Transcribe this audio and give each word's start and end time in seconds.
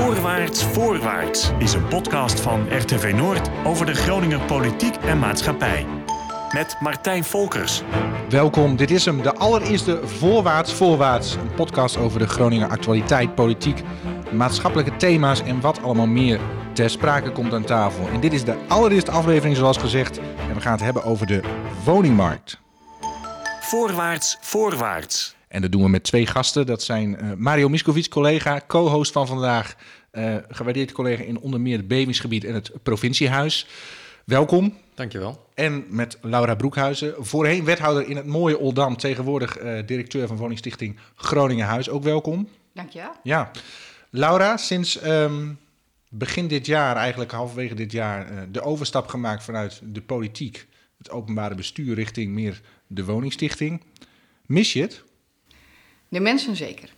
Voorwaarts, 0.00 0.64
voorwaarts 0.64 1.50
is 1.58 1.72
een 1.72 1.88
podcast 1.88 2.40
van 2.40 2.76
RTV 2.76 3.12
Noord 3.16 3.50
over 3.64 3.86
de 3.86 3.94
Groninger 3.94 4.40
politiek 4.40 4.96
en 4.96 5.18
maatschappij. 5.18 5.86
Met 6.50 6.76
Martijn 6.80 7.24
Volkers. 7.24 7.82
Welkom, 8.28 8.76
dit 8.76 8.90
is 8.90 9.04
hem, 9.04 9.22
de 9.22 9.34
allereerste 9.34 10.08
Voorwaarts 10.08 10.72
Voorwaarts. 10.72 11.34
Een 11.34 11.54
podcast 11.54 11.96
over 11.96 12.18
de 12.18 12.26
Groninger 12.26 12.68
actualiteit, 12.68 13.34
politiek, 13.34 13.82
maatschappelijke 14.32 14.96
thema's 14.96 15.42
en 15.42 15.60
wat 15.60 15.82
allemaal 15.82 16.06
meer 16.06 16.40
ter 16.72 16.90
sprake 16.90 17.32
komt 17.32 17.52
aan 17.52 17.64
tafel. 17.64 18.08
En 18.08 18.20
dit 18.20 18.32
is 18.32 18.44
de 18.44 18.56
allereerste 18.68 19.10
aflevering 19.10 19.56
zoals 19.56 19.78
gezegd 19.78 20.18
en 20.18 20.54
we 20.54 20.60
gaan 20.60 20.72
het 20.72 20.82
hebben 20.82 21.04
over 21.04 21.26
de 21.26 21.40
woningmarkt. 21.84 22.60
Voorwaarts, 23.60 24.38
voorwaarts. 24.40 25.38
En 25.50 25.60
dat 25.60 25.72
doen 25.72 25.82
we 25.82 25.88
met 25.88 26.02
twee 26.02 26.26
gasten. 26.26 26.66
Dat 26.66 26.82
zijn 26.82 27.16
uh, 27.24 27.32
Mario 27.36 27.68
Miskovic, 27.68 28.08
collega, 28.08 28.60
co-host 28.66 29.12
van 29.12 29.26
vandaag. 29.26 29.76
Uh, 30.12 30.36
gewaardeerd 30.48 30.92
collega 30.92 31.22
in 31.22 31.38
onder 31.38 31.60
meer 31.60 31.76
het 31.76 31.88
bevingsgebied 31.88 32.44
en 32.44 32.54
het 32.54 32.72
provinciehuis. 32.82 33.66
Welkom. 34.24 34.76
Dankjewel. 34.94 35.48
En 35.54 35.84
met 35.88 36.18
Laura 36.22 36.54
Broekhuizen, 36.54 37.14
voorheen 37.18 37.64
wethouder 37.64 38.08
in 38.08 38.16
het 38.16 38.26
mooie 38.26 38.58
Oldam, 38.58 38.96
tegenwoordig 38.96 39.62
uh, 39.62 39.78
directeur 39.86 40.26
van 40.26 40.36
woningstichting 40.36 40.98
Groningen 41.14 41.66
Huis. 41.66 41.88
Ook 41.88 42.02
welkom. 42.02 42.48
Dankjewel. 42.74 43.12
Ja. 43.22 43.50
Laura, 44.10 44.56
sinds 44.56 45.04
um, 45.04 45.58
begin 46.08 46.48
dit 46.48 46.66
jaar, 46.66 46.96
eigenlijk 46.96 47.30
halverwege 47.30 47.74
dit 47.74 47.92
jaar, 47.92 48.32
uh, 48.32 48.38
de 48.52 48.60
overstap 48.60 49.08
gemaakt 49.08 49.44
vanuit 49.44 49.80
de 49.84 50.00
politiek, 50.02 50.66
het 50.98 51.10
openbare 51.10 51.54
bestuur, 51.54 51.94
richting 51.94 52.32
meer 52.32 52.60
de 52.86 53.04
woningstichting. 53.04 53.82
Mis 54.46 54.72
je 54.72 54.80
het? 54.80 55.02
De 56.10 56.20
mensen 56.20 56.56
zeker. 56.56 56.92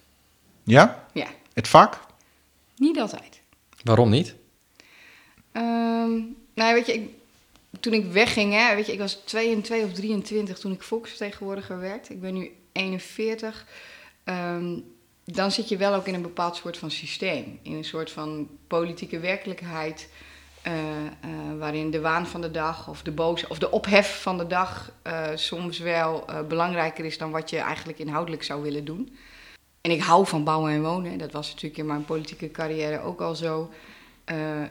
Ja? 0.65 1.07
Ja. 1.13 1.27
Het 1.53 1.69
vak? 1.69 2.07
Niet 2.77 2.99
altijd. 2.99 3.41
Waarom 3.83 4.11
niet? 4.11 4.35
Um, 5.53 6.37
nou, 6.55 6.75
weet 6.75 6.87
je, 6.87 6.95
ik, 6.95 7.09
toen 7.81 7.93
ik 7.93 8.13
wegging, 8.13 8.53
hè, 8.53 8.75
weet 8.75 8.87
je, 8.87 8.93
ik 8.93 8.99
was 8.99 9.15
22 9.25 9.89
of 9.89 9.95
23 9.95 10.59
toen 10.59 10.73
ik 10.73 10.83
volksvertegenwoordiger 10.83 11.79
werd. 11.79 12.11
Ik 12.11 12.21
ben 12.21 12.35
nu 12.35 12.51
41. 12.73 13.67
Um, 14.25 14.85
dan 15.25 15.51
zit 15.51 15.69
je 15.69 15.77
wel 15.77 15.95
ook 15.95 16.07
in 16.07 16.15
een 16.15 16.23
bepaald 16.23 16.57
soort 16.57 16.77
van 16.77 16.91
systeem. 16.91 17.59
In 17.63 17.73
een 17.73 17.85
soort 17.85 18.11
van 18.11 18.49
politieke 18.67 19.19
werkelijkheid. 19.19 20.09
Uh, 20.67 20.73
uh, 20.73 21.59
waarin 21.59 21.91
de 21.91 22.01
waan 22.01 22.27
van 22.27 22.41
de 22.41 22.51
dag 22.51 22.89
of 22.89 23.03
de 23.03 23.11
boze 23.11 23.49
of 23.49 23.59
de 23.59 23.71
ophef 23.71 24.23
van 24.23 24.39
de 24.39 24.47
dag 24.47 24.93
uh, 25.07 25.29
soms 25.35 25.79
wel 25.79 26.25
belangrijker 26.49 27.05
is 27.05 27.19
dan 27.19 27.31
wat 27.31 27.51
je 27.51 27.59
eigenlijk 27.59 27.99
inhoudelijk 27.99 28.43
zou 28.43 28.63
willen 28.63 28.85
doen. 28.85 29.17
En 29.81 29.91
ik 29.91 30.03
hou 30.03 30.27
van 30.27 30.45
bouwen 30.45 30.73
en 30.73 30.83
wonen. 30.83 31.19
Dat 31.19 31.33
was 31.33 31.49
natuurlijk 31.49 31.79
in 31.79 31.87
mijn 31.87 32.05
politieke 32.05 32.51
carrière 32.51 33.01
ook 33.01 33.21
al 33.21 33.35
zo. 33.35 33.71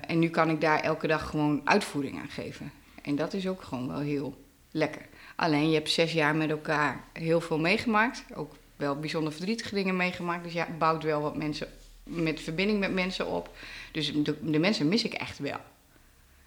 en 0.08 0.20
nu 0.20 0.30
kan 0.30 0.50
ik 0.50 0.62
daar 0.62 0.80
elke 0.80 1.08
dag 1.08 1.30
gewoon 1.30 1.62
uitvoering 1.64 2.20
aan 2.20 2.30
geven. 2.30 2.72
En 3.02 3.16
dat 3.16 3.34
is 3.34 3.48
ook 3.48 3.62
gewoon 3.62 3.88
wel 3.88 4.00
heel 4.00 4.38
lekker. 4.72 5.06
Alleen 5.36 5.70
je 5.70 5.76
hebt 5.76 5.90
zes 5.90 6.14
jaar 6.14 6.36
met 6.36 6.50
elkaar 6.50 7.04
heel 7.14 7.42
veel 7.42 7.60
meegemaakt. 7.60 8.24
Ook 8.34 8.54
wel 8.76 9.00
bijzonder 9.00 9.34
verdrietige 9.34 9.76
dingen 9.76 9.96
meegemaakt. 9.96 10.44
Dus 10.44 10.54
ja, 10.54 10.68
bouwt 10.78 11.04
wel 11.04 11.22
wat 11.22 11.38
mensen 11.38 11.68
met 12.04 12.42
verbinding 12.42 12.80
met 12.80 12.94
mensen 12.94 13.28
op. 13.28 13.50
Dus 13.92 14.14
de 14.42 14.60
mensen 14.60 14.88
mis 14.88 15.04
ik 15.04 15.14
echt 15.14 15.40
wel. 15.40 15.60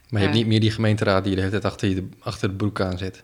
Maar 0.08 0.20
je 0.20 0.27
hebt 0.27 0.38
niet 0.38 0.47
meer 0.47 0.60
die 0.60 0.70
gemeenteraad 0.70 1.24
die 1.24 1.34
de 1.34 1.38
hele 1.41 1.52
tijd 1.52 1.64
achter, 1.64 1.88
je, 1.88 2.08
achter 2.19 2.48
de 2.48 2.55
broek 2.55 2.80
aan 2.80 2.98
zit. 2.98 3.22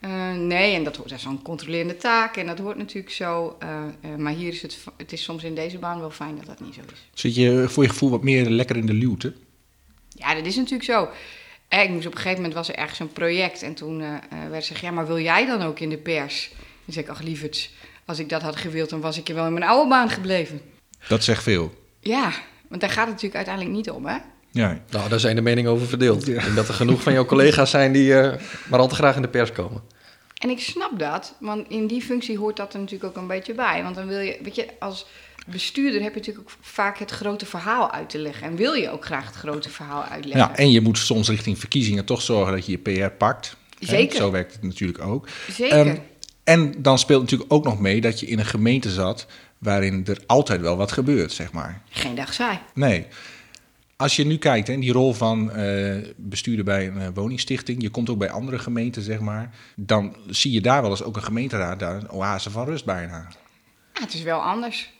Uh, 0.00 0.32
nee, 0.32 0.74
en 0.74 0.84
dat, 0.84 0.96
dat 0.96 1.10
is 1.10 1.22
zo'n 1.22 1.42
controlerende 1.42 1.96
taak 1.96 2.36
en 2.36 2.46
dat 2.46 2.58
hoort 2.58 2.76
natuurlijk 2.76 3.14
zo. 3.14 3.56
Uh, 3.62 3.68
uh, 4.04 4.16
maar 4.16 4.32
hier 4.32 4.52
is 4.52 4.62
het, 4.62 4.78
het 4.96 5.12
is 5.12 5.22
soms 5.22 5.44
in 5.44 5.54
deze 5.54 5.78
baan 5.78 6.00
wel 6.00 6.10
fijn 6.10 6.36
dat 6.36 6.46
dat 6.46 6.60
niet 6.60 6.74
zo 6.74 6.80
is. 6.92 7.08
Zit 7.14 7.34
je 7.34 7.64
voor 7.68 7.82
je 7.82 7.88
gevoel 7.88 8.10
wat 8.10 8.22
meer 8.22 8.50
lekker 8.50 8.76
in 8.76 8.86
de 8.86 8.92
luwte? 8.92 9.34
Ja, 10.08 10.34
dat 10.34 10.46
is 10.46 10.56
natuurlijk 10.56 10.84
zo. 10.84 11.08
Ik 11.68 11.88
moest 11.88 12.06
op 12.06 12.12
een 12.12 12.18
gegeven 12.18 12.36
moment 12.36 12.54
was 12.54 12.68
er 12.68 12.74
ergens 12.74 12.98
een 12.98 13.12
project 13.12 13.62
en 13.62 13.74
toen 13.74 13.98
werd 14.50 14.54
gezegd, 14.54 14.80
ja, 14.80 14.90
maar 14.90 15.06
wil 15.06 15.18
jij 15.18 15.46
dan 15.46 15.62
ook 15.62 15.80
in 15.80 15.88
de 15.88 15.98
pers? 15.98 16.50
Dan 16.84 16.94
zei 16.94 17.04
ik, 17.04 17.10
ach 17.10 17.20
lieverds, 17.20 17.70
als 18.04 18.18
ik 18.18 18.28
dat 18.28 18.42
had 18.42 18.56
gewild, 18.56 18.90
dan 18.90 19.00
was 19.00 19.18
ik 19.18 19.26
je 19.26 19.34
wel 19.34 19.46
in 19.46 19.52
mijn 19.52 19.64
oude 19.64 19.88
baan 19.88 20.10
gebleven. 20.10 20.60
Dat 21.08 21.24
zegt 21.24 21.42
veel. 21.42 21.74
Ja, 22.00 22.32
want 22.68 22.80
daar 22.80 22.90
gaat 22.90 23.04
het 23.04 23.14
natuurlijk 23.14 23.34
uiteindelijk 23.34 23.76
niet 23.76 23.90
om, 23.90 24.06
hè? 24.06 24.18
Ja. 24.50 24.78
Nou, 24.90 25.08
daar 25.08 25.20
zijn 25.20 25.36
de 25.36 25.42
meningen 25.42 25.70
over 25.70 25.86
verdeeld. 25.86 26.26
Ja. 26.26 26.34
Ik 26.34 26.42
denk 26.42 26.56
dat 26.56 26.68
er 26.68 26.74
genoeg 26.74 27.02
van 27.02 27.12
jouw 27.12 27.24
collega's 27.24 27.70
zijn 27.70 27.92
die 27.92 28.12
uh, 28.12 28.32
maar 28.68 28.80
al 28.80 28.88
te 28.88 28.94
graag 28.94 29.16
in 29.16 29.22
de 29.22 29.28
pers 29.28 29.52
komen. 29.52 29.82
En 30.38 30.50
ik 30.50 30.60
snap 30.60 30.98
dat, 30.98 31.34
want 31.40 31.68
in 31.68 31.86
die 31.86 32.02
functie 32.02 32.38
hoort 32.38 32.56
dat 32.56 32.72
er 32.72 32.80
natuurlijk 32.80 33.10
ook 33.10 33.22
een 33.22 33.28
beetje 33.28 33.54
bij. 33.54 33.82
Want 33.82 33.94
dan 33.94 34.06
wil 34.06 34.18
je, 34.18 34.38
weet 34.42 34.54
je, 34.54 34.66
als 34.78 35.06
bestuurder 35.46 36.02
heb 36.02 36.12
je 36.12 36.18
natuurlijk 36.18 36.48
ook 36.48 36.56
vaak 36.60 36.98
het 36.98 37.10
grote 37.10 37.46
verhaal 37.46 37.90
uit 37.90 38.10
te 38.10 38.18
leggen. 38.18 38.46
En 38.46 38.56
wil 38.56 38.72
je 38.72 38.90
ook 38.90 39.04
graag 39.04 39.26
het 39.26 39.34
grote 39.34 39.70
verhaal 39.70 40.04
uitleggen. 40.04 40.50
Ja, 40.50 40.56
en 40.56 40.70
je 40.70 40.80
moet 40.80 40.98
soms 40.98 41.28
richting 41.28 41.58
verkiezingen 41.58 42.04
toch 42.04 42.22
zorgen 42.22 42.52
dat 42.52 42.66
je 42.66 42.72
je 42.72 42.78
PR 42.78 43.10
pakt. 43.10 43.56
Zeker. 43.78 44.12
Hè? 44.12 44.24
Zo 44.24 44.30
werkt 44.30 44.52
het 44.52 44.62
natuurlijk 44.62 45.04
ook. 45.04 45.28
Zeker. 45.50 45.86
Um, 45.86 45.98
en 46.44 46.74
dan 46.78 46.98
speelt 46.98 47.22
natuurlijk 47.22 47.52
ook 47.52 47.64
nog 47.64 47.80
mee 47.80 48.00
dat 48.00 48.20
je 48.20 48.26
in 48.26 48.38
een 48.38 48.46
gemeente 48.46 48.90
zat 48.90 49.26
waarin 49.58 50.06
er 50.06 50.18
altijd 50.26 50.60
wel 50.60 50.76
wat 50.76 50.92
gebeurt, 50.92 51.32
zeg 51.32 51.52
maar. 51.52 51.82
Geen 51.90 52.14
dag 52.14 52.34
saai. 52.34 52.58
Nee. 52.74 53.06
Als 54.00 54.16
je 54.16 54.26
nu 54.26 54.38
kijkt, 54.38 54.68
in 54.68 54.80
die 54.80 54.92
rol 54.92 55.12
van 55.12 55.50
uh, 55.56 55.96
bestuurder 56.16 56.64
bij 56.64 56.86
een 56.86 56.96
uh, 56.96 57.06
woningstichting, 57.14 57.82
je 57.82 57.90
komt 57.90 58.10
ook 58.10 58.18
bij 58.18 58.30
andere 58.30 58.58
gemeenten, 58.58 59.02
zeg 59.02 59.20
maar, 59.20 59.54
dan 59.76 60.16
zie 60.26 60.52
je 60.52 60.60
daar 60.60 60.82
wel 60.82 60.90
eens 60.90 61.02
ook 61.02 61.16
een 61.16 61.22
gemeenteraad, 61.22 61.78
daar 61.78 61.94
een 61.94 62.10
oase 62.10 62.50
van 62.50 62.64
rust 62.64 62.84
bijna. 62.84 63.28
Ja, 63.94 64.00
het 64.00 64.14
is 64.14 64.22
wel 64.22 64.42
anders. 64.42 64.92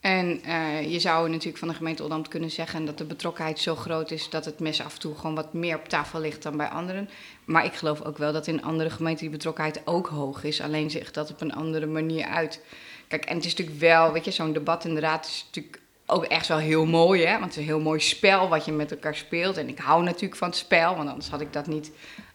En 0.00 0.40
uh, 0.46 0.92
je 0.92 1.00
zou 1.00 1.28
natuurlijk 1.28 1.58
van 1.58 1.68
de 1.68 1.74
gemeente 1.74 2.02
Oldambt 2.02 2.28
kunnen 2.28 2.50
zeggen 2.50 2.84
dat 2.84 2.98
de 2.98 3.04
betrokkenheid 3.04 3.58
zo 3.58 3.74
groot 3.74 4.10
is 4.10 4.30
dat 4.30 4.44
het 4.44 4.60
mes 4.60 4.80
af 4.80 4.94
en 4.94 5.00
toe 5.00 5.14
gewoon 5.14 5.34
wat 5.34 5.52
meer 5.52 5.76
op 5.76 5.88
tafel 5.88 6.20
ligt 6.20 6.42
dan 6.42 6.56
bij 6.56 6.68
anderen. 6.68 7.08
Maar 7.44 7.64
ik 7.64 7.74
geloof 7.74 8.00
ook 8.00 8.18
wel 8.18 8.32
dat 8.32 8.46
in 8.46 8.62
andere 8.62 8.90
gemeenten 8.90 9.22
die 9.22 9.36
betrokkenheid 9.36 9.82
ook 9.84 10.06
hoog 10.06 10.44
is, 10.44 10.60
alleen 10.60 10.90
zegt 10.90 11.14
dat 11.14 11.30
op 11.30 11.40
een 11.40 11.54
andere 11.54 11.86
manier 11.86 12.24
uit. 12.24 12.60
Kijk, 13.08 13.24
en 13.24 13.36
het 13.36 13.44
is 13.44 13.50
natuurlijk 13.50 13.80
wel, 13.80 14.12
weet 14.12 14.24
je, 14.24 14.30
zo'n 14.30 14.52
debat 14.52 14.84
in 14.84 14.94
de 14.94 15.00
raad 15.00 15.26
is 15.26 15.44
natuurlijk 15.46 15.81
ook 16.12 16.24
echt 16.24 16.48
wel 16.48 16.58
heel 16.58 16.86
mooi, 16.86 17.24
hè? 17.24 17.32
Want 17.32 17.44
het 17.44 17.52
is 17.52 17.56
een 17.56 17.62
heel 17.62 17.80
mooi 17.80 18.00
spel 18.00 18.48
wat 18.48 18.64
je 18.64 18.72
met 18.72 18.90
elkaar 18.90 19.14
speelt. 19.14 19.56
En 19.56 19.68
ik 19.68 19.78
hou 19.78 20.02
natuurlijk 20.04 20.36
van 20.36 20.48
het 20.48 20.56
spel, 20.56 20.96
want 20.96 21.08
anders 21.08 21.28
had 21.28 21.40
ik 21.40 21.52
dat 21.52 21.66
niet 21.66 21.90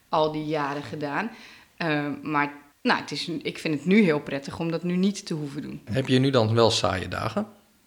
al 0.08 0.32
die 0.32 0.44
jaren 0.44 0.82
gedaan. 0.82 1.30
Uh, 1.78 2.06
maar 2.22 2.52
nou, 2.82 3.00
het 3.00 3.10
is, 3.10 3.28
ik 3.28 3.58
vind 3.58 3.74
het 3.74 3.84
nu 3.84 4.02
heel 4.02 4.20
prettig 4.20 4.58
om 4.58 4.70
dat 4.70 4.82
nu 4.82 4.96
niet 4.96 5.26
te 5.26 5.34
hoeven 5.34 5.62
doen. 5.62 5.80
Heb 5.90 6.08
je 6.08 6.18
nu 6.18 6.30
dan 6.30 6.54
wel 6.54 6.70
saaie 6.70 7.08
dagen? 7.08 7.46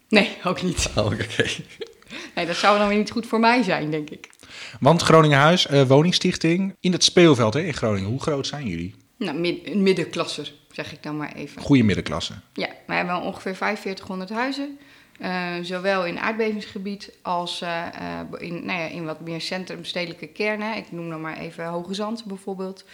Nee, 0.09 0.37
ook 0.43 0.61
niet. 0.61 0.89
Oh, 0.95 1.05
oké. 1.05 1.13
Okay. 1.31 1.65
Nee, 2.35 2.45
dat 2.45 2.55
zou 2.55 2.77
dan 2.77 2.87
weer 2.87 2.97
niet 2.97 3.11
goed 3.11 3.25
voor 3.25 3.39
mij 3.39 3.63
zijn, 3.63 3.91
denk 3.91 4.09
ik. 4.09 4.29
Want 4.79 5.01
Groningen 5.01 5.37
Huis, 5.37 5.67
uh, 5.71 5.81
woningstichting, 5.81 6.75
in 6.79 6.91
het 6.91 7.03
speelveld 7.03 7.53
hè, 7.53 7.61
in 7.61 7.73
Groningen. 7.73 8.09
Hoe 8.09 8.21
groot 8.21 8.47
zijn 8.47 8.67
jullie? 8.67 8.95
Nou, 9.17 9.37
mid 9.37 9.67
een 9.67 9.83
middenklasser, 9.83 10.53
zeg 10.71 10.91
ik 10.91 11.03
dan 11.03 11.17
maar 11.17 11.33
even. 11.33 11.61
Goede 11.61 11.83
middenklasse. 11.83 12.33
Ja, 12.53 12.69
wij 12.87 12.97
hebben 12.97 13.21
ongeveer 13.21 13.55
4500 13.55 14.29
huizen. 14.29 14.79
Uh, 15.21 15.53
zowel 15.61 16.05
in 16.05 16.19
aardbevingsgebied 16.19 17.13
als 17.21 17.61
uh, 17.61 17.87
in, 18.37 18.65
nou 18.65 18.79
ja, 18.79 18.85
in 18.85 19.05
wat 19.05 19.19
meer 19.19 19.41
centrum-stedelijke 19.41 20.27
kernen. 20.27 20.77
Ik 20.77 20.91
noem 20.91 21.09
dan 21.09 21.21
maar 21.21 21.37
even 21.37 21.65
Hoge 21.65 21.93
Zand 21.93 22.25
bijvoorbeeld. 22.25 22.85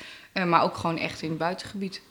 Maar 0.46 0.64
ook 0.64 0.76
gewoon 0.76 0.98
echt 0.98 1.22
in 1.22 1.30
het 1.30 1.38
buitengebied. 1.38 2.02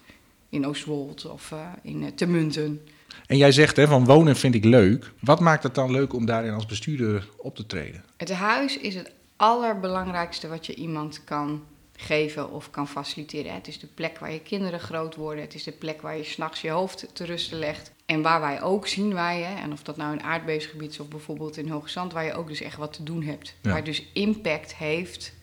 In 0.49 0.67
Oostwold 0.67 1.25
of 1.25 1.55
in 1.83 2.15
Temunten. 2.15 2.81
En 3.27 3.37
jij 3.37 3.53
zegt 3.53 3.77
hè, 3.77 3.87
van 3.87 4.05
wonen 4.05 4.37
vind 4.37 4.55
ik 4.55 4.65
leuk. 4.65 5.13
Wat 5.21 5.41
maakt 5.41 5.63
het 5.63 5.75
dan 5.75 5.91
leuk 5.91 6.13
om 6.13 6.27
daarin 6.27 6.53
als 6.53 6.67
bestuurder 6.67 7.29
op 7.37 7.57
te 7.57 7.67
treden? 7.67 8.05
Het 8.17 8.33
huis 8.33 8.79
is 8.79 8.95
het 8.95 9.11
allerbelangrijkste 9.37 10.49
wat 10.49 10.67
je 10.67 10.75
iemand 10.75 11.25
kan 11.25 11.65
geven 11.97 12.51
of 12.53 12.71
kan 12.71 12.89
faciliteren. 12.89 13.55
Het 13.55 13.69
is 13.69 13.79
de 13.79 13.87
plek 13.87 14.19
waar 14.19 14.33
je 14.33 14.41
kinderen 14.41 14.81
groot 14.81 15.15
worden. 15.15 15.45
Het 15.45 15.55
is 15.55 15.63
de 15.63 15.73
plek 15.73 16.03
waar 16.03 16.17
je 16.17 16.25
s'nachts 16.25 16.61
je 16.61 16.71
hoofd 16.71 17.09
te 17.13 17.25
rusten 17.25 17.59
legt. 17.59 17.93
En 18.07 18.23
waar 18.23 18.41
wij 18.41 18.63
ook 18.63 18.87
zien 18.87 19.15
wij, 19.15 19.41
hè, 19.41 19.63
en 19.63 19.73
of 19.73 19.83
dat 19.83 19.97
nou 19.97 20.13
een 20.13 20.23
aardbevingsgebied 20.23 20.91
is 20.91 21.01
of 21.01 21.09
bijvoorbeeld 21.09 21.57
in 21.57 21.69
Hoge 21.69 21.89
Zand, 21.89 22.13
waar 22.13 22.25
je 22.25 22.35
ook 22.35 22.49
dus 22.49 22.61
echt 22.61 22.77
wat 22.77 22.93
te 22.93 23.03
doen 23.03 23.23
hebt. 23.23 23.55
Ja. 23.63 23.71
Waar 23.71 23.85
dus 23.85 24.05
impact 24.13 24.75
heeft 24.75 25.35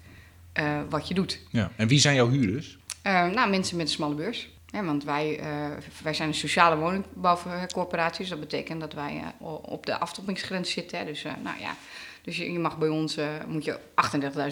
uh, 0.60 0.82
wat 0.90 1.08
je 1.08 1.14
doet. 1.14 1.40
Ja. 1.50 1.72
En 1.76 1.88
wie 1.88 2.00
zijn 2.00 2.16
jouw 2.16 2.30
huurders? 2.30 2.78
Uh, 3.04 3.30
nou, 3.30 3.50
mensen 3.50 3.78
met 3.78 3.86
een 3.86 3.92
smalle 3.92 4.16
beurs. 4.16 4.50
Ja, 4.66 4.84
want 4.84 5.04
wij, 5.04 5.40
uh, 5.40 5.46
wij 6.04 6.14
zijn 6.14 6.28
een 6.28 6.36
sociale 6.36 6.76
woningbouwcorporatie, 6.76 8.20
dus 8.20 8.30
dat 8.30 8.40
betekent 8.40 8.80
dat 8.80 8.94
wij 8.94 9.22
op 9.62 9.86
de 9.86 10.00
aftoppingsgrens 10.00 10.72
zitten. 10.72 10.98
Hè. 10.98 11.06
Dus, 11.06 11.24
nou 11.24 11.60
ja, 11.60 11.76
dus 12.22 12.38
je, 12.38 12.52
je 12.52 12.60
mag 12.60 12.78
bij 12.78 12.90
ons, 12.90 13.18
moet 13.48 13.66
je 13.66 13.80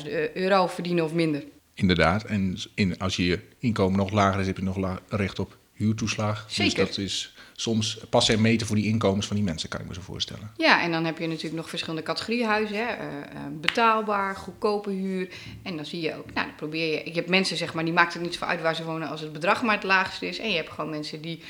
38.000 0.06 0.34
euro 0.34 0.68
verdienen 0.68 1.04
of 1.04 1.14
minder. 1.14 1.44
Inderdaad, 1.74 2.24
en 2.24 2.58
in, 2.76 3.00
als 3.00 3.16
je 3.16 3.40
inkomen 3.60 3.98
nog 3.98 4.12
lager 4.12 4.40
is, 4.40 4.48
heb 4.48 4.58
je 4.58 4.64
nog 4.64 5.00
recht 5.08 5.40
op 5.40 5.58
huurtoeslag. 5.84 6.46
Zeker. 6.48 6.86
Dus 6.86 6.96
dat 6.96 7.06
is 7.06 7.34
soms 7.56 7.98
passen 8.10 8.36
en 8.36 8.42
meten 8.42 8.68
voor 8.68 8.76
die 8.76 8.86
inkomens 8.86 9.28
van 9.28 9.36
die 9.36 9.46
mensen, 9.46 9.70
kan 9.70 9.82
ik 9.82 9.88
me 9.88 9.94
zo 9.94 10.02
voorstellen. 10.02 10.52
Ja, 10.58 10.82
en 10.82 10.92
dan 10.92 11.06
heb 11.06 11.18
je 11.18 11.28
natuurlijk 11.28 11.56
nog 11.56 11.70
verschillende 11.70 12.04
categorieën 12.04 12.48
huizen. 12.48 12.78
Hè? 12.78 12.84
Uh, 12.84 13.04
uh, 13.04 13.40
betaalbaar, 13.62 14.36
goedkope 14.36 14.90
huur. 14.90 15.30
En 15.64 15.76
dan 15.76 15.86
zie 15.86 16.02
je 16.02 16.16
ook, 16.16 16.34
nou, 16.34 16.48
dan 16.48 16.56
probeer 16.56 16.92
je... 16.92 17.02
Je 17.06 17.16
hebt 17.16 17.30
mensen, 17.30 17.58
zeg 17.58 17.74
maar, 17.74 17.84
die 17.84 17.94
maakt 17.94 18.14
het 18.14 18.22
niet 18.22 18.34
zo 18.34 18.46
uit 18.46 18.62
waar 18.62 18.76
ze 18.76 18.84
wonen 18.84 19.08
als 19.08 19.22
het 19.22 19.34
bedrag 19.34 19.62
maar 19.64 19.76
het 19.76 19.84
laagste 19.84 20.28
is. 20.28 20.40
En 20.40 20.50
je 20.50 20.56
hebt 20.56 20.70
gewoon 20.70 20.90
mensen 20.90 21.22
die 21.22 21.42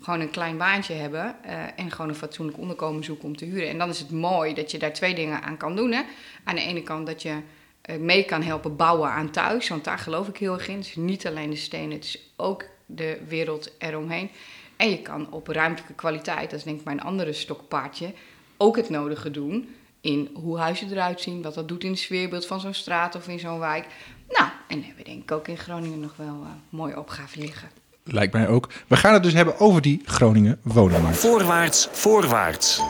gewoon 0.00 0.20
een 0.20 0.30
klein 0.30 0.56
baantje 0.56 0.94
hebben 0.94 1.36
eh, 1.44 1.58
en 1.76 1.90
gewoon 1.90 2.08
een 2.08 2.14
fatsoenlijk 2.14 2.58
onderkomen 2.58 3.04
zoeken 3.04 3.24
om 3.24 3.36
te 3.36 3.44
huren. 3.44 3.68
En 3.68 3.78
dan 3.78 3.88
is 3.88 3.98
het 3.98 4.10
mooi 4.10 4.54
dat 4.54 4.70
je 4.70 4.78
daar 4.78 4.92
twee 4.92 5.14
dingen 5.14 5.42
aan 5.42 5.56
kan 5.56 5.76
doen. 5.76 5.92
Hè? 5.92 6.02
Aan 6.44 6.54
de 6.54 6.62
ene 6.62 6.82
kant 6.82 7.06
dat 7.06 7.22
je 7.22 7.36
eh, 7.80 7.96
mee 7.96 8.24
kan 8.24 8.42
helpen 8.42 8.76
bouwen 8.76 9.10
aan 9.10 9.30
thuis, 9.30 9.68
want 9.68 9.84
daar 9.84 9.98
geloof 9.98 10.28
ik 10.28 10.36
heel 10.36 10.54
erg 10.54 10.68
in. 10.68 10.76
Het 10.76 10.86
is 10.86 10.96
niet 10.96 11.26
alleen 11.26 11.50
de 11.50 11.56
stenen, 11.56 11.90
het 11.90 12.04
is 12.04 12.32
ook 12.36 12.64
de 12.94 13.18
wereld 13.28 13.72
eromheen. 13.78 14.30
En 14.76 14.90
je 14.90 15.02
kan 15.02 15.32
op 15.32 15.48
ruimtelijke 15.48 15.94
kwaliteit, 15.94 16.50
dat 16.50 16.58
is 16.58 16.64
denk 16.64 16.78
ik 16.78 16.84
mijn 16.84 17.00
andere 17.00 17.32
stokpaardje, 17.32 18.12
ook 18.56 18.76
het 18.76 18.90
nodige 18.90 19.30
doen 19.30 19.68
in 20.00 20.30
hoe 20.34 20.58
huizen 20.58 20.90
eruit 20.90 21.20
zien, 21.20 21.42
wat 21.42 21.54
dat 21.54 21.68
doet 21.68 21.84
in 21.84 21.90
het 21.90 21.98
sfeerbeeld 21.98 22.46
van 22.46 22.60
zo'n 22.60 22.74
straat 22.74 23.14
of 23.14 23.28
in 23.28 23.38
zo'n 23.38 23.58
wijk. 23.58 23.86
Nou, 24.28 24.50
en 24.68 24.82
hebben 24.82 24.96
we 24.96 25.10
denk 25.10 25.22
ik 25.22 25.32
ook 25.32 25.48
in 25.48 25.58
Groningen 25.58 26.00
nog 26.00 26.16
wel 26.16 26.40
uh, 26.42 26.48
mooie 26.68 26.98
opgaven 26.98 27.40
liggen. 27.40 27.68
Lijkt 28.04 28.32
mij 28.32 28.48
ook. 28.48 28.68
We 28.86 28.96
gaan 28.96 29.12
het 29.12 29.22
dus 29.22 29.32
hebben 29.32 29.58
over 29.58 29.82
die 29.82 30.00
Groningen 30.04 30.58
woningmarkt. 30.62 31.18
Voorwaarts, 31.18 31.88
voorwaarts. 31.92 32.80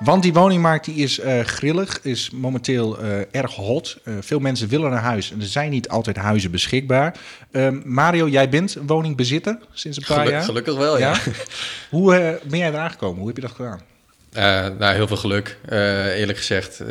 Want 0.00 0.22
die 0.22 0.32
woningmarkt 0.32 0.84
die 0.84 0.94
is 0.94 1.18
uh, 1.18 1.40
grillig, 1.40 2.00
is 2.02 2.30
momenteel 2.30 3.02
uh, 3.02 3.18
erg 3.30 3.54
hot. 3.54 3.98
Uh, 4.04 4.14
veel 4.20 4.38
mensen 4.38 4.68
willen 4.68 4.92
een 4.92 4.98
huis 4.98 5.32
en 5.32 5.40
er 5.40 5.46
zijn 5.46 5.70
niet 5.70 5.88
altijd 5.88 6.16
huizen 6.16 6.50
beschikbaar. 6.50 7.16
Ehm, 7.50 7.80
Mario, 7.84 8.28
jij 8.28 8.48
bent 8.48 8.76
woningsbezitter 8.86 9.58
sinds 9.72 9.96
een 9.96 10.04
paar 10.06 10.16
Geluk, 10.16 10.32
jaar. 10.32 10.42
Gelukkig 10.42 10.76
wel, 10.76 10.98
ja. 10.98 11.10
ja? 11.10 11.20
Hoe 11.96 12.38
ben 12.44 12.58
jij 12.58 12.68
eraan 12.68 12.90
gekomen? 12.90 13.18
Hoe 13.18 13.26
heb 13.26 13.36
je 13.36 13.42
dat 13.42 13.50
gedaan? 13.50 13.80
nou, 14.78 14.94
heel 14.94 15.06
veel 15.06 15.16
geluk, 15.16 15.58
eerlijk 16.16 16.38
gezegd. 16.38 16.82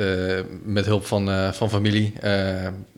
met 0.64 0.86
hulp 0.86 1.06
van, 1.06 1.54
van 1.54 1.70
familie 1.70 2.14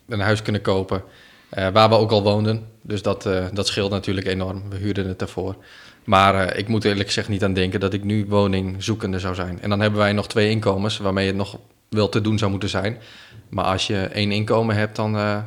een 0.07 0.19
huis 0.19 0.41
kunnen 0.41 0.61
kopen. 0.61 1.03
waar 1.49 1.89
we 1.89 1.95
ook 1.95 2.11
al 2.11 2.23
woonden. 2.23 2.65
Dus 2.81 3.01
dat, 3.01 3.29
dat 3.53 3.67
scheelt 3.67 3.91
natuurlijk 3.91 4.27
enorm. 4.27 4.63
We 4.69 4.75
huurden 4.75 5.07
het 5.07 5.19
daarvoor. 5.19 5.55
Maar 6.03 6.35
uh, 6.35 6.59
ik 6.59 6.67
moet 6.67 6.83
eerlijk 6.83 7.07
gezegd 7.07 7.29
niet 7.29 7.43
aan 7.43 7.53
denken 7.53 7.79
dat 7.79 7.93
ik 7.93 8.03
nu 8.03 8.25
woningzoekende 8.27 9.19
zou 9.19 9.35
zijn. 9.35 9.61
En 9.61 9.69
dan 9.69 9.79
hebben 9.79 9.99
wij 9.99 10.13
nog 10.13 10.27
twee 10.27 10.49
inkomens 10.49 10.97
waarmee 10.97 11.27
het 11.27 11.35
nog 11.35 11.59
wel 11.89 12.09
te 12.09 12.21
doen 12.21 12.37
zou 12.37 12.51
moeten 12.51 12.69
zijn. 12.69 12.97
Maar 13.49 13.65
als 13.65 13.87
je 13.87 13.97
één 13.97 14.31
inkomen 14.31 14.75
hebt, 14.75 14.95
dan, 14.95 15.15
uh, 15.15 15.41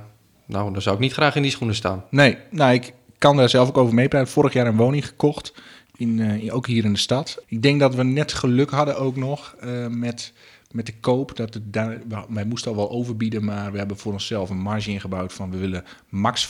nou, 0.46 0.72
dan 0.72 0.82
zou 0.82 0.94
ik 0.94 1.00
niet 1.00 1.12
graag 1.12 1.36
in 1.36 1.42
die 1.42 1.50
schoenen 1.50 1.76
staan. 1.76 2.04
Nee, 2.10 2.36
nou, 2.50 2.74
ik 2.74 2.92
kan 3.18 3.36
daar 3.36 3.48
zelf 3.48 3.68
ook 3.68 3.76
over 3.76 3.94
meepraten. 3.94 4.32
Vorig 4.32 4.52
jaar 4.52 4.66
een 4.66 4.76
woning 4.76 5.06
gekocht, 5.06 5.54
in, 5.96 6.18
uh, 6.18 6.54
ook 6.54 6.66
hier 6.66 6.84
in 6.84 6.92
de 6.92 6.98
stad. 6.98 7.42
Ik 7.46 7.62
denk 7.62 7.80
dat 7.80 7.94
we 7.94 8.04
net 8.04 8.32
geluk 8.32 8.70
hadden 8.70 8.98
ook 8.98 9.16
nog 9.16 9.56
met, 9.88 10.32
met 10.70 10.86
de 10.86 10.94
koop. 11.00 11.36
Dat 11.36 11.54
het 11.54 11.72
daar, 11.72 12.00
wij 12.28 12.44
moesten 12.44 12.70
al 12.70 12.76
wel 12.76 12.90
overbieden, 12.90 13.44
maar 13.44 13.72
we 13.72 13.78
hebben 13.78 13.98
voor 13.98 14.12
onszelf 14.12 14.50
een 14.50 14.60
marge 14.60 14.90
ingebouwd 14.90 15.32
van 15.32 15.50
we 15.50 15.58
willen 15.58 15.84
max 16.08 16.48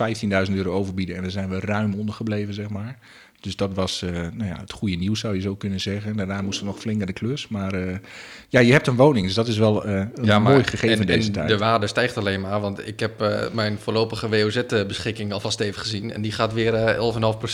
15.000 0.49 0.55
euro 0.55 0.73
overbieden. 0.73 1.17
En 1.17 1.23
daar 1.23 1.31
zijn 1.31 1.49
we 1.49 1.61
ruim 1.61 1.95
onder 1.95 2.15
gebleven, 2.15 2.55
zeg 2.55 2.69
maar. 2.69 2.99
Dus 3.45 3.57
dat 3.57 3.75
was 3.75 4.03
uh, 4.03 4.11
nou 4.11 4.45
ja, 4.45 4.57
het 4.61 4.73
goede 4.73 4.95
nieuws, 4.95 5.21
zou 5.21 5.35
je 5.35 5.41
zo 5.41 5.55
kunnen 5.55 5.81
zeggen. 5.81 6.17
Daarna 6.17 6.43
moesten 6.43 6.67
we 6.67 6.71
nog 6.71 6.81
flink 6.81 6.97
naar 6.97 7.07
de 7.07 7.13
klus. 7.13 7.49
Maar 7.49 7.75
uh, 7.75 7.97
ja, 8.49 8.61
je 8.61 8.73
hebt 8.73 8.87
een 8.87 8.97
woning, 8.97 9.27
dus 9.27 9.35
dat 9.35 9.49
is 9.49 9.59
wel 9.59 9.87
uh, 9.87 9.93
een 9.93 10.11
ja, 10.23 10.39
maar, 10.39 10.53
mooi 10.53 10.65
gegeven 10.65 11.01
en, 11.01 11.07
deze 11.07 11.27
en 11.27 11.33
tijd. 11.33 11.49
De 11.49 11.59
waarde 11.59 11.87
stijgt 11.87 12.17
alleen 12.17 12.41
maar, 12.41 12.61
want 12.61 12.87
ik 12.87 13.01
heb 13.01 13.25
mijn 13.53 13.79
voorlopige 13.79 14.29
WOZ-beschikking 14.29 15.33
alvast 15.33 15.61
even 15.61 15.81
gezien. 15.81 16.13
En 16.13 16.23
die 16.23 16.33
gaat 16.33 16.53
weer 16.53 16.97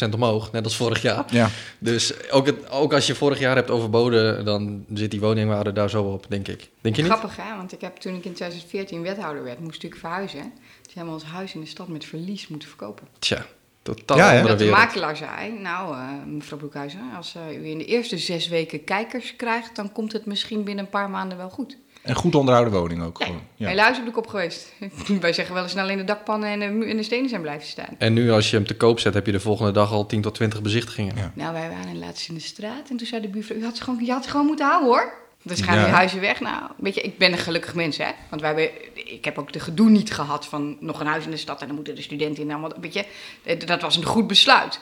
11,5% 0.06 0.08
omhoog, 0.14 0.52
net 0.52 0.64
als 0.64 0.76
vorig 0.76 1.02
jaar. 1.02 1.24
Ja. 1.30 1.50
Dus 1.78 2.30
ook, 2.30 2.46
het, 2.46 2.70
ook 2.70 2.92
als 2.92 3.06
je 3.06 3.14
vorig 3.14 3.38
jaar 3.38 3.56
hebt 3.56 3.70
overboden, 3.70 4.44
dan 4.44 4.84
zit 4.94 5.10
die 5.10 5.20
woningwaarde 5.20 5.72
daar 5.72 5.90
zo 5.90 6.02
op, 6.02 6.26
denk 6.28 6.48
ik. 6.48 6.68
Denk 6.80 6.96
je 6.96 7.02
niet? 7.02 7.10
Grappig, 7.10 7.36
hè? 7.36 7.56
Want 7.56 7.72
ik 7.72 7.80
heb 7.80 7.96
toen 7.96 8.14
ik 8.14 8.24
in 8.24 8.32
2014 8.32 9.02
wethouder 9.02 9.44
werd, 9.44 9.60
moest 9.60 9.82
ik 9.82 9.96
verhuizen. 9.96 10.42
Toen 10.82 10.94
hebben 10.94 11.14
we 11.14 11.20
ons 11.20 11.30
huis 11.30 11.54
in 11.54 11.60
de 11.60 11.66
stad 11.66 11.88
met 11.88 12.04
verlies 12.04 12.48
moeten 12.48 12.68
verkopen. 12.68 13.06
Tja. 13.18 13.46
Totaal 13.94 14.16
Ja, 14.16 14.36
andere 14.36 14.54
de 14.54 14.70
makelaar 14.70 15.16
zei, 15.16 15.52
nou 15.52 15.94
uh, 15.94 16.08
mevrouw 16.26 16.58
Broekhuizen, 16.58 17.00
als 17.16 17.34
uh, 17.50 17.62
u 17.62 17.66
in 17.66 17.78
de 17.78 17.84
eerste 17.84 18.18
zes 18.18 18.48
weken 18.48 18.84
kijkers 18.84 19.36
krijgt, 19.36 19.76
dan 19.76 19.92
komt 19.92 20.12
het 20.12 20.26
misschien 20.26 20.64
binnen 20.64 20.84
een 20.84 20.90
paar 20.90 21.10
maanden 21.10 21.38
wel 21.38 21.50
goed. 21.50 21.76
Een 22.02 22.14
goed 22.14 22.34
onderhouden 22.34 22.74
woning 22.74 23.02
ook 23.02 23.18
Nee, 23.18 23.28
gewoon. 23.28 23.42
Ja. 23.54 23.68
helaas 23.68 23.96
heb 23.96 24.06
ik 24.06 24.16
op 24.16 24.26
geweest. 24.26 24.72
Wij 25.20 25.32
zeggen 25.32 25.54
wel 25.54 25.62
eens 25.62 25.76
alleen 25.76 25.96
de 25.96 26.04
dakpannen 26.04 26.48
en 26.48 26.58
de, 26.58 26.86
en 26.86 26.96
de 26.96 27.02
stenen 27.02 27.28
zijn 27.28 27.40
blijven 27.40 27.68
staan. 27.68 27.94
En 27.98 28.12
nu 28.12 28.30
als 28.30 28.50
je 28.50 28.56
hem 28.56 28.66
te 28.66 28.76
koop 28.76 28.98
zet, 29.00 29.14
heb 29.14 29.26
je 29.26 29.32
de 29.32 29.40
volgende 29.40 29.72
dag 29.72 29.92
al 29.92 30.06
10 30.06 30.20
tot 30.20 30.34
20 30.34 30.62
bezichtigingen. 30.62 31.16
Ja. 31.16 31.32
Nou, 31.34 31.52
wij 31.52 31.68
waren 31.68 31.98
laatst 31.98 32.28
in 32.28 32.34
de 32.34 32.40
straat 32.40 32.90
en 32.90 32.96
toen 32.96 33.06
zei 33.06 33.22
de 33.22 33.28
buurvrouw, 33.28 33.56
u 33.56 33.64
had 33.64 33.76
ze 33.76 33.82
gewoon, 33.82 34.04
je 34.04 34.12
had 34.12 34.24
ze 34.24 34.30
gewoon 34.30 34.46
moeten 34.46 34.66
houden 34.66 34.88
hoor. 34.88 35.12
Dus 35.42 35.60
gaan 35.60 35.76
Ja. 35.76 35.84
die 35.84 35.94
huizen 35.94 36.20
weg. 36.20 36.40
Nou, 36.40 36.62
weet 36.76 36.94
je, 36.94 37.00
ik 37.00 37.18
ben 37.18 37.32
een 37.32 37.38
gelukkig 37.38 37.74
mens, 37.74 37.96
hè. 37.96 38.08
Want 38.30 38.42
wij 38.42 38.50
hebben, 38.50 38.70
ik 38.94 39.24
heb 39.24 39.38
ook 39.38 39.52
de 39.52 39.60
gedoe 39.60 39.90
niet 39.90 40.12
gehad 40.14 40.46
van 40.46 40.76
nog 40.80 41.00
een 41.00 41.06
huis 41.06 41.24
in 41.24 41.30
de 41.30 41.36
stad 41.36 41.60
en 41.60 41.66
dan 41.66 41.76
moeten 41.76 41.94
de 41.94 42.02
studenten 42.02 42.42
in. 42.42 42.50
Allemaal, 42.50 42.72
weet 42.80 42.94
je, 42.94 43.04
eh, 43.42 43.58
dat 43.66 43.80
was 43.82 43.96
een 43.96 44.04
goed 44.04 44.26
besluit. 44.26 44.80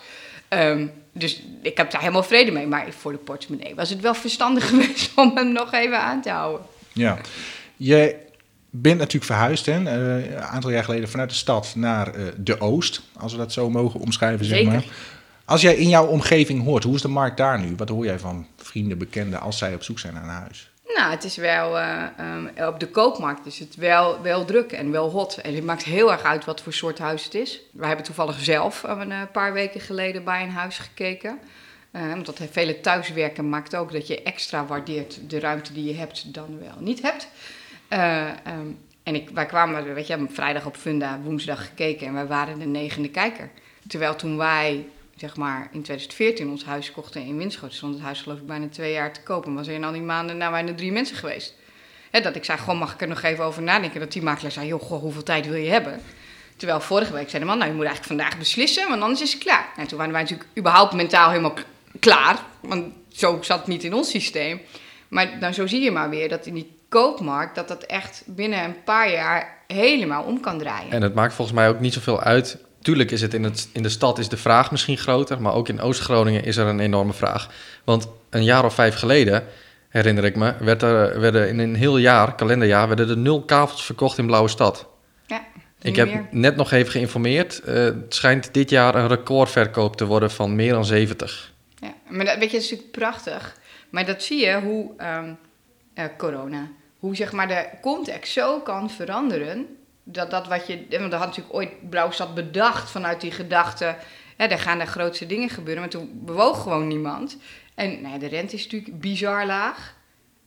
Ehm, 0.48 0.86
dus 1.12 1.42
ik 1.62 1.76
heb 1.76 1.90
daar 1.90 2.00
helemaal 2.00 2.22
vrede 2.22 2.50
mee. 2.50 2.66
Maar 2.66 2.86
voor 2.98 3.12
de 3.12 3.18
portemonnee 3.18 3.74
was 3.74 3.90
het 3.90 4.00
wel 4.00 4.14
verstandig 4.14 4.68
geweest 4.68 5.10
om 5.14 5.32
hem 5.36 5.52
nog 5.52 5.72
even 5.72 6.00
aan 6.00 6.22
te 6.22 6.30
houden. 6.30 6.66
Ja. 6.92 7.18
Je 7.76 8.16
bent 8.70 8.98
natuurlijk 8.98 9.24
verhuisd, 9.24 9.66
hè, 9.66 9.72
eh, 9.72 10.30
een 10.34 10.42
aantal 10.42 10.70
jaar 10.70 10.84
geleden, 10.84 11.08
vanuit 11.08 11.30
de 11.30 11.36
stad 11.36 11.72
naar 11.76 12.14
eh, 12.14 12.24
de 12.36 12.60
Oost, 12.60 13.00
als 13.16 13.32
we 13.32 13.38
dat 13.38 13.52
zo 13.52 13.70
mogen 13.70 14.00
omschrijven, 14.00 14.46
zeg 14.46 14.64
maar. 14.64 14.84
Als 15.48 15.60
jij 15.60 15.74
in 15.74 15.88
jouw 15.88 16.06
omgeving 16.06 16.64
hoort, 16.64 16.84
hoe 16.84 16.94
is 16.94 17.02
de 17.02 17.08
markt 17.08 17.36
daar 17.36 17.60
nu? 17.60 17.74
Wat 17.76 17.88
hoor 17.88 18.04
jij 18.04 18.18
van 18.18 18.46
vrienden, 18.56 18.98
bekenden 18.98 19.40
als 19.40 19.58
zij 19.58 19.74
op 19.74 19.82
zoek 19.82 19.98
zijn 19.98 20.14
naar 20.14 20.22
een 20.22 20.28
huis? 20.28 20.70
Nou, 20.94 21.10
het 21.10 21.24
is 21.24 21.36
wel, 21.36 21.78
eh, 21.78 22.04
ehm, 22.16 22.68
op 22.68 22.80
de 22.80 22.88
koopmarkt 22.88 23.46
is 23.46 23.58
het 23.58 23.76
wel, 23.76 24.22
wel 24.22 24.44
druk 24.44 24.72
en 24.72 24.90
wel 24.90 25.10
hot. 25.10 25.36
En 25.36 25.54
het 25.54 25.64
maakt 25.64 25.84
heel 25.84 26.12
erg 26.12 26.22
uit 26.22 26.44
wat 26.44 26.60
voor 26.60 26.72
soort 26.72 26.98
huis 26.98 27.24
het 27.24 27.34
is. 27.34 27.60
Wij 27.72 27.86
hebben 27.86 28.06
toevallig 28.06 28.38
zelf 28.40 28.82
een 28.82 29.12
eh, 29.12 29.22
paar 29.32 29.52
weken 29.52 29.80
geleden 29.80 30.24
bij 30.24 30.42
een 30.42 30.50
huis 30.50 30.78
gekeken. 30.78 31.38
Eh, 31.90 32.08
want 32.08 32.26
dat 32.26 32.40
vele 32.50 32.80
thuiswerken 32.80 33.48
maakt 33.48 33.76
ook 33.76 33.92
dat 33.92 34.06
je 34.06 34.22
extra 34.22 34.66
waardeert 34.66 35.30
de 35.30 35.40
ruimte 35.40 35.72
die 35.72 35.84
je 35.84 35.94
hebt 35.94 36.34
dan 36.34 36.58
wel 36.58 36.76
niet 36.78 37.02
hebt. 37.02 37.28
Eh, 37.88 38.28
ehm, 38.28 38.66
en 39.02 39.14
ik, 39.14 39.30
wij 39.30 39.46
kwamen, 39.46 39.94
weet 39.94 40.06
je, 40.06 40.26
vrijdag 40.30 40.66
op 40.66 40.76
Funda, 40.76 41.20
woensdag 41.22 41.66
gekeken 41.66 42.06
en 42.06 42.12
wij 42.12 42.26
waren 42.26 42.58
de 42.58 42.66
negende 42.66 43.08
kijker. 43.08 43.50
Terwijl 43.86 44.16
toen 44.16 44.36
wij, 44.36 44.86
zeg 45.20 45.36
maar, 45.36 45.62
in 45.62 45.82
2014 45.82 46.48
ons 46.50 46.64
huis 46.64 46.92
kochten 46.92 47.22
in 47.22 47.36
Winschoten, 47.36 47.76
stond 47.76 47.94
het 47.94 48.02
huis 48.02 48.20
geloof 48.20 48.38
ik 48.38 48.46
bijna 48.46 48.68
twee 48.68 48.92
jaar 48.92 49.12
te 49.12 49.20
kopen. 49.20 49.54
Was 49.54 49.66
er 49.66 49.74
in 49.74 49.84
al 49.84 49.92
die 49.92 50.02
maanden 50.02 50.36
nou 50.36 50.52
bijna 50.52 50.74
drie 50.74 50.92
mensen 50.92 51.16
geweest. 51.16 51.54
Dat 52.10 52.36
ik 52.36 52.44
zei, 52.44 52.58
gewoon 52.58 52.78
mag 52.78 52.92
ik 52.92 53.00
er 53.00 53.08
nog 53.08 53.22
even 53.22 53.44
over 53.44 53.62
nadenken. 53.62 54.00
Dat 54.00 54.12
die 54.12 54.22
makelaar 54.22 54.52
zei, 54.52 54.66
joh, 54.66 54.82
goh, 54.82 55.00
hoeveel 55.00 55.22
tijd 55.22 55.46
wil 55.46 55.56
je 55.56 55.70
hebben? 55.70 56.00
Terwijl 56.56 56.80
vorige 56.80 57.12
week 57.12 57.30
zei 57.30 57.42
de 57.42 57.48
man, 57.48 57.58
nou, 57.58 57.70
je 57.70 57.76
moet 57.76 57.86
eigenlijk 57.86 58.20
vandaag 58.20 58.38
beslissen, 58.38 58.88
want 58.88 59.02
anders 59.02 59.22
is 59.22 59.32
het 59.32 59.42
klaar. 59.42 59.68
En 59.76 59.86
toen 59.86 59.98
waren 59.98 60.12
wij 60.12 60.22
natuurlijk 60.22 60.48
überhaupt 60.58 60.92
mentaal 60.92 61.28
helemaal 61.30 61.54
klaar. 61.98 62.38
Want 62.60 62.92
zo 63.08 63.38
zat 63.42 63.58
het 63.58 63.66
niet 63.66 63.84
in 63.84 63.94
ons 63.94 64.10
systeem. 64.10 64.60
Maar 65.08 65.40
dan 65.40 65.54
zo 65.54 65.66
zie 65.66 65.80
je 65.80 65.90
maar 65.90 66.10
weer 66.10 66.28
dat 66.28 66.46
in 66.46 66.54
die 66.54 66.76
koopmarkt, 66.88 67.54
dat 67.54 67.68
dat 67.68 67.82
echt 67.82 68.22
binnen 68.26 68.64
een 68.64 68.82
paar 68.84 69.10
jaar 69.10 69.56
helemaal 69.66 70.22
om 70.22 70.40
kan 70.40 70.58
draaien. 70.58 70.90
En 70.90 71.02
het 71.02 71.14
maakt 71.14 71.34
volgens 71.34 71.56
mij 71.56 71.68
ook 71.68 71.80
niet 71.80 71.92
zoveel 71.92 72.20
uit. 72.20 72.58
Tuurlijk 72.82 73.10
is 73.10 73.20
het 73.20 73.34
in, 73.34 73.44
het 73.44 73.68
in 73.72 73.82
de 73.82 73.88
stad 73.88 74.18
is 74.18 74.28
de 74.28 74.36
vraag 74.36 74.70
misschien 74.70 74.98
groter, 74.98 75.42
maar 75.42 75.54
ook 75.54 75.68
in 75.68 75.80
Oost-Groningen 75.80 76.44
is 76.44 76.56
er 76.56 76.66
een 76.66 76.80
enorme 76.80 77.12
vraag. 77.12 77.48
Want 77.84 78.08
een 78.30 78.44
jaar 78.44 78.64
of 78.64 78.74
vijf 78.74 78.94
geleden, 78.94 79.44
herinner 79.88 80.24
ik 80.24 80.36
me, 80.36 80.54
werd 80.60 80.82
er, 80.82 81.20
werden 81.20 81.48
in 81.48 81.58
een 81.58 81.74
heel 81.74 81.96
jaar, 81.98 82.34
kalenderjaar, 82.34 82.88
werden 82.88 83.08
er 83.08 83.16
nul 83.18 83.42
kavels 83.42 83.84
verkocht 83.84 84.18
in 84.18 84.26
Blauwe 84.26 84.48
Stad. 84.48 84.86
Ja, 85.26 85.46
Ik 85.82 85.96
heb 85.96 86.08
meer. 86.08 86.26
net 86.30 86.56
nog 86.56 86.70
even 86.72 86.90
geïnformeerd. 86.92 87.60
eh, 87.60 87.74
het 87.74 88.14
schijnt 88.14 88.54
dit 88.54 88.70
jaar 88.70 88.94
een 88.94 89.08
recordverkoop 89.08 89.96
te 89.96 90.04
worden 90.06 90.30
van 90.30 90.56
meer 90.56 90.72
dan 90.72 90.84
70. 90.84 91.52
Ja, 91.80 91.94
maar 92.08 92.24
dat, 92.24 92.38
weet 92.38 92.50
je, 92.50 92.56
dat 92.56 92.64
is 92.64 92.70
natuurlijk 92.70 92.98
prachtig. 92.98 93.56
Maar 93.90 94.06
dat 94.06 94.22
zie 94.22 94.44
je 94.46 94.60
hoe 94.60 94.90
ehm, 94.96 95.32
eh, 95.94 96.04
corona, 96.16 96.68
hoe 96.98 97.16
zeg 97.16 97.32
maar 97.32 97.48
de 97.48 97.66
context 97.80 98.32
zo 98.32 98.60
kan 98.60 98.90
veranderen. 98.90 99.66
Dat 100.12 100.30
dat 100.30 100.48
wat 100.48 100.66
je, 100.66 100.86
want 100.90 101.12
er 101.12 101.18
had 101.18 101.26
natuurlijk 101.26 101.54
ooit 101.54 101.90
Blauwstad 101.90 102.34
bedacht 102.34 102.90
vanuit 102.90 103.20
die 103.20 103.30
gedachte, 103.30 103.96
hè, 104.36 104.48
daar 104.48 104.58
gaan 104.58 104.78
de 104.78 104.86
grootste 104.86 105.26
dingen 105.26 105.48
gebeuren. 105.48 105.82
Maar 105.82 105.90
toen 105.90 106.20
bewoog 106.24 106.62
gewoon 106.62 106.86
niemand. 106.86 107.36
En 107.74 108.00
nou 108.00 108.12
ja, 108.12 108.18
de 108.18 108.28
rente 108.28 108.54
is 108.54 108.64
natuurlijk 108.64 109.00
bizar 109.00 109.46
laag. 109.46 109.94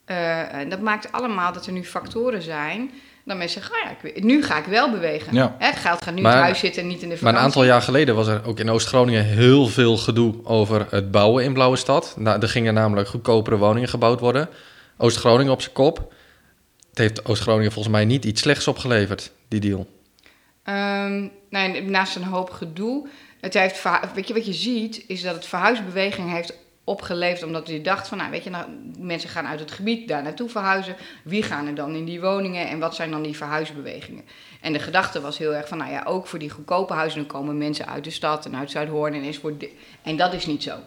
Eh, 0.06 0.54
en 0.54 0.70
dat 0.70 0.82
maakt 0.82 1.12
allemaal 1.12 1.54
dat 1.54 1.66
er 1.66 1.72
nu 1.72 1.86
factoren 1.86 2.42
zijn. 2.42 2.92
Dat 3.26 3.38
mensen 3.38 3.62
zeggen, 3.62 3.76
oh 3.76 3.92
ja, 4.02 4.10
ik, 4.10 4.24
nu 4.24 4.44
ga 4.44 4.58
ik 4.58 4.66
wel 4.66 4.92
bewegen. 4.92 5.34
Ja. 5.34 5.56
Hè, 5.58 5.66
het 5.66 5.76
geld 5.76 6.02
gaat 6.02 6.14
nu 6.14 6.22
Maar- 6.22 6.32
in 6.32 6.38
het 6.38 6.46
huis 6.46 6.60
zitten 6.60 6.82
en 6.82 6.88
niet 6.88 7.02
in 7.02 7.10
de 7.10 7.18
Maar 7.22 7.34
een 7.34 7.40
aantal 7.40 7.64
jaar 7.64 7.82
geleden 7.82 8.16
was 8.16 8.28
er 8.28 8.46
ook 8.46 8.60
in 8.60 8.70
Oost-Groningen 8.70 9.26
heel 9.26 9.68
veel 9.68 9.98
gedoe 9.98 10.36
over 10.44 10.88
het 10.90 11.12
bouwen 11.12 11.44
in 11.44 11.54
Blauwe 11.54 11.76
Stad. 11.78 12.16
Nou, 12.18 12.42
er 12.42 12.50
gingen 12.50 12.74
namelijk 12.74 13.08
goedkopere 13.08 13.58
woningen 13.58 13.90
gebouwd 13.90 14.20
worden. 14.20 14.50
Oost-Groningen 14.98 15.52
op 15.54 15.62
zijn 15.62 15.74
kop. 15.74 16.14
Het 16.90 17.00
heeft 17.00 17.26
Oost-Groningen 17.26 17.72
volgens 17.72 17.94
mij 17.94 18.06
niet 18.06 18.26
iets 18.26 18.42
slechts 18.42 18.68
opgeleverd, 18.68 19.32
die 19.52 19.60
deal. 19.60 19.88
Ehm, 20.64 21.28
nee, 21.50 21.82
naast 21.82 22.16
een 22.16 22.24
hoop 22.24 22.50
gedoe. 22.50 23.08
Het 23.40 23.54
heeft, 23.54 23.84
weet 24.14 24.28
je 24.28 24.34
wat 24.34 24.46
je 24.46 24.54
ziet, 24.54 25.04
is 25.08 25.22
dat 25.22 25.36
het 25.36 25.46
verhuisbeweging 25.46 26.32
heeft 26.32 26.54
opgeleverd. 26.84 27.44
Omdat 27.44 27.68
je 27.68 27.82
dacht 27.82 28.08
van, 28.08 28.18
nou 28.18 28.32
weet 28.32 28.44
je, 28.44 28.50
nou, 28.50 28.66
mensen 29.00 29.30
gaan 29.30 29.48
uit 29.48 29.60
het 29.60 29.72
gebied 29.72 30.08
daar 30.08 30.24
naartoe 30.24 30.50
verhuizen. 30.50 30.96
Wie 31.24 31.44
gaan 31.44 31.68
er 31.68 31.76
dan 31.76 31.96
in 31.96 32.06
die 32.06 32.22
woningen 32.22 32.68
en 32.68 32.80
wat 32.80 32.96
zijn 32.96 33.12
dan 33.12 33.22
die 33.22 33.38
verhuisbewegingen? 33.38 34.24
En 34.62 34.74
de 34.74 34.80
gedachte 34.80 35.22
was 35.22 35.38
heel 35.38 35.54
erg 35.56 35.68
van, 35.68 35.78
nou 35.78 35.92
ja, 35.92 36.04
ook 36.04 36.28
voor 36.28 36.40
die 36.40 36.50
goedkope 36.50 36.94
huizen 36.94 37.26
komen 37.26 37.58
mensen 37.58 37.88
uit 37.88 38.04
de 38.04 38.10
stad 38.10 38.46
en 38.46 38.56
uit 38.56 38.72
Zuidhoorn 38.72 39.14
en 39.14 39.24
enzovoort. 39.24 39.66
En 40.02 40.18
dat 40.18 40.34
is 40.34 40.46
niet 40.46 40.64
zo. 40.64 40.80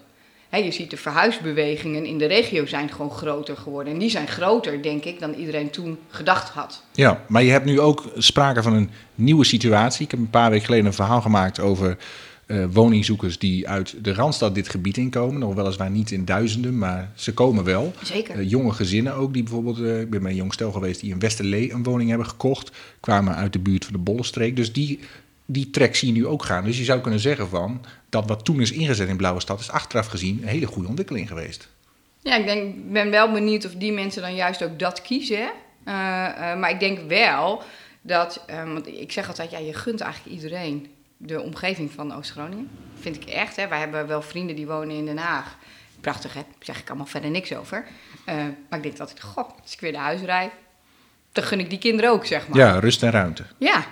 Je 0.58 0.70
ziet 0.70 0.90
de 0.90 0.96
verhuisbewegingen 0.96 2.04
in 2.04 2.18
de 2.18 2.26
regio 2.26 2.66
zijn 2.66 2.90
gewoon 2.90 3.10
groter 3.10 3.56
geworden. 3.56 3.92
En 3.92 3.98
die 3.98 4.10
zijn 4.10 4.28
groter, 4.28 4.82
denk 4.82 5.04
ik, 5.04 5.20
dan 5.20 5.34
iedereen 5.34 5.70
toen 5.70 5.98
gedacht 6.08 6.48
had. 6.48 6.82
Ja, 6.92 7.24
maar 7.28 7.42
je 7.42 7.50
hebt 7.50 7.64
nu 7.64 7.80
ook 7.80 8.04
sprake 8.16 8.62
van 8.62 8.72
een 8.72 8.90
nieuwe 9.14 9.44
situatie. 9.44 10.04
Ik 10.04 10.10
heb 10.10 10.20
een 10.20 10.30
paar 10.30 10.50
weken 10.50 10.64
geleden 10.64 10.86
een 10.86 10.92
verhaal 10.92 11.20
gemaakt 11.20 11.60
over 11.60 11.96
uh, 12.46 12.64
woningzoekers 12.72 13.38
die 13.38 13.68
uit 13.68 14.04
de 14.04 14.14
Randstad 14.14 14.54
dit 14.54 14.68
gebied 14.68 14.96
inkomen. 14.96 15.40
Nog 15.40 15.54
weliswaar 15.54 15.90
niet 15.90 16.10
in 16.10 16.24
duizenden, 16.24 16.78
maar 16.78 17.10
ze 17.14 17.34
komen 17.34 17.64
wel. 17.64 17.92
Zeker. 18.02 18.38
Uh, 18.38 18.50
jonge 18.50 18.72
gezinnen 18.72 19.14
ook, 19.14 19.32
die 19.32 19.42
bijvoorbeeld, 19.42 19.78
uh, 19.78 20.00
ik 20.00 20.10
ben 20.10 20.22
bij 20.22 20.30
een 20.30 20.36
jong 20.36 20.52
stel 20.52 20.72
geweest 20.72 21.00
die 21.00 21.10
in 21.10 21.18
Westerlee 21.18 21.72
een 21.72 21.82
woning 21.82 22.08
hebben 22.08 22.28
gekocht. 22.28 22.70
Kwamen 23.00 23.34
uit 23.34 23.52
de 23.52 23.58
buurt 23.58 23.84
van 23.84 23.92
de 23.92 23.98
Bollenstreek. 23.98 24.56
Dus 24.56 24.72
die, 24.72 25.00
die 25.44 25.70
trek 25.70 25.96
zie 25.96 26.08
je 26.08 26.20
nu 26.20 26.26
ook 26.26 26.44
gaan. 26.44 26.64
Dus 26.64 26.78
je 26.78 26.84
zou 26.84 27.00
kunnen 27.00 27.20
zeggen 27.20 27.48
van, 27.48 27.84
dat 28.08 28.28
wat 28.28 28.44
toen 28.44 28.60
is 28.60 28.72
ingezet 28.72 29.08
in 29.08 29.16
Blauwe 29.16 29.40
Stad 29.40 29.60
is 29.60 29.70
achteraf 29.70 30.06
gezien 30.06 30.38
een 30.42 30.48
hele 30.48 30.66
goede 30.66 30.88
ontwikkeling 30.88 31.28
geweest. 31.28 31.68
Ja, 32.22 32.36
ik 32.36 32.44
denk, 32.44 32.92
ben 32.92 33.10
wel 33.10 33.32
benieuwd 33.32 33.64
of 33.64 33.72
die 33.72 33.92
mensen 33.92 34.22
dan 34.22 34.34
juist 34.34 34.64
ook 34.64 34.78
dat 34.78 35.02
kiezen. 35.02 35.50
maar 36.58 36.70
ik 36.70 36.80
denk 36.80 37.08
wel 37.08 37.62
dat, 38.00 38.44
want 38.64 38.86
ik 38.86 39.12
zeg 39.12 39.28
altijd, 39.28 39.50
ja, 39.50 39.58
je 39.58 39.74
gunt 39.74 40.00
eigenlijk 40.00 40.36
iedereen 40.36 40.86
de 41.16 41.40
omgeving 41.40 41.90
van 41.92 42.14
Oost-Groningen. 42.14 42.70
Vind 43.00 43.16
ik 43.16 43.24
echt. 43.24 43.56
Hè. 43.56 43.68
Wij 43.68 43.78
hebben 43.78 44.06
wel 44.06 44.22
vrienden 44.22 44.56
die 44.56 44.66
wonen 44.66 44.96
in 44.96 45.04
Den 45.04 45.18
Haag. 45.18 45.56
Prachtig, 46.00 46.34
hè? 46.34 46.40
Daar 46.40 46.58
zeg 46.60 46.78
ik 46.78 46.88
allemaal 46.88 47.06
verder 47.06 47.30
niks 47.30 47.54
over. 47.54 47.84
Maar 48.24 48.78
ik 48.78 48.82
denk 48.82 48.98
altijd, 48.98 49.22
goh, 49.22 49.50
als 49.62 49.72
ik 49.72 49.80
weer 49.80 49.92
naar 49.92 50.02
huis 50.02 50.20
rijd, 50.20 50.52
dan 51.32 51.44
gun 51.44 51.60
ik 51.60 51.70
die 51.70 51.78
kinderen 51.78 52.10
ook, 52.10 52.26
zeg 52.26 52.48
maar. 52.48 52.58
Ja, 52.58 52.78
rust 52.78 53.02
en 53.02 53.10
ruimte. 53.10 53.44
Ja. 53.58 53.84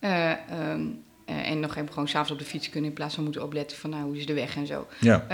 Uh, 0.00 0.32
um, 0.70 1.04
uh, 1.30 1.50
en 1.50 1.60
nog 1.60 1.76
even 1.76 1.88
gewoon 1.88 2.08
s'avonds 2.08 2.32
op 2.32 2.38
de 2.38 2.44
fiets 2.44 2.70
kunnen 2.70 2.90
in 2.90 2.96
plaats 2.96 3.14
van 3.14 3.24
moeten 3.24 3.42
opletten 3.42 3.76
van 3.76 3.90
nou, 3.90 4.02
hoe 4.02 4.16
is 4.16 4.26
de 4.26 4.34
weg 4.34 4.56
en 4.56 4.66
zo. 4.66 4.86
Ja. 5.00 5.26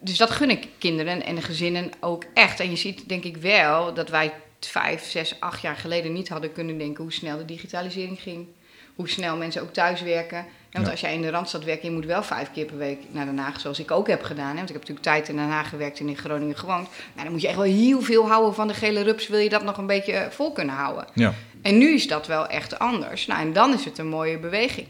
dus 0.00 0.16
dat 0.16 0.30
gun 0.30 0.50
ik 0.50 0.68
kinderen 0.78 1.24
en 1.24 1.34
de 1.34 1.42
gezinnen 1.42 1.90
ook 2.00 2.24
echt. 2.34 2.60
En 2.60 2.70
je 2.70 2.76
ziet 2.76 3.08
denk 3.08 3.24
ik 3.24 3.36
wel 3.36 3.94
dat 3.94 4.08
wij 4.08 4.32
vijf, 4.66 5.04
zes, 5.04 5.40
acht 5.40 5.62
jaar 5.62 5.76
geleden 5.76 6.12
niet 6.12 6.28
hadden 6.28 6.52
kunnen 6.52 6.78
denken 6.78 7.02
hoe 7.02 7.12
snel 7.12 7.38
de 7.38 7.44
digitalisering 7.44 8.20
ging. 8.20 8.46
Hoe 8.94 9.08
snel 9.08 9.36
mensen 9.36 9.62
ook 9.62 9.72
thuis 9.72 10.02
werken. 10.02 10.38
Ja, 10.38 10.80
want 10.80 10.90
als 10.90 11.00
jij 11.00 11.14
in 11.14 11.22
de 11.22 11.30
Randstad 11.30 11.64
werkt, 11.64 11.82
je 11.82 11.90
moet 11.90 12.04
wel 12.04 12.22
vijf 12.22 12.50
keer 12.52 12.64
per 12.64 12.76
week 12.76 12.98
naar 13.10 13.24
Den 13.24 13.38
Haag, 13.38 13.60
zoals 13.60 13.78
ik 13.78 13.90
ook 13.90 14.08
heb 14.08 14.22
gedaan. 14.22 14.50
Hè? 14.50 14.54
Want 14.54 14.68
ik 14.68 14.76
heb 14.76 14.88
natuurlijk 14.88 15.06
tijd 15.06 15.28
in 15.28 15.36
Den 15.36 15.48
Haag 15.48 15.68
gewerkt 15.68 16.00
en 16.00 16.08
in 16.08 16.16
Groningen 16.16 16.56
gewoond. 16.56 16.88
Nou, 17.12 17.22
dan 17.22 17.32
moet 17.32 17.40
je 17.40 17.46
echt 17.46 17.56
wel 17.56 17.64
heel 17.64 18.00
veel 18.00 18.26
houden 18.26 18.54
van 18.54 18.68
de 18.68 18.74
gele 18.74 19.02
rups, 19.02 19.28
wil 19.28 19.38
je 19.38 19.48
dat 19.48 19.62
nog 19.64 19.76
een 19.76 19.86
beetje 19.86 20.28
vol 20.30 20.52
kunnen 20.52 20.74
houden. 20.74 21.06
Ja. 21.14 21.34
En 21.62 21.78
nu 21.78 21.94
is 21.94 22.08
dat 22.08 22.26
wel 22.26 22.46
echt 22.46 22.78
anders. 22.78 23.26
Nou, 23.26 23.40
en 23.40 23.52
dan 23.52 23.72
is 23.72 23.84
het 23.84 23.98
een 23.98 24.08
mooie 24.08 24.38
beweging. 24.38 24.86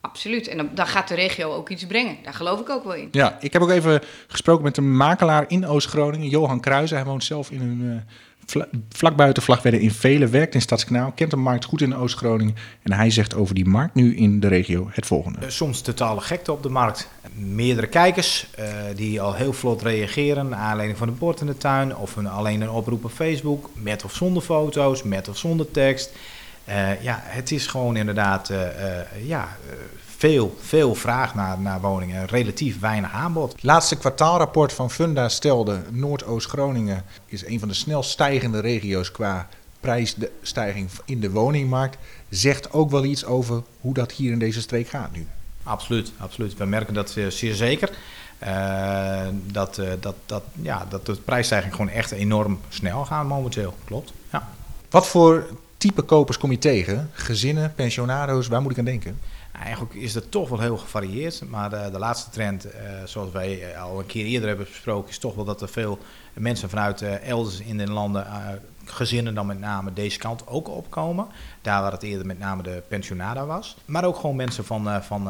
Absoluut. 0.00 0.48
En 0.48 0.56
dan, 0.56 0.70
dan, 0.74 0.86
gaat 0.86 1.08
de 1.08 1.14
regio 1.14 1.52
ook 1.52 1.68
iets 1.68 1.86
brengen. 1.86 2.16
Daar 2.22 2.34
geloof 2.34 2.60
ik 2.60 2.68
ook 2.68 2.84
wel 2.84 2.94
in. 2.94 3.08
Ja, 3.10 3.36
ik 3.40 3.52
heb 3.52 3.62
ook 3.62 3.70
even 3.70 4.00
gesproken 4.26 4.64
met 4.64 4.76
een 4.76 4.96
makelaar 4.96 5.44
in 5.48 5.66
Oost-Groningen, 5.66 6.28
Johan 6.28 6.60
Kruijzen. 6.60 6.96
Hij 6.96 7.06
woont 7.06 7.24
zelf 7.24 7.50
in 7.50 7.60
een 7.60 7.80
uh, 7.80 7.96
vlak 8.88 9.16
buiten 9.16 9.42
Vlagwedde 9.42 9.80
in 9.80 9.90
Velen, 9.90 10.30
werkt 10.30 10.54
in 10.54 10.60
Stadskanaal, 10.60 11.12
kent 11.12 11.30
de 11.30 11.36
markt 11.36 11.64
goed 11.64 11.80
in 11.80 11.94
Oost-Groningen. 11.94 12.54
En 12.82 12.92
hij 12.92 13.10
zegt 13.10 13.34
over 13.34 13.54
die 13.54 13.64
markt 13.64 13.94
nu 13.94 14.16
in 14.16 14.40
de 14.40 14.48
regio 14.48 14.88
het 14.90 15.06
volgende. 15.06 15.50
Soms 15.50 15.80
totale 15.80 16.20
gekte 16.20 16.52
op 16.52 16.62
de 16.62 16.68
markt. 16.68 17.08
Meerdere 17.34 17.86
kijkers 17.86 18.46
uh, 18.58 18.66
die 18.94 19.20
al 19.20 19.34
heel 19.34 19.52
vlot 19.52 19.82
reageren, 19.82 20.48
naar 20.48 20.58
aanleiding 20.58 20.98
van 20.98 21.08
een 21.08 21.18
bord 21.18 21.40
in 21.40 21.46
de 21.46 21.56
tuin, 21.56 21.96
of 21.96 22.16
een, 22.16 22.26
alleen 22.26 22.60
een 22.60 22.70
oproep 22.70 23.04
op 23.04 23.10
Facebook, 23.10 23.70
met 23.74 24.04
of 24.04 24.14
zonder 24.14 24.42
foto's, 24.42 25.02
met 25.02 25.28
of 25.28 25.36
zonder 25.36 25.70
tekst. 25.70 26.12
Uh, 26.68 27.02
ja, 27.02 27.20
het 27.22 27.50
is 27.50 27.66
gewoon 27.66 27.96
inderdaad 27.96 28.52
ja, 29.22 29.56
veel, 30.16 30.56
veel 30.60 30.94
vraag 30.94 31.34
naar, 31.34 31.60
naar 31.60 31.80
woningen, 31.80 32.26
relatief 32.26 32.80
weinig 32.80 33.12
aanbod. 33.12 33.54
Laatste 33.62 33.96
kwartaalrapport 33.96 34.72
van 34.72 34.90
Funda 34.90 35.28
stelde 35.28 35.82
Noordoost-Groningen 35.90 37.04
is 37.26 37.46
een 37.46 37.58
van 37.58 37.68
de 37.68 37.74
snelst 37.74 38.10
stijgende 38.10 38.60
regio's 38.60 39.10
qua 39.10 39.48
prijsstijging 39.80 40.90
in 41.04 41.20
de 41.20 41.30
woningmarkt. 41.30 41.96
Zegt 42.28 42.72
ook 42.72 42.90
wel 42.90 43.04
iets 43.04 43.24
over 43.24 43.62
hoe 43.80 43.94
dat 43.94 44.12
hier 44.12 44.32
in 44.32 44.38
deze 44.38 44.60
streek 44.60 44.88
gaat 44.88 45.12
nu. 45.12 45.26
Absoluut, 45.62 46.12
absoluut. 46.18 46.56
We 46.56 46.64
merken 46.64 46.94
dat 46.94 47.10
zeer 47.28 47.54
zeker. 47.54 47.90
Uh, 48.42 49.20
dat, 49.46 49.78
uh, 49.78 49.88
dat, 50.00 50.14
dat, 50.26 50.42
ja, 50.62 50.86
dat 50.88 51.06
de 51.06 51.14
prijsstijging 51.14 51.74
gewoon 51.74 51.90
echt 51.90 52.10
enorm 52.10 52.60
snel 52.68 53.04
gaat 53.04 53.26
momenteel. 53.26 53.74
Klopt. 53.84 54.12
Ja. 54.32 54.48
Wat 54.90 55.06
voor 55.06 55.46
type 55.76 56.02
kopers 56.02 56.38
kom 56.38 56.50
je 56.50 56.58
tegen? 56.58 57.10
Gezinnen, 57.12 57.72
pensionado's, 57.74 58.48
waar 58.48 58.62
moet 58.62 58.72
ik 58.72 58.78
aan 58.78 58.84
denken? 58.84 59.18
Eigenlijk 59.62 59.94
is 59.94 60.14
het 60.14 60.30
toch 60.30 60.48
wel 60.48 60.60
heel 60.60 60.76
gevarieerd. 60.76 61.42
Maar 61.48 61.70
de, 61.70 61.88
de 61.92 61.98
laatste 61.98 62.30
trend, 62.30 62.66
uh, 62.66 62.72
zoals 63.04 63.30
wij 63.30 63.78
al 63.78 63.98
een 63.98 64.06
keer 64.06 64.24
eerder 64.24 64.48
hebben 64.48 64.66
besproken, 64.66 65.10
is 65.10 65.18
toch 65.18 65.34
wel 65.34 65.44
dat 65.44 65.60
er 65.62 65.68
veel 65.68 65.98
mensen 66.32 66.68
vanuit 66.68 67.02
elders 67.02 67.60
in 67.60 67.78
de 67.78 67.90
landen, 67.90 68.26
gezinnen 68.84 69.34
dan 69.34 69.46
met 69.46 69.58
name 69.58 69.92
deze 69.92 70.18
kant 70.18 70.46
ook 70.46 70.68
opkomen. 70.68 71.26
Daar 71.62 71.82
waar 71.82 71.92
het 71.92 72.02
eerder 72.02 72.26
met 72.26 72.38
name 72.38 72.62
de 72.62 72.82
pensionada 72.88 73.46
was. 73.46 73.76
Maar 73.84 74.04
ook 74.04 74.16
gewoon 74.16 74.36
mensen 74.36 74.64
van, 74.64 75.02
van 75.02 75.28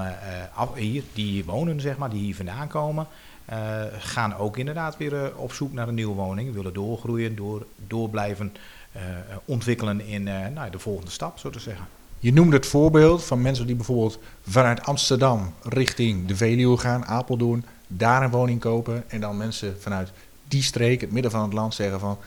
hier, 0.75 1.03
die 1.13 1.27
hier 1.27 1.45
wonen, 1.45 1.81
zeg 1.81 1.97
maar, 1.97 2.11
die 2.11 2.23
hier 2.23 2.37
vandaan 2.37 2.69
komen. 2.69 3.07
gaan 3.99 4.37
ook 4.37 4.57
inderdaad 4.57 4.97
weer 4.97 5.37
op 5.37 5.53
zoek 5.53 5.73
naar 5.73 5.89
een 5.89 5.95
nieuwe 5.95 6.15
woning. 6.15 6.55
Willen 6.55 6.75
doorgroeien, 6.75 7.37
door, 7.37 7.67
door 7.87 8.11
blijven 8.11 8.53
ontwikkelen 9.45 10.01
in 10.01 10.23
nou, 10.55 10.71
de 10.71 10.79
volgende 10.79 11.11
stap, 11.11 11.39
zo 11.39 11.51
te 11.51 11.61
zeggen. 11.61 11.87
Je 12.27 12.33
noemde 12.33 12.57
het 12.57 12.67
voorbeeld 12.67 13.25
van 13.25 13.43
mensen 13.43 13.67
die 13.67 13.77
bijvoorbeeld 13.77 14.19
vanuit 14.49 14.85
Amsterdam 14.85 15.55
richting 15.63 16.27
de 16.27 16.37
Veluwe 16.37 16.77
gaan, 16.77 17.05
Apeldoorn, 17.05 17.65
daar 17.87 18.23
een 18.23 18.31
woning 18.31 18.61
kopen. 18.61 19.11
En 19.11 19.21
dan 19.21 19.37
mensen 19.37 19.81
vanuit 19.81 20.13
die 20.49 20.63
streek, 20.63 21.01
het 21.01 21.13
midden 21.13 21.31
van 21.31 21.43
het 21.43 21.53
land, 21.53 21.75
zeggen 21.75 22.01
van 22.01 22.19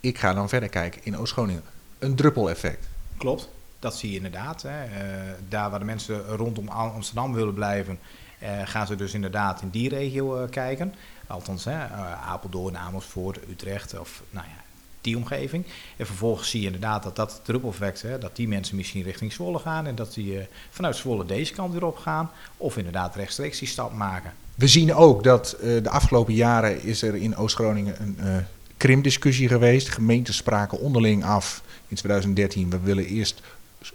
ik 0.00 0.18
ga 0.18 0.34
dan 0.34 0.48
verder 0.48 0.68
kijken 0.68 1.00
in 1.04 1.16
Oost-Groningen. 1.16 1.62
Een 1.98 2.14
druppeleffect. 2.14 2.86
Klopt, 3.16 3.48
dat 3.78 3.96
zie 3.96 4.10
je 4.10 4.16
inderdaad. 4.16 4.62
Hè. 4.62 4.84
Uh, 4.84 5.32
daar 5.48 5.70
waar 5.70 5.78
de 5.78 5.84
mensen 5.84 6.26
rondom 6.26 6.68
Amsterdam 6.68 7.32
willen 7.32 7.54
blijven, 7.54 7.98
uh, 8.42 8.48
gaan 8.64 8.86
ze 8.86 8.96
dus 8.96 9.14
inderdaad 9.14 9.62
in 9.62 9.70
die 9.70 9.88
regio 9.88 10.42
uh, 10.42 10.50
kijken. 10.50 10.94
Althans, 11.26 11.64
hè, 11.64 11.86
Apeldoorn, 12.14 12.78
Amersfoort, 12.78 13.38
Utrecht 13.48 13.98
of 13.98 14.22
nou 14.30 14.46
ja, 14.46 14.65
die 15.06 15.16
omgeving. 15.16 15.64
En 15.96 16.06
vervolgens 16.06 16.50
zie 16.50 16.60
je 16.60 16.66
inderdaad 16.66 17.02
dat 17.02 17.16
dat 17.16 17.40
druppeleffect, 17.44 18.02
hè, 18.02 18.18
dat 18.18 18.36
die 18.36 18.48
mensen 18.48 18.76
misschien 18.76 19.02
richting 19.02 19.32
Zwolle 19.32 19.58
gaan 19.58 19.86
en 19.86 19.94
dat 19.94 20.14
die 20.14 20.32
uh, 20.32 20.40
vanuit 20.70 20.96
Zwolle 20.96 21.24
deze 21.24 21.52
kant 21.52 21.72
weer 21.72 21.84
op 21.84 21.96
gaan. 21.96 22.30
Of 22.56 22.76
inderdaad 22.76 23.14
rechtstreeks 23.14 23.58
die 23.58 23.68
stap 23.68 23.92
maken. 23.92 24.32
We 24.54 24.66
zien 24.66 24.94
ook 24.94 25.24
dat 25.24 25.56
uh, 25.62 25.82
de 25.82 25.90
afgelopen 25.90 26.34
jaren 26.34 26.82
is 26.82 27.02
er 27.02 27.14
in 27.14 27.36
Oost-Groningen 27.36 28.02
een 28.02 28.16
uh, 28.20 28.36
krimpdiscussie 28.76 29.48
geweest. 29.48 29.88
Gemeenten 29.88 30.34
spraken 30.34 30.80
onderling 30.80 31.24
af 31.24 31.62
in 31.88 31.96
2013. 31.96 32.70
We 32.70 32.80
willen 32.80 33.06
eerst 33.06 33.42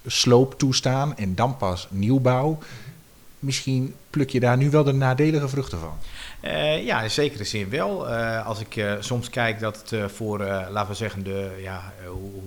sloop 0.06 0.60
toestaan 0.60 1.18
en 1.18 1.36
dan 1.36 1.58
pas 1.58 1.88
nieuwbouw. 1.90 2.60
Misschien 3.42 3.96
pluk 4.10 4.30
je 4.30 4.40
daar 4.40 4.58
nu 4.58 4.70
wel 4.70 4.84
de 4.84 4.92
nadelige 4.92 5.48
vruchten 5.48 5.80
van. 5.80 5.98
Uh, 6.42 6.86
ja, 6.86 7.02
in 7.02 7.12
zekere 7.12 7.44
zin 7.44 7.70
wel. 7.70 8.10
Uh, 8.10 8.46
als 8.48 8.60
ik 8.60 8.76
uh, 8.76 8.94
soms 9.00 9.30
kijk 9.30 9.60
dat 9.60 9.90
het 9.90 10.12
voor, 10.12 10.40
laten 10.40 10.88
we 10.88 10.94
zeggen, 10.94 11.24
de, 11.24 11.60
ja, 11.62 11.94
hoe, 12.08 12.42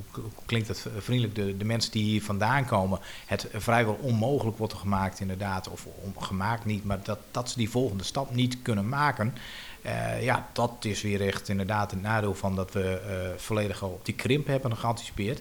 klinkt 0.47 0.69
het 0.69 0.87
vriendelijk, 0.99 1.35
de, 1.35 1.57
de 1.57 1.65
mensen 1.65 1.93
die 1.93 2.05
hier 2.05 2.23
vandaan 2.23 2.65
komen, 2.65 2.99
het 3.27 3.47
vrijwel 3.53 3.99
onmogelijk 4.01 4.59
wordt 4.59 4.75
gemaakt 4.75 5.21
inderdaad, 5.21 5.69
of 5.69 5.87
gemaakt 6.19 6.65
niet, 6.65 6.85
maar 6.85 6.99
dat, 7.03 7.19
dat 7.31 7.51
ze 7.51 7.59
die 7.59 7.71
volgende 7.71 8.05
stap 8.05 8.35
niet 8.35 8.63
kunnen 8.63 8.89
maken. 8.89 9.35
ja, 10.21 10.49
dat 10.53 10.71
is 10.81 11.03
weer 11.03 11.27
echt 11.27 11.49
inderdaad 11.49 11.91
het 11.91 12.03
nadeel 12.03 12.35
van 12.35 12.55
dat 12.57 12.73
we 12.73 13.01
volledig 13.37 13.83
al 13.83 13.91
op 13.91 14.05
die 14.05 14.15
krimp 14.15 14.47
hebben 14.47 14.77
geanticipeerd. 14.77 15.41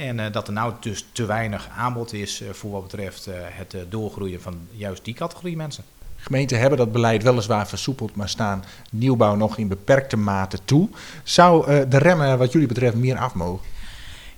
En 0.00 0.32
dat 0.32 0.46
er 0.46 0.52
nou 0.52 0.72
dus 0.80 1.06
te 1.12 1.24
weinig 1.24 1.68
aanbod 1.76 2.12
is 2.12 2.42
voor 2.50 2.70
wat 2.70 2.82
betreft 2.82 3.28
het 3.32 3.76
doorgroeien 3.88 4.42
van 4.42 4.58
juist 4.70 5.04
die 5.04 5.14
categorie 5.14 5.56
mensen. 5.56 5.84
Gemeenten 6.16 6.58
hebben 6.58 6.78
dat 6.78 6.92
beleid 6.92 7.22
weliswaar 7.22 7.68
versoepeld, 7.68 8.16
maar 8.16 8.28
staan 8.28 8.64
nieuwbouw 8.90 9.34
nog 9.34 9.58
in 9.58 9.68
beperkte 9.68 10.16
mate 10.16 10.58
toe. 10.64 10.88
Zou 11.22 11.86
de 11.88 11.98
remmen 11.98 12.38
wat 12.38 12.52
jullie 12.52 12.68
betreft 12.68 12.94
meer 12.94 13.18
af 13.18 13.34
mogen? 13.34 13.66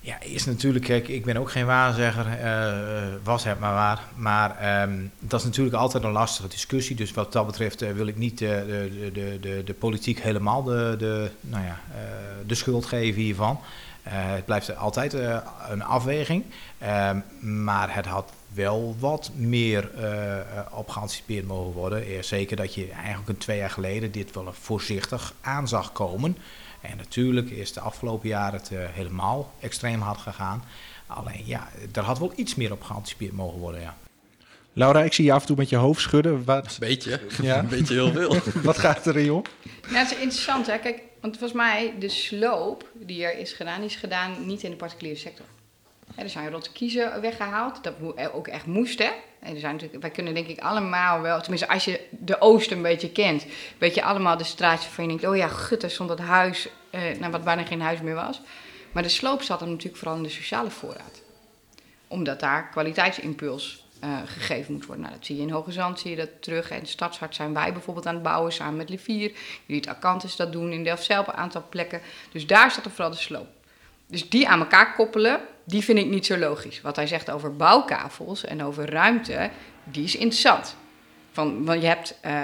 Ja, 0.05 0.21
is 0.21 0.45
natuurlijk, 0.45 0.85
kijk, 0.85 1.09
ik 1.09 1.25
ben 1.25 1.37
ook 1.37 1.51
geen 1.51 1.67
waarzegger, 1.67 2.27
uh, 2.27 3.15
was 3.23 3.45
het 3.45 3.61
maar 3.61 3.75
waar. 3.75 4.01
Maar 4.15 4.83
um, 4.83 5.11
dat 5.19 5.41
is 5.41 5.47
natuurlijk 5.47 5.77
altijd 5.77 6.05
een 6.05 6.11
lastige 6.11 6.49
discussie. 6.49 6.97
Dus 6.97 7.13
wat 7.13 7.33
dat 7.33 7.47
betreft 7.47 7.83
uh, 7.83 7.91
wil 7.91 8.07
ik 8.07 8.17
niet 8.17 8.39
de, 8.39 8.91
de, 9.13 9.39
de, 9.41 9.63
de, 9.65 9.75
politiek 9.75 10.21
helemaal 10.21 10.63
de, 10.63 10.95
de, 10.99 11.31
nou 11.41 11.65
ja, 11.65 11.81
de 12.47 12.55
schuld 12.55 12.87
geven 12.87 13.23
hiervan. 13.23 13.61
Het 14.03 14.45
blijft 14.45 14.77
altijd 14.77 15.13
een 15.69 15.83
afweging. 15.83 16.45
Ehm, 16.79 17.21
maar 17.41 17.95
het 17.95 18.07
had 18.07 18.33
wel 18.55 18.97
wat 18.99 19.31
meer 19.35 19.91
uh, 19.99 20.39
op 20.71 20.89
geanticipeerd 20.89 21.47
mogen 21.47 21.73
worden. 21.73 22.25
Zeker 22.25 22.57
dat 22.57 22.75
je 22.75 22.91
eigenlijk 22.91 23.29
een 23.29 23.39
twee 23.39 23.59
jaar 23.59 23.71
geleden 23.71 24.13
dit 24.13 24.35
wel 24.35 24.53
voorzichtig 24.53 25.35
aan 25.41 25.69
zag 25.69 25.93
komen. 25.93 26.37
En 26.81 26.97
natuurlijk 26.97 27.51
is 27.51 27.73
de 27.73 27.81
afgelopen 27.81 28.29
jaren 28.29 28.61
het 28.61 28.71
uh, 28.71 28.79
helemaal 28.91 29.53
extreem 29.61 30.01
hard 30.01 30.19
gegaan. 30.19 30.65
Alleen 31.07 31.43
ja, 31.45 31.69
er 31.93 32.03
had 32.03 32.19
wel 32.19 32.33
iets 32.37 32.55
meer 32.55 32.73
op 32.73 32.83
geanticipeerd 32.83 33.33
mogen 33.33 33.59
worden, 33.59 33.81
ja. 33.81 33.97
Laura, 34.73 35.03
ik 35.03 35.13
zie 35.13 35.25
je 35.25 35.33
af 35.33 35.41
en 35.41 35.47
toe 35.47 35.57
met 35.57 35.69
je 35.69 35.77
hoofd 35.77 36.01
schudden. 36.01 36.45
Wat, 36.45 36.77
Beetje. 36.81 37.21
Ja. 37.43 37.59
Een 37.59 37.69
beetje 37.69 37.95
heel 37.95 38.13
veel. 38.13 38.37
wat 38.63 38.79
gaat 38.79 39.07
erin 39.07 39.33
om? 39.33 39.43
Ja, 39.91 39.99
het 39.99 40.11
is 40.11 40.17
interessant 40.17 40.67
hè. 40.67 40.79
Kijk, 40.79 41.03
want 41.23 41.39
volgens 41.39 41.61
mij 41.61 41.95
de 41.99 42.09
sloop 42.09 42.89
die 42.93 43.25
er 43.25 43.39
is 43.39 43.53
gedaan, 43.53 43.83
is 43.83 43.97
gedaan 43.97 44.47
niet 44.47 44.63
in 44.63 44.71
de 44.71 44.77
particuliere 44.77 45.19
sector. 45.19 45.47
Er 46.15 46.29
zijn 46.29 46.51
rotte 46.51 46.73
kiezen 46.73 47.21
weggehaald, 47.21 47.85
dat 47.85 47.95
eh, 48.17 48.35
ook 48.37 48.49
echt 48.49 48.67
moest 48.67 48.99
hè. 48.99 49.11
En 49.41 49.55
er 49.55 49.61
zijn 49.61 49.73
natuurlijk, 49.73 50.03
wij 50.03 50.11
kunnen 50.11 50.35
denk 50.35 50.47
ik 50.47 50.59
allemaal 50.59 51.21
wel, 51.21 51.41
tenminste 51.41 51.69
als 51.69 51.85
je 51.85 52.01
de 52.11 52.41
Oost 52.41 52.71
een 52.71 52.83
beetje 52.83 53.11
kent, 53.11 53.47
weet 53.79 53.95
je 53.95 54.03
allemaal 54.03 54.37
de 54.37 54.45
straatjes 54.45 54.93
van 54.93 55.05
je 55.05 55.11
denkt, 55.11 55.27
oh 55.27 55.37
ja, 55.37 55.49
gut, 55.49 55.81
daar 55.81 55.91
stond 55.91 56.09
dat 56.09 56.19
huis, 56.19 56.69
eh, 56.91 57.01
nou, 57.19 57.33
wat 57.33 57.45
bijna 57.45 57.65
geen 57.65 57.81
huis 57.81 58.01
meer 58.01 58.15
was. 58.15 58.41
Maar 58.93 59.03
de 59.03 59.09
sloop 59.09 59.43
zat 59.43 59.61
er 59.61 59.69
natuurlijk 59.69 59.97
vooral 59.97 60.17
in 60.17 60.23
de 60.23 60.29
sociale 60.29 60.71
voorraad. 60.71 61.23
Omdat 62.09 62.41
daar 62.41 62.69
kwaliteitsimpuls 62.69 63.85
eh, 64.03 64.19
gegeven 64.25 64.73
moet 64.73 64.87
worden. 64.87 65.05
Nou, 65.05 65.17
dat 65.17 65.27
zie 65.27 65.37
je 65.37 65.43
in 65.43 65.51
Hoge 65.51 65.73
Zand, 65.73 66.01
zie 66.01 66.11
je 66.11 66.17
dat 66.17 66.29
terug. 66.41 66.71
En 66.71 66.87
Stadshart 66.87 67.35
zijn 67.35 67.55
wij 67.55 67.73
bijvoorbeeld 67.73 68.07
aan 68.07 68.15
het 68.15 68.23
bouwen 68.23 68.53
samen 68.53 68.77
met 68.77 68.89
Levier. 68.89 69.33
Jullie 69.67 69.81
het 69.81 69.87
Acantus 69.87 70.37
dat 70.37 70.53
doen 70.53 70.73
in 70.73 70.85
Delft-Zelf 70.85 71.27
op 71.27 71.33
een 71.33 71.41
aantal 71.41 71.65
plekken. 71.69 72.01
Dus 72.33 72.47
daar 72.47 72.71
staat 72.71 72.85
er 72.85 72.91
vooral 72.91 73.11
de 73.11 73.17
sloop. 73.17 73.47
Dus 74.07 74.29
die 74.29 74.49
aan 74.49 74.61
elkaar 74.61 74.95
koppelen, 74.95 75.41
die 75.65 75.85
vind 75.85 75.99
ik 75.99 76.07
niet 76.07 76.27
zo 76.27 76.39
logisch. 76.39 76.81
Wat 76.81 76.97
hij 76.97 77.07
zegt 77.07 77.31
over 77.31 77.57
bouwkavels 77.57 78.45
en 78.45 78.63
over 78.63 78.91
ruimte, 78.91 79.51
die 79.85 80.05
is 80.05 80.17
interessant. 80.17 80.77
Van, 81.33 81.65
want 81.65 81.81
je 81.81 81.87
hebt, 81.87 82.19
eh, 82.21 82.43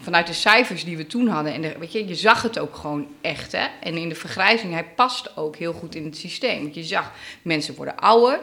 vanuit 0.00 0.26
de 0.26 0.32
cijfers 0.32 0.84
die 0.84 0.96
we 0.96 1.06
toen 1.06 1.28
hadden, 1.28 1.52
en 1.52 1.78
weet 1.78 1.92
je, 1.92 2.08
je 2.08 2.14
zag 2.14 2.42
het 2.42 2.58
ook 2.58 2.76
gewoon 2.76 3.08
echt. 3.20 3.52
Hè? 3.52 3.66
En 3.80 3.96
in 3.96 4.08
de 4.08 4.14
vergrijzing, 4.14 4.72
hij 4.72 4.84
past 4.84 5.36
ook 5.36 5.56
heel 5.56 5.72
goed 5.72 5.94
in 5.94 6.04
het 6.04 6.16
systeem. 6.16 6.70
Je 6.72 6.84
zag, 6.84 7.12
mensen 7.42 7.74
worden 7.74 7.96
ouder, 7.96 8.40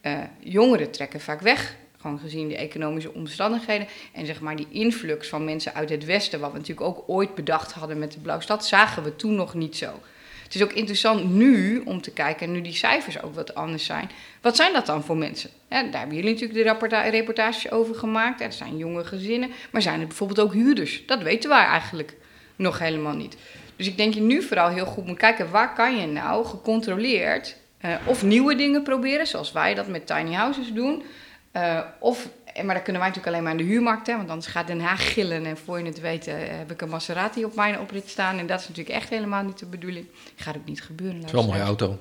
eh, 0.00 0.18
jongeren 0.38 0.90
trekken 0.90 1.20
vaak 1.20 1.40
weg. 1.40 1.80
Gewoon 2.02 2.18
gezien 2.18 2.48
de 2.48 2.56
economische 2.56 3.14
omstandigheden. 3.14 3.86
En 4.12 4.26
zeg 4.26 4.40
maar 4.40 4.56
die 4.56 4.66
influx 4.70 5.28
van 5.28 5.44
mensen 5.44 5.74
uit 5.74 5.88
het 5.88 6.04
westen, 6.04 6.40
wat 6.40 6.52
we 6.52 6.58
natuurlijk 6.58 6.86
ook 6.86 7.04
ooit 7.06 7.34
bedacht 7.34 7.72
hadden 7.72 7.98
met 7.98 8.12
de 8.12 8.18
Blauwe 8.18 8.42
Stad, 8.42 8.66
zagen 8.66 9.02
we 9.02 9.16
toen 9.16 9.34
nog 9.34 9.54
niet 9.54 9.76
zo. 9.76 10.00
Het 10.42 10.54
is 10.54 10.62
ook 10.62 10.72
interessant 10.72 11.30
nu 11.30 11.82
om 11.84 12.00
te 12.00 12.10
kijken, 12.10 12.52
nu 12.52 12.60
die 12.60 12.74
cijfers 12.74 13.22
ook 13.22 13.34
wat 13.34 13.54
anders 13.54 13.84
zijn. 13.84 14.10
Wat 14.40 14.56
zijn 14.56 14.72
dat 14.72 14.86
dan 14.86 15.04
voor 15.04 15.16
mensen? 15.16 15.50
Daar 15.68 15.82
hebben 15.90 16.16
jullie 16.16 16.32
natuurlijk 16.32 16.90
de 16.90 17.10
reportages 17.10 17.70
over 17.70 17.94
gemaakt. 17.94 18.40
Er 18.40 18.52
zijn 18.52 18.76
jonge 18.76 19.04
gezinnen, 19.04 19.50
maar 19.70 19.82
zijn 19.82 20.00
er 20.00 20.06
bijvoorbeeld 20.06 20.40
ook 20.40 20.52
huurders? 20.52 21.02
Dat 21.06 21.22
weten 21.22 21.50
wij 21.50 21.64
eigenlijk 21.64 22.16
nog 22.56 22.78
helemaal 22.78 23.14
niet. 23.14 23.36
Dus 23.76 23.86
ik 23.86 23.96
denk 23.96 24.14
je 24.14 24.20
nu 24.20 24.42
vooral 24.42 24.68
heel 24.68 24.86
goed 24.86 25.06
moet 25.06 25.18
kijken, 25.18 25.50
waar 25.50 25.74
kan 25.74 25.96
je 25.96 26.06
nou 26.06 26.44
gecontroleerd 26.44 27.56
eh, 27.78 27.94
of 28.04 28.22
nieuwe 28.22 28.54
dingen 28.54 28.82
proberen, 28.82 29.26
zoals 29.26 29.52
wij 29.52 29.74
dat 29.74 29.88
met 29.88 30.06
tiny 30.06 30.32
houses 30.32 30.72
doen. 30.72 31.02
Eh, 31.52 31.80
of, 31.98 32.28
eh, 32.44 32.64
maar 32.64 32.74
dat 32.74 32.82
kunnen 32.82 33.02
wij 33.02 33.10
natuurlijk 33.10 33.26
alleen 33.26 33.42
maar 33.42 33.52
aan 33.52 33.66
de 33.66 33.72
huurmarkt, 33.72 34.06
hè, 34.06 34.16
want 34.16 34.28
anders 34.28 34.46
gaat 34.46 34.66
Den 34.66 34.80
Haag 34.80 35.12
gillen 35.12 35.46
en 35.46 35.56
voor 35.56 35.78
je 35.78 35.84
het 35.84 36.00
weet 36.00 36.26
eh, 36.26 36.34
heb 36.36 36.70
ik 36.70 36.80
een 36.80 36.88
Maserati 36.88 37.44
op 37.44 37.54
mijn 37.54 37.78
oprit 37.80 38.08
staan. 38.08 38.38
En 38.38 38.46
dat 38.46 38.60
is 38.60 38.68
natuurlijk 38.68 38.96
echt 38.96 39.08
helemaal 39.08 39.42
niet 39.42 39.58
de 39.58 39.66
bedoeling. 39.66 40.06
Gaat 40.36 40.56
ook 40.56 40.66
niet 40.66 40.82
gebeuren. 40.82 41.16
Het 41.16 41.26
is 41.26 41.32
wel 41.32 41.42
een 41.42 41.48
mooie 41.48 41.60
auto. 41.62 41.98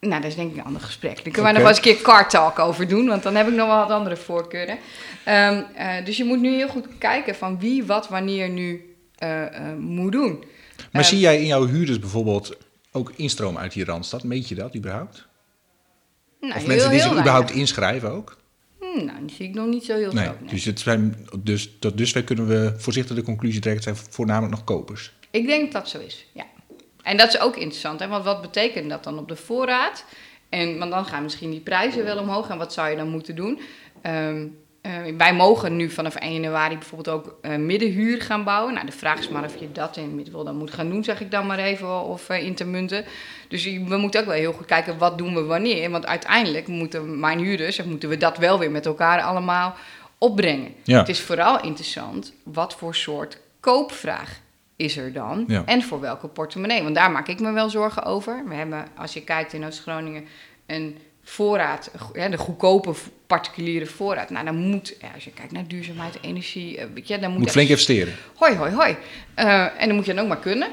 Nou, 0.00 0.20
dat 0.20 0.30
is 0.30 0.36
denk 0.36 0.50
ik 0.50 0.56
een 0.56 0.64
ander 0.64 0.82
gesprek. 0.82 1.14
Daar 1.14 1.22
kunnen 1.22 1.42
wij 1.42 1.52
nog 1.52 1.60
wel 1.60 1.70
eens 1.70 1.76
een 1.76 1.94
keer 1.94 2.02
car 2.02 2.28
talk 2.28 2.58
over 2.58 2.88
doen, 2.88 3.06
want 3.06 3.22
dan 3.22 3.34
heb 3.34 3.48
ik 3.48 3.54
nog 3.54 3.66
wel 3.66 3.76
wat 3.76 3.90
andere 3.90 4.16
voorkeuren. 4.16 4.78
Ehm, 5.24 5.62
eh, 5.74 6.04
dus 6.04 6.16
je 6.16 6.24
moet 6.24 6.40
nu 6.40 6.54
heel 6.54 6.68
goed 6.68 6.86
kijken 6.98 7.34
van 7.34 7.58
wie 7.58 7.84
wat 7.84 8.08
wanneer 8.08 8.48
nu 8.48 8.94
eh, 9.18 9.70
eh, 9.70 9.76
moet 9.78 10.12
doen. 10.12 10.44
Maar 10.92 11.02
Eh, 11.02 11.08
zie 11.08 11.18
jij 11.18 11.40
in 11.40 11.46
jouw 11.46 11.66
huurders 11.66 11.98
bijvoorbeeld 11.98 12.56
ook 12.92 13.12
instroom 13.16 13.58
uit 13.58 13.72
die 13.72 13.84
Randstad? 13.84 14.22
Meet 14.24 14.48
je 14.48 14.54
dat 14.54 14.76
überhaupt? 14.76 15.26
Nou, 16.46 16.54
of 16.54 16.58
heel- 16.58 16.66
mensen 16.66 16.90
die 16.90 17.00
zich 17.00 17.10
überhaupt 17.10 17.44
weinig. 17.48 17.68
inschrijven 17.68 18.10
ook? 18.10 18.36
Hm, 18.80 19.04
Nou, 19.04 19.18
die 19.26 19.36
zie 19.36 19.48
ik 19.48 19.54
nog 19.54 19.66
niet 19.66 19.84
zo 19.84 19.96
heel 19.96 20.12
Nee, 20.12 20.24
groot. 20.24 20.40
nee. 20.40 20.50
dus, 20.50 20.64
het 20.64 20.80
zijn, 20.80 21.26
dus 21.38 21.70
tot 21.78 21.96
dusver 21.98 22.24
kunnen 22.24 22.46
we 22.46 22.74
voorzichtig 22.76 23.16
de 23.16 23.22
conclusie 23.22 23.60
trekken... 23.60 23.84
het 23.84 23.96
zijn 23.98 24.12
voornamelijk 24.12 24.52
nog 24.52 24.64
kopers. 24.64 25.12
Ik 25.30 25.46
denk 25.46 25.72
dat 25.72 25.82
dat 25.82 25.90
zo 25.90 25.98
is, 25.98 26.26
ja. 26.32 26.44
En 27.02 27.16
dat 27.16 27.28
is 27.28 27.40
ook 27.40 27.56
interessant, 27.56 28.00
hè? 28.00 28.08
want 28.08 28.24
wat 28.24 28.42
betekent 28.42 28.90
dat 28.90 29.04
dan 29.04 29.18
op 29.18 29.28
de 29.28 29.36
voorraad? 29.36 30.04
En, 30.48 30.78
want 30.78 30.90
dan 30.90 31.04
gaan 31.06 31.22
misschien 31.22 31.50
die 31.50 31.60
prijzen 31.60 32.04
wel 32.04 32.18
omhoog 32.18 32.48
en 32.48 32.58
wat 32.58 32.72
zou 32.72 32.90
je 32.90 32.96
dan 32.96 33.08
moeten 33.08 33.36
doen? 33.36 33.60
Ehm, 34.02 34.46
eh, 34.84 34.92
wij 35.16 35.34
mogen 35.34 35.76
nu 35.76 35.90
vanaf 35.90 36.14
1 36.14 36.32
januari 36.32 36.78
bijvoorbeeld 36.78 37.16
ook 37.16 37.38
eh, 37.40 37.56
middenhuur 37.56 38.22
gaan 38.22 38.44
bouwen. 38.44 38.74
Nou, 38.74 38.86
de 38.86 38.92
vraag 38.92 39.18
is 39.18 39.28
maar 39.28 39.44
of 39.44 39.56
je 39.56 39.72
dat 39.72 39.96
in 39.96 40.26
dan 40.32 40.56
moet 40.56 40.70
gaan 40.70 40.88
doen, 40.90 41.04
zeg 41.04 41.20
ik 41.20 41.30
dan 41.30 41.46
maar 41.46 41.58
even, 41.58 42.02
of 42.02 42.30
uh, 42.30 42.42
in 42.42 42.54
te 42.54 42.64
munten. 42.64 43.04
Dus 43.48 43.64
we 43.64 43.96
moeten 43.96 44.20
ook 44.20 44.26
wel 44.26 44.36
heel 44.36 44.52
goed 44.52 44.66
kijken, 44.66 44.98
wat 44.98 45.18
doen 45.18 45.34
we 45.34 45.42
wanneer? 45.42 45.90
Want 45.90 46.06
uiteindelijk 46.06 46.66
moeten 46.66 47.20
mijn 47.20 47.38
huurders, 47.38 47.78
of 47.78 47.86
moeten 47.86 48.08
we 48.08 48.16
dat 48.16 48.38
wel 48.38 48.58
weer 48.58 48.70
met 48.70 48.86
elkaar 48.86 49.22
allemaal 49.22 49.74
opbrengen. 50.18 50.74
Ja. 50.82 50.98
Het 50.98 51.08
is 51.08 51.20
vooral 51.20 51.62
interessant, 51.62 52.32
wat 52.42 52.74
voor 52.74 52.94
soort 52.94 53.38
koopvraag 53.60 54.40
is 54.76 54.96
er 54.96 55.12
dan? 55.12 55.44
Ja. 55.46 55.62
En 55.64 55.82
voor 55.82 56.00
welke 56.00 56.28
portemonnee? 56.28 56.82
Want 56.82 56.94
daar 56.94 57.10
maak 57.10 57.28
ik 57.28 57.40
me 57.40 57.52
wel 57.52 57.70
zorgen 57.70 58.02
over. 58.02 58.44
We 58.48 58.54
hebben, 58.54 58.86
als 58.96 59.12
je 59.12 59.22
kijkt 59.22 59.52
in 59.52 59.64
Oost-Groningen, 59.64 60.24
een 60.66 60.98
voorraad, 61.24 61.90
de 62.30 62.36
goedkope 62.36 62.92
particuliere 63.26 63.86
voorraad. 63.86 64.30
Nou, 64.30 64.44
dan 64.44 64.56
moet, 64.56 64.94
ja, 65.00 65.08
als 65.14 65.24
je 65.24 65.30
kijkt 65.30 65.52
naar 65.52 65.66
duurzaamheid, 65.66 66.18
energie, 66.20 66.78
eh, 66.78 66.86
weet 66.94 67.08
je, 67.08 67.18
dan 67.18 67.30
moet, 67.30 67.38
Moet 67.40 67.50
flink 67.50 67.68
investeren. 67.68 68.14
Hoi, 68.34 68.56
hoi, 68.56 68.72
hoi. 68.74 68.96
Eh, 69.34 69.62
en 69.62 69.86
dan 69.86 69.94
moet 69.94 70.04
je 70.06 70.14
dan 70.14 70.22
ook 70.22 70.28
maar 70.28 70.38
kunnen, 70.38 70.68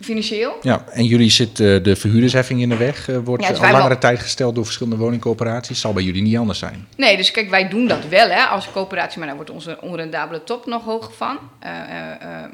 financieel. 0.00 0.58
Ja, 0.62 0.84
en 0.88 1.04
jullie 1.04 1.30
zit 1.30 1.60
eh, 1.60 1.82
de 1.82 1.96
verhuurdersheffing 1.96 2.60
in 2.60 2.68
de 2.68 2.76
weg. 2.76 3.06
wordt 3.24 3.42
Ja, 3.42 3.48
dus 3.48 3.58
al 3.58 3.70
langere 3.70 3.88
wel- 3.88 3.98
tijd 3.98 4.18
gesteld 4.18 4.54
door 4.54 4.64
verschillende 4.64 4.98
woningcoöperaties. 4.98 5.80
Zal 5.80 5.92
bij 5.92 6.02
jullie 6.02 6.22
niet 6.22 6.36
anders 6.36 6.58
zijn. 6.58 6.86
Nee, 6.96 7.16
dus 7.16 7.30
kijk, 7.30 7.50
wij 7.50 7.68
doen 7.68 7.86
dat 7.86 8.06
wel 8.08 8.28
hè, 8.28 8.42
als 8.42 8.70
coöperatie, 8.70 9.18
maar 9.18 9.26
daar 9.26 9.36
wordt 9.36 9.50
onze 9.50 9.78
onrendabele 9.80 10.44
top 10.44 10.66
nog 10.66 10.84
hoog 10.84 11.16
van. 11.16 11.38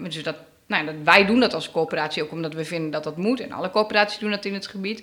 Dus 0.02 0.22
dat, 0.22 0.36
nou, 0.66 0.84
dat, 0.84 0.94
wij 1.04 1.26
doen 1.26 1.40
dat 1.40 1.54
als 1.54 1.70
coöperatie 1.70 2.22
ook 2.22 2.32
omdat 2.32 2.54
we 2.54 2.64
vinden 2.64 2.90
dat 2.90 3.04
dat 3.04 3.16
moet. 3.16 3.40
En 3.40 3.52
alle 3.52 3.70
coöperaties 3.70 4.18
doen 4.18 4.30
dat 4.30 4.44
in 4.44 4.54
het 4.54 4.66
gebied. 4.66 5.02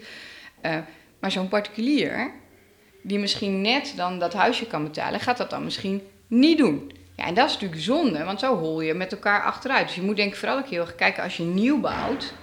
Maar 1.20 1.32
zo'n 1.32 1.48
particulier, 1.48 2.32
die 3.04 3.20
misschien 3.20 3.62
net 3.62 3.94
dan 3.96 4.20
dat 4.20 4.34
huisje 4.34 4.66
kan 4.68 4.84
betalen, 4.84 5.20
gaat 5.20 5.38
dat 5.38 5.50
dan 5.50 5.64
misschien 5.64 6.02
niet 6.28 6.58
doen. 6.58 6.92
Ja, 7.16 7.26
en 7.26 7.34
dat 7.34 7.48
is 7.48 7.54
natuurlijk 7.54 7.82
zonde, 7.82 8.24
want 8.24 8.40
zo 8.40 8.58
hol 8.58 8.82
je 8.82 8.94
met 8.94 9.12
elkaar 9.12 9.44
achteruit. 9.44 9.86
Dus 9.88 9.96
je 9.96 10.02
moet 10.02 10.16
denk 10.16 10.32
ik 10.32 10.38
vooral 10.38 10.58
ook 10.58 10.68
heel 10.68 10.82
erg 10.82 10.96
kijken 10.96 11.24
als 11.24 11.38
je 11.38 11.44
nieuw 11.44 11.80
bouwt. 11.80 12.34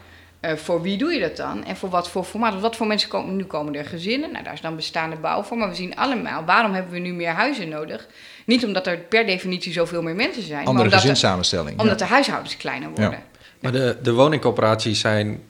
eh, 0.41 0.55
voor 0.55 0.83
wie 0.83 0.97
doe 0.99 1.13
je 1.13 1.21
dat 1.21 1.37
dan? 1.37 1.65
En 1.65 1.77
voor 1.77 1.89
wat 1.89 2.09
voor 2.11 2.25
formaat? 2.25 2.51
Want 2.51 2.63
Wat 2.63 2.77
voor 2.77 2.87
mensen 2.87 3.09
komen 3.09 3.37
nu 3.37 3.45
komen 3.45 3.75
er 3.75 3.85
gezinnen? 3.85 4.33
Nou, 4.33 4.45
daar 4.45 4.53
is 4.53 4.61
dan 4.61 4.77
bestaande 4.77 5.17
bouw 5.17 5.43
voor. 5.43 5.57
Maar 5.57 5.69
we 5.69 5.75
zien 5.75 5.97
allemaal, 5.97 6.45
waarom 6.45 6.73
hebben 6.73 6.93
we 6.93 6.99
nu 6.99 7.13
meer 7.13 7.31
huizen 7.31 7.69
nodig? 7.69 8.07
Niet 8.45 8.65
omdat 8.65 8.87
er 8.87 8.99
per 8.99 9.27
definitie 9.27 9.73
zoveel 9.73 10.03
meer 10.03 10.15
mensen 10.15 10.43
zijn. 10.43 10.57
maar 10.59 10.67
Andere 10.67 10.85
omdat, 10.85 11.01
de, 11.01 11.07
gezinssamenstelling. 11.07 11.81
omdat 11.81 11.99
ja. 11.99 12.07
de 12.07 12.13
huishoudens 12.13 12.57
kleiner 12.57 12.89
worden. 12.89 13.23
Maar 13.61 13.73
de, 13.73 13.97
de 14.03 14.13
woningcoöperaties 14.13 15.01
zijn 15.01 15.43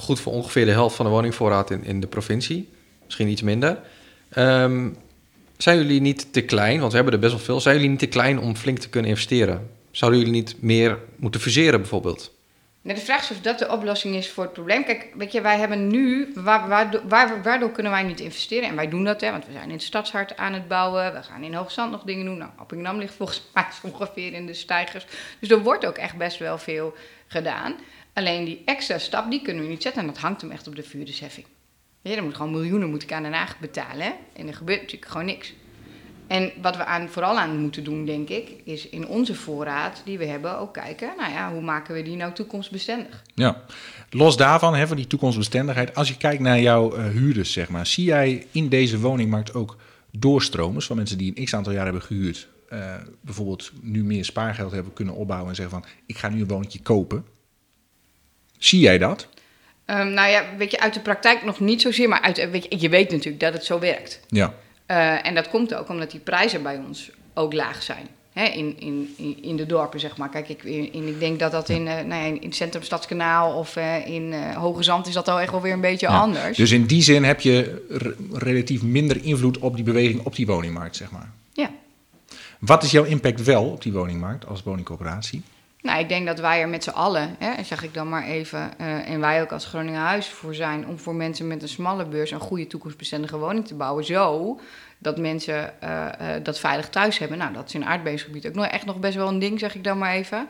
goed 0.00 0.20
voor 0.20 0.32
ongeveer 0.32 0.64
de 0.64 0.70
helft 0.70 0.96
van 0.96 1.06
de 1.06 1.12
woningvoorraad 1.12 1.70
in, 1.70 1.84
in 1.84 2.00
de 2.00 2.06
provincie. 2.06 2.68
Misschien 3.04 3.28
iets 3.28 3.42
minder. 3.42 3.78
Ehm, 4.30 4.88
zijn 5.56 5.76
jullie 5.76 6.00
niet 6.00 6.32
te 6.32 6.40
klein, 6.40 6.78
want 6.78 6.90
we 6.90 6.96
hebben 6.96 7.14
er 7.14 7.20
best 7.20 7.32
wel 7.32 7.42
veel. 7.42 7.60
Zijn 7.60 7.74
jullie 7.74 7.90
niet 7.90 7.98
te 7.98 8.06
klein 8.06 8.38
om 8.38 8.56
flink 8.56 8.78
te 8.78 8.88
kunnen 8.88 9.10
investeren? 9.10 9.70
Zouden 9.90 10.20
jullie 10.20 10.34
niet 10.34 10.56
meer 10.62 10.98
moeten 11.16 11.40
fuseren 11.40 11.80
bijvoorbeeld? 11.80 12.38
Nou, 12.82 12.98
de 12.98 13.04
vraag 13.04 13.22
is 13.22 13.30
of 13.30 13.40
dat 13.40 13.58
de 13.58 13.70
oplossing 13.70 14.14
is 14.14 14.30
voor 14.30 14.44
het 14.44 14.52
probleem. 14.52 14.84
Kijk, 14.84 15.08
weet 15.16 15.32
je, 15.32 15.40
wij 15.40 15.58
hebben 15.58 15.86
nu, 15.86 16.32
waar, 16.34 16.68
waardoor, 16.68 17.00
waar, 17.08 17.42
waardoor 17.42 17.70
kunnen 17.70 17.92
wij 17.92 18.02
niet 18.02 18.20
investeren? 18.20 18.68
En 18.68 18.76
wij 18.76 18.88
doen 18.88 19.04
dat, 19.04 19.20
hè, 19.20 19.30
want 19.30 19.46
we 19.46 19.52
zijn 19.52 19.64
in 19.64 19.74
het 19.74 19.82
Stadshart 19.82 20.36
aan 20.36 20.52
het 20.52 20.68
bouwen. 20.68 21.12
We 21.12 21.22
gaan 21.22 21.42
in 21.42 21.54
Hoogzand 21.54 21.90
nog 21.90 22.02
dingen 22.02 22.24
doen. 22.24 22.38
Nou, 22.38 22.50
Appingedam 22.56 22.98
ligt 22.98 23.14
volgens 23.14 23.42
mij 23.54 23.64
ongeveer 23.82 24.32
in 24.32 24.46
de 24.46 24.54
stijgers. 24.54 25.06
Dus 25.40 25.50
er 25.50 25.62
wordt 25.62 25.86
ook 25.86 25.96
echt 25.96 26.16
best 26.16 26.38
wel 26.38 26.58
veel 26.58 26.94
gedaan. 27.26 27.74
Alleen 28.20 28.44
die 28.44 28.62
extra 28.64 28.98
stap, 28.98 29.30
die 29.30 29.42
kunnen 29.42 29.62
we 29.64 29.70
niet 29.70 29.82
zetten. 29.82 30.00
En 30.00 30.06
dat 30.06 30.18
hangt 30.18 30.40
hem 30.40 30.50
echt 30.50 30.68
op 30.68 30.76
de 30.76 30.82
vuurdersheffing. 30.82 31.46
Ja, 32.02 32.16
er 32.16 32.22
moet 32.22 32.34
gewoon 32.34 32.50
miljoenen 32.52 32.90
moet 32.90 33.02
ik 33.02 33.12
aan 33.12 33.22
Den 33.22 33.32
Haag 33.32 33.58
betalen. 33.58 34.06
Hè? 34.06 34.12
En 34.32 34.46
er 34.46 34.54
gebeurt 34.54 34.80
natuurlijk 34.80 35.10
gewoon 35.10 35.26
niks. 35.26 35.54
En 36.26 36.52
wat 36.62 36.76
we 36.76 36.84
aan, 36.84 37.08
vooral 37.08 37.38
aan 37.38 37.60
moeten 37.60 37.84
doen, 37.84 38.04
denk 38.04 38.28
ik, 38.28 38.50
is 38.64 38.88
in 38.88 39.06
onze 39.06 39.34
voorraad 39.34 40.02
die 40.04 40.18
we 40.18 40.24
hebben 40.24 40.58
ook 40.58 40.72
kijken. 40.72 41.12
Nou 41.16 41.32
ja, 41.32 41.52
hoe 41.52 41.60
maken 41.60 41.94
we 41.94 42.02
die 42.02 42.16
nou 42.16 42.32
toekomstbestendig? 42.32 43.22
Ja. 43.34 43.62
Los 44.10 44.36
daarvan, 44.36 44.74
hè, 44.74 44.86
van 44.86 44.96
die 44.96 45.06
toekomstbestendigheid. 45.06 45.94
Als 45.94 46.08
je 46.08 46.16
kijkt 46.16 46.42
naar 46.42 46.60
jouw 46.60 46.94
eh, 46.94 47.04
huurders, 47.04 47.52
zeg 47.52 47.68
maar. 47.68 47.86
Zie 47.86 48.04
jij 48.04 48.46
in 48.50 48.68
deze 48.68 48.98
woningmarkt 48.98 49.54
ook 49.54 49.76
doorstromers 50.12 50.86
van 50.86 50.96
mensen 50.96 51.18
die 51.18 51.32
een 51.34 51.44
x 51.44 51.54
aantal 51.54 51.72
jaar 51.72 51.84
hebben 51.84 52.02
gehuurd. 52.02 52.48
eh, 52.68 52.94
bijvoorbeeld 53.20 53.72
nu 53.80 54.04
meer 54.04 54.24
spaargeld 54.24 54.72
hebben 54.72 54.92
kunnen 54.92 55.14
opbouwen 55.14 55.48
en 55.48 55.56
zeggen 55.56 55.80
van... 55.80 55.90
ik 56.06 56.18
ga 56.18 56.28
nu 56.28 56.40
een 56.40 56.48
woontje 56.48 56.80
kopen. 56.82 57.24
Zie 58.60 58.80
jij 58.80 58.98
dat? 58.98 59.26
Ehm, 59.84 60.12
nou 60.12 60.28
ja, 60.30 60.44
weet 60.58 60.70
je, 60.70 60.80
uit 60.80 60.94
de 60.94 61.00
praktijk 61.00 61.44
nog 61.44 61.60
niet 61.60 61.80
zozeer, 61.80 62.08
maar 62.08 62.20
uit, 62.20 62.50
weet 62.50 62.66
je, 62.68 62.80
je 62.80 62.88
weet 62.88 63.10
natuurlijk 63.10 63.40
dat 63.40 63.52
het 63.52 63.64
zo 63.64 63.78
werkt. 63.78 64.20
Ja. 64.28 64.54
Eh, 64.86 65.26
en 65.26 65.34
dat 65.34 65.48
komt 65.48 65.74
ook 65.74 65.88
omdat 65.88 66.10
die 66.10 66.20
prijzen 66.20 66.62
bij 66.62 66.76
ons 66.86 67.10
ook 67.34 67.52
laag 67.52 67.82
zijn. 67.82 68.06
Hè, 68.32 68.44
in, 68.44 68.76
in, 68.78 69.38
in, 69.42 69.56
de 69.56 69.66
dorpen, 69.66 70.00
zeg 70.00 70.16
maar. 70.16 70.28
Kijk, 70.28 70.48
ik, 70.48 70.62
in, 70.64 71.06
ik 71.08 71.18
denk 71.20 71.38
dat 71.38 71.52
dat 71.52 71.68
in, 71.68 71.86
eh, 71.88 71.94
nou 71.94 72.22
ja, 72.22 72.24
in 72.24 72.40
het 72.42 72.54
centrum 72.54 72.82
Stadskanaal 72.82 73.52
of 73.58 73.76
eh, 73.76 74.06
in 74.06 74.32
Hoge 74.54 74.82
Zand 74.82 75.06
is 75.06 75.14
dat 75.14 75.28
al 75.28 75.40
echt 75.40 75.50
wel 75.50 75.60
weer 75.60 75.72
een 75.72 75.80
beetje 75.80 76.06
Ja. 76.08 76.18
anders. 76.20 76.56
Dus 76.56 76.70
in 76.70 76.86
die 76.86 77.02
zin 77.02 77.24
heb 77.24 77.40
je 77.40 77.86
re- 77.88 78.14
relatief 78.32 78.82
minder 78.82 79.24
invloed 79.24 79.58
op 79.58 79.74
die 79.74 79.84
beweging 79.84 80.24
op 80.24 80.36
die 80.36 80.46
woningmarkt, 80.46 80.96
zeg 80.96 81.10
maar. 81.10 81.30
Ja. 81.52 81.70
Wat 82.58 82.82
is 82.82 82.90
jouw 82.90 83.04
impact 83.04 83.42
wel 83.42 83.64
op 83.64 83.82
die 83.82 83.92
woningmarkt 83.92 84.46
als 84.46 84.62
woningcoöperatie? 84.62 85.42
Nou, 85.82 86.00
ik 86.00 86.08
denk 86.08 86.26
dat 86.26 86.38
wij 86.40 86.60
er 86.60 86.68
met 86.68 86.84
z'n 86.84 86.90
allen, 86.90 87.36
hè, 87.38 87.62
zeg 87.64 87.82
ik 87.82 87.94
dan 87.94 88.08
maar 88.08 88.24
even, 88.24 88.78
eh, 88.78 89.08
en 89.10 89.20
wij 89.20 89.42
ook 89.42 89.52
als 89.52 89.66
Groningen 89.66 90.00
Huis 90.00 90.26
voor 90.28 90.54
zijn 90.54 90.86
om 90.86 90.98
voor 90.98 91.14
mensen 91.14 91.46
met 91.46 91.62
een 91.62 91.68
smalle 91.68 92.04
beurs 92.04 92.30
een 92.30 92.40
goede 92.40 92.66
toekomstbestendige 92.66 93.38
woning 93.38 93.66
te 93.66 93.74
bouwen. 93.74 94.04
Zo 94.04 94.60
dat 94.98 95.18
mensen 95.18 95.80
eh, 95.82 96.06
eh, 96.36 96.44
dat 96.44 96.58
veilig 96.58 96.88
thuis 96.88 97.18
hebben. 97.18 97.38
Nou, 97.38 97.52
dat 97.52 97.66
is 97.68 97.74
in 97.74 97.84
aardbevingsgebied 97.84 98.46
ook 98.46 98.54
nog 98.54 98.66
echt 98.66 98.84
nog 98.86 98.98
best 98.98 99.14
wel 99.16 99.28
een 99.28 99.38
ding, 99.38 99.58
zeg 99.58 99.74
ik 99.74 99.84
dan 99.84 99.98
maar 99.98 100.12
even. 100.12 100.48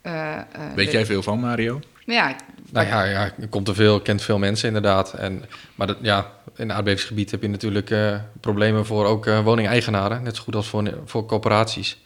Eh, 0.00 0.36
eh, 0.36 0.42
Weet 0.74 0.86
de- 0.86 0.92
jij 0.92 1.06
veel 1.06 1.22
van, 1.22 1.40
Mario? 1.40 1.80
Ja, 2.04 2.36
Nou 2.72 2.86
ja, 2.86 3.04
ja, 3.04 3.30
komt 3.50 3.68
er 3.68 3.74
veel, 3.74 4.00
kent 4.00 4.22
veel 4.22 4.38
mensen 4.38 4.66
inderdaad. 4.66 5.12
En, 5.12 5.44
maar 5.74 5.86
dat, 5.86 5.96
ja, 6.00 6.30
in 6.56 6.66
het 6.68 6.76
aardbevingsgebied 6.76 7.30
heb 7.30 7.42
je 7.42 7.48
natuurlijk 7.48 7.90
eh, 7.90 8.16
problemen 8.40 8.86
voor 8.86 9.06
ook 9.06 9.26
eh 9.26 9.40
woningeigenaren. 9.44 10.22
Net 10.22 10.36
zo 10.36 10.42
goed 10.42 10.54
als 10.54 10.68
voor, 10.68 10.94
voor 11.04 11.26
corporaties. 11.26 12.02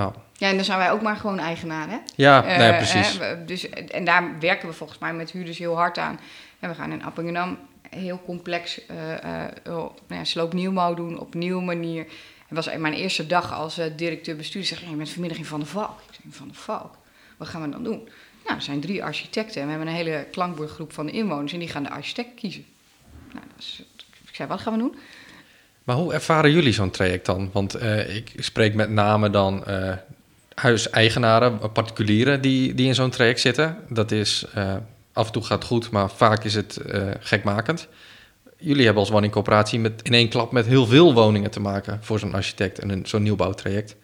Ja, 0.00 0.12
ja, 0.32 0.48
en 0.48 0.56
dan 0.56 0.64
zijn 0.64 0.78
wij 0.78 0.90
ook 0.90 1.02
maar 1.02 1.16
gewoon 1.16 1.38
eigenaar, 1.38 1.88
hè? 1.90 1.98
ja 2.16 2.44
Eh, 2.44 2.58
nee, 2.58 2.74
precies. 2.76 3.18
hè, 3.18 3.36
we- 3.36 3.44
dus, 3.44 3.68
en 3.70 4.04
daar 4.04 4.38
werken 4.40 4.68
we 4.68 4.74
volgens 4.74 4.98
mij 4.98 5.14
met 5.14 5.30
huurders 5.30 5.58
heel 5.58 5.76
hard 5.76 5.98
aan. 5.98 6.20
En 6.60 6.68
we 6.68 6.74
gaan 6.74 6.92
in 6.92 7.04
Appingedam 7.04 7.58
heel 7.90 8.20
complex 8.24 8.86
eh 8.86 9.12
eh, 9.44 9.50
nou 9.64 9.92
ja, 10.08 10.24
sloopnieuwbouw 10.24 10.94
doen 10.94 11.18
op 11.18 11.34
nieuwe 11.34 11.62
manier. 11.62 12.04
Het 12.46 12.64
was 12.66 12.76
mijn 12.76 12.94
eerste 12.94 13.26
dag 13.26 13.52
als 13.52 13.78
eh, 13.78 13.86
directeur-bestuur. 13.96 14.64
Zeg 14.64 14.80
je, 14.80 14.90
je 14.90 14.96
bent 14.96 15.10
vanmiddag 15.10 15.38
in 15.38 15.44
Van 15.44 15.60
der 15.60 15.68
Valk. 15.68 15.98
Ik 16.08 16.14
zeg, 16.22 16.34
Van 16.36 16.46
der 16.46 16.56
Valk? 16.56 16.94
Wat 17.36 17.48
gaan 17.48 17.62
we 17.62 17.68
dan 17.68 17.82
doen? 17.84 18.08
Nou, 18.44 18.56
er 18.56 18.62
zijn 18.62 18.80
drie 18.80 19.04
architecten. 19.04 19.60
En 19.60 19.64
we 19.66 19.70
hebben 19.72 19.88
een 19.88 19.94
hele 19.98 20.26
klankbordgroep 20.30 20.92
van 20.92 21.06
de 21.06 21.12
inwoners. 21.12 21.52
En 21.52 21.58
die 21.58 21.68
gaan 21.68 21.82
de 21.82 21.90
architect 21.90 22.34
kiezen. 22.34 22.64
Nou, 23.32 23.44
dat 23.54 23.58
is, 23.58 23.82
ik 24.28 24.34
zei, 24.34 24.48
wat 24.48 24.60
gaan 24.60 24.72
we 24.72 24.78
doen? 24.78 24.96
Maar 25.84 25.96
hoe 25.96 26.12
ervaren 26.12 26.52
jullie 26.52 26.72
zo'n 26.72 26.90
traject 26.90 27.26
dan? 27.26 27.50
Want 27.52 27.74
eh, 27.74 28.16
ik 28.16 28.32
spreek 28.36 28.74
met 28.74 28.90
name 28.90 29.30
dan 29.30 29.66
eh, 29.66 29.92
huiseigenaren, 30.54 31.58
eh, 31.62 31.72
particulieren 31.72 32.40
die, 32.40 32.74
die 32.74 32.86
in 32.86 32.94
zo'n 32.94 33.10
traject 33.10 33.40
zitten. 33.40 33.78
Dat 33.88 34.10
is, 34.10 34.46
af 35.12 35.26
en 35.26 35.32
toe 35.32 35.44
gaat 35.44 35.64
goed, 35.64 35.90
maar 35.90 36.10
vaak 36.10 36.44
is 36.44 36.54
het 36.54 36.80
gekmakend. 37.20 37.88
Jullie 38.58 38.84
hebben 38.84 39.02
als 39.02 39.10
woningcoöperatie 39.10 39.78
met, 39.78 40.02
in 40.02 40.14
één 40.14 40.28
klap 40.28 40.52
met 40.52 40.66
heel 40.66 40.86
veel 40.86 41.14
woningen 41.14 41.50
te 41.50 41.60
maken 41.60 41.98
voor 42.02 42.18
zo'n 42.18 42.34
architect 42.34 42.78
en 42.78 43.06
zo'n 43.06 43.22
nieuwbouwtraject. 43.22 43.96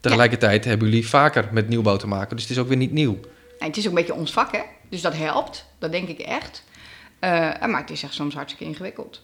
Tegelijkertijd 0.00 0.64
hebben 0.64 0.88
jullie 0.88 1.08
vaker 1.08 1.48
met 1.52 1.68
nieuwbouw 1.68 1.96
te 1.96 2.06
maken, 2.06 2.36
dus 2.36 2.44
het 2.44 2.56
is 2.56 2.58
ook 2.58 2.68
weer 2.68 2.76
niet 2.76 2.92
nieuw. 2.92 3.18
Het 3.58 3.76
is 3.76 3.82
ook 3.82 3.88
een 3.88 3.98
beetje 3.98 4.14
ons 4.14 4.32
vak, 4.32 4.52
hè? 4.52 4.62
Dus 4.88 5.00
dat 5.00 5.16
helpt. 5.16 5.66
Dat 5.78 5.92
denk 5.92 6.08
ik 6.08 6.18
echt. 6.18 6.64
Maar 7.20 7.80
het 7.80 7.90
is 7.90 8.02
echt 8.02 8.14
soms 8.14 8.34
hartstikke 8.34 8.64
ingewikkeld. 8.64 9.22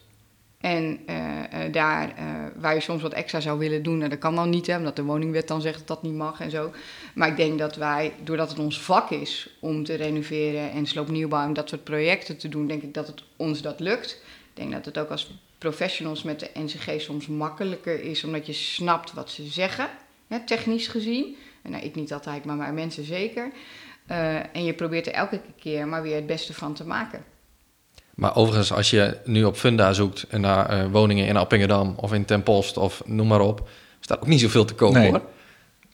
En 0.59 0.99
eh, 1.05 1.65
eh, 1.65 1.73
daar 1.73 2.15
eh, 2.15 2.25
waar 2.55 2.73
je 2.73 2.79
soms 2.79 3.01
wat 3.01 3.13
extra 3.13 3.39
zou 3.39 3.59
willen 3.59 3.83
doen, 3.83 3.97
nou, 3.97 4.09
dat 4.09 4.19
kan 4.19 4.35
dan 4.35 4.49
niet, 4.49 4.67
hè, 4.67 4.77
omdat 4.77 4.95
de 4.95 5.03
woningwet 5.03 5.47
dan 5.47 5.61
zegt 5.61 5.77
dat 5.77 5.87
dat 5.87 6.03
niet 6.03 6.13
mag 6.13 6.39
en 6.39 6.51
zo. 6.51 6.71
Maar 7.15 7.27
ik 7.27 7.37
denk 7.37 7.59
dat 7.59 7.75
wij, 7.75 8.13
doordat 8.23 8.49
het 8.49 8.59
ons 8.59 8.81
vak 8.81 9.09
is 9.09 9.57
om 9.59 9.83
te 9.83 9.95
renoveren 9.95 10.71
en 10.71 10.85
sloopnieuwbouw 10.85 11.45
en 11.45 11.53
dat 11.53 11.69
soort 11.69 11.83
projecten 11.83 12.37
te 12.37 12.49
doen, 12.49 12.67
denk 12.67 12.81
ik 12.81 12.93
dat 12.93 13.07
het 13.07 13.23
ons 13.35 13.61
dat 13.61 13.79
lukt. 13.79 14.11
Ik 14.49 14.53
denk 14.53 14.71
dat 14.71 14.85
het 14.85 14.97
ook 14.97 15.09
als 15.09 15.39
professionals 15.57 16.23
met 16.23 16.39
de 16.39 16.49
NCG 16.53 17.01
soms 17.01 17.27
makkelijker 17.27 18.01
is, 18.01 18.23
omdat 18.23 18.45
je 18.45 18.53
snapt 18.53 19.13
wat 19.13 19.29
ze 19.29 19.43
zeggen, 19.43 19.89
hè, 20.27 20.39
technisch 20.39 20.87
gezien. 20.87 21.35
En 21.61 21.71
nou, 21.71 21.83
ik 21.83 21.95
niet 21.95 22.13
altijd, 22.13 22.45
maar 22.45 22.55
mijn 22.55 22.73
mensen 22.73 23.03
zeker. 23.03 23.51
En 24.53 24.63
je 24.63 24.73
probeert 24.73 25.07
er 25.07 25.13
elke 25.13 25.41
keer 25.59 25.87
maar 25.87 26.01
weer 26.01 26.15
het 26.15 26.25
beste 26.25 26.53
van 26.53 26.73
te 26.73 26.85
maken. 26.85 27.23
Maar 28.19 28.35
overigens, 28.35 28.71
als 28.73 28.89
je 28.89 29.17
nu 29.25 29.43
op 29.43 29.55
Funda 29.55 29.93
zoekt 29.93 30.25
en 30.29 30.41
naar 30.41 30.69
eh, 30.69 30.85
woningen 30.91 31.27
in 31.27 31.37
Appingedam 31.37 31.93
of 31.95 32.13
in 32.13 32.25
Ten 32.25 32.43
Post 32.43 32.77
of 32.77 33.01
noem 33.05 33.27
maar 33.27 33.41
op, 33.41 33.69
staat 33.99 34.19
ook 34.19 34.27
niet 34.27 34.39
zoveel 34.39 34.65
te 34.65 34.73
koop 34.73 34.93
Nee. 34.93 35.09
hoor. 35.09 35.15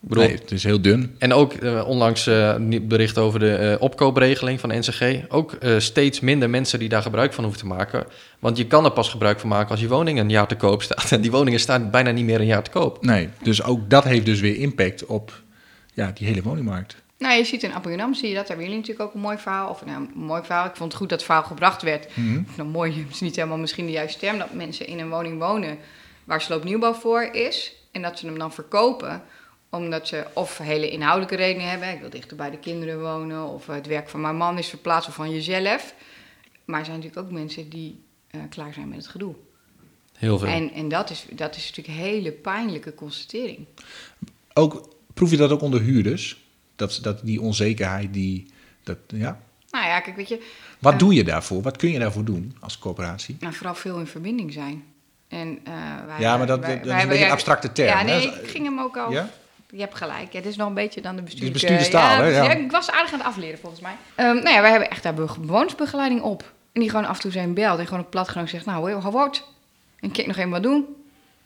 Ik 0.02 0.12
bedoel, 0.12 0.24
Nee, 0.24 0.36
het 0.36 0.52
is 0.52 0.64
heel 0.64 0.82
dun. 0.82 1.16
En 1.20 1.34
ook 1.34 1.54
eh, 1.54 1.88
onlangs 1.88 2.28
eh, 2.28 2.56
bericht 2.82 3.18
over 3.18 3.40
de 3.40 3.78
opkoopregeling 3.80 4.60
van 4.60 4.70
NCG. 4.70 5.30
Ook 5.30 5.58
steeds 5.78 6.20
minder 6.20 6.50
mensen 6.50 6.80
die 6.80 6.90
daar 6.90 7.02
gebruik 7.02 7.34
van 7.34 7.44
hoeven 7.44 7.62
te 7.62 7.68
maken. 7.68 8.06
Want 8.40 8.58
je 8.58 8.68
kan 8.68 8.86
er 8.86 8.92
pas 8.92 9.10
gebruik 9.10 9.40
van 9.40 9.50
maken 9.50 9.70
als 9.72 9.80
je 9.80 9.88
woning 9.88 10.20
een 10.20 10.30
jaar 10.30 10.48
te 10.48 10.56
koop 10.56 10.82
staat. 10.82 11.12
En 11.16 11.22
die 11.22 11.32
woningen 11.32 11.60
staan 11.60 11.92
bijna 11.92 12.12
niet 12.12 12.26
meer 12.26 12.40
een 12.40 12.46
jaar 12.46 12.64
te 12.64 12.72
koop. 12.72 13.04
Nee, 13.06 13.30
dus 13.44 13.64
ook 13.64 13.90
dat 13.90 14.04
heeft 14.04 14.26
dus 14.26 14.40
weer 14.40 14.56
impact 14.56 15.06
op 15.06 15.42
ja, 15.94 16.12
die 16.14 16.28
hele 16.28 16.42
woningmarkt. 16.42 17.04
Nou, 17.18 17.38
je 17.38 17.44
ziet 17.44 17.64
in 17.64 17.74
Appingedam, 17.74 18.14
zie 18.14 18.28
je 18.28 18.36
dat. 18.36 18.48
Daar 18.48 18.58
hebben 18.58 18.66
jullie 18.66 18.82
natuurlijk 18.82 19.10
ook 19.10 19.16
een 19.16 19.22
mooi 19.22 19.38
verhaal. 19.38 19.70
Of 19.70 19.86
nou, 19.86 19.98
een 19.98 20.12
mooi 20.16 20.44
verhaal. 20.44 20.66
Ik 20.66 20.76
vond 20.76 20.92
het 20.92 21.02
goed 21.02 21.10
dat 21.10 21.18
het 21.18 21.28
verhaal 21.28 21.48
gebracht 21.48 21.82
werd. 21.82 22.08
Nou, 22.58 22.70
mooi 22.70 23.06
is 23.12 23.20
niet 23.20 23.36
helemaal 23.36 23.58
misschien 23.58 23.86
de 23.86 23.92
juiste 23.92 24.20
term. 24.20 24.38
Dat 24.38 24.54
mensen 24.54 24.88
in 24.88 25.00
een 25.00 25.10
woning 25.10 25.40
wonen 25.40 25.78
waar 26.24 26.42
sloopnieuwbouw 26.42 26.94
voor 26.94 27.22
is. 27.22 27.76
En 27.92 28.02
dat 28.02 28.20
ze 28.20 28.26
hem 28.26 28.38
dan 28.38 28.54
verkopen 28.54 29.24
omdat 29.70 30.08
ze 30.08 30.26
of 30.34 30.58
hele 30.58 30.90
inhoudelijke 30.90 31.36
redenen 31.36 31.70
hebben. 31.70 31.90
Ik 31.90 32.00
wil 32.00 32.10
dichter 32.10 32.38
bij 32.38 32.50
de 32.50 32.58
kinderen 32.58 33.02
wonen. 33.02 33.48
Of 33.48 33.68
het 33.68 33.88
werk 33.88 34.10
van 34.10 34.22
mijn 34.22 34.36
man 34.36 34.58
is 34.58 34.68
verplaatst 34.68 35.10
of 35.10 35.16
van 35.16 35.32
jezelf. 35.32 35.94
Maar 36.66 36.80
er 36.80 36.86
zijn 36.86 36.98
natuurlijk 36.98 37.28
ook 37.28 37.34
mensen 37.34 37.70
die 37.70 38.04
eh, 38.28 38.40
klaar 38.50 38.74
zijn 38.74 38.88
met 38.88 38.98
het 38.98 39.08
gedoe. 39.08 39.36
Heel 40.18 40.40
veel. 40.40 40.48
En, 40.48 40.72
en 40.72 40.90
dat, 40.90 41.10
is, 41.10 41.26
dat 41.32 41.56
is 41.56 41.70
natuurlijk 41.70 41.98
een 41.98 42.04
hele 42.04 42.32
pijnlijke 42.32 42.94
constatering. 42.94 43.66
Ook, 44.54 44.90
proef 45.14 45.32
je 45.32 45.38
dat 45.38 45.52
ook 45.52 45.62
onder 45.62 45.82
huurders? 45.82 46.45
Dat, 46.76 47.00
dat 47.02 47.20
die 47.24 47.42
onzekerheid, 47.42 48.14
die, 48.14 48.46
dat, 48.84 48.98
ja. 49.08 49.40
Nou 49.72 49.86
ja, 49.88 50.00
kijk, 50.00 50.16
weet 50.16 50.28
je, 50.30 50.42
Wat 50.80 50.92
Ja. 50.94 50.98
doe 51.00 51.14
je 51.14 51.24
daarvoor? 51.24 51.62
Wat 51.62 51.78
kun 51.78 51.92
je 51.92 52.00
daarvoor 52.00 52.24
doen 52.24 52.56
als 52.60 52.80
coöperatie? 52.80 53.38
nou, 53.40 53.54
vooral 53.54 53.76
veel 53.76 54.00
in 54.00 54.08
verbinding 54.08 54.54
zijn. 54.54 54.84
En, 55.28 55.60
eh, 55.64 55.74
wij, 56.08 56.20
Ja, 56.20 56.38
maar 56.38 56.48
dat- 56.48 56.60
wij- 56.60 56.76
dat 56.82 56.86
is 56.86 56.92
een 56.92 57.08
beetje 57.08 57.14
een 57.24 57.28
ja, 57.28 57.34
abstracte 57.34 57.72
term, 57.72 57.88
Ja, 57.98 58.04
nee, 58.04 58.28
ik 58.28 58.50
ging 58.50 58.66
hem 58.66 58.80
ook 58.80 58.98
al. 58.98 59.12
Ja? 59.12 59.30
Je 59.70 59.80
hebt 59.80 59.96
gelijk. 59.96 60.34
Ja, 60.34 60.42
dit 60.42 60.46
is 60.46 60.56
nog 60.56 60.68
een 60.68 60.74
beetje 60.74 61.02
dan 61.02 61.16
de 61.16 61.22
bestuurlijke... 61.22 61.60
bestuurderstaal, 61.60 62.18
hè? 62.18 62.28
ja, 62.28 62.44
Ja. 62.44 62.52
Ik 62.54 62.72
was 62.72 62.92
aardig 62.92 63.12
aan 63.14 63.18
het 63.20 63.28
afleren, 63.28 63.60
volgens 63.60 63.82
mij. 63.82 63.96
Ehm, 64.16 64.34
nou 64.36 64.50
ja, 64.50 64.62
wij 64.62 64.70
hebben 64.70 64.90
echt 64.90 65.04
daar 65.04 65.14
be- 65.14 65.36
bewonersbegeleiding 65.40 66.22
op. 66.22 66.54
En 66.72 66.82
die 66.82 66.90
gewoon 66.90 67.06
af 67.06 67.16
en 67.16 67.22
toe 67.22 67.32
zijn 67.32 67.54
belt 67.54 67.80
en 67.80 67.88
gewoon 67.88 68.04
op 68.04 68.10
platgenoot 68.10 68.50
zegt... 68.50 68.66
Nou, 68.66 68.92
hou 68.92 69.12
woord. 69.12 69.48
En 70.00 70.12
kijk 70.12 70.28
nog 70.28 70.38
even 70.38 70.50
wat 70.50 70.64
doen. 70.64 70.86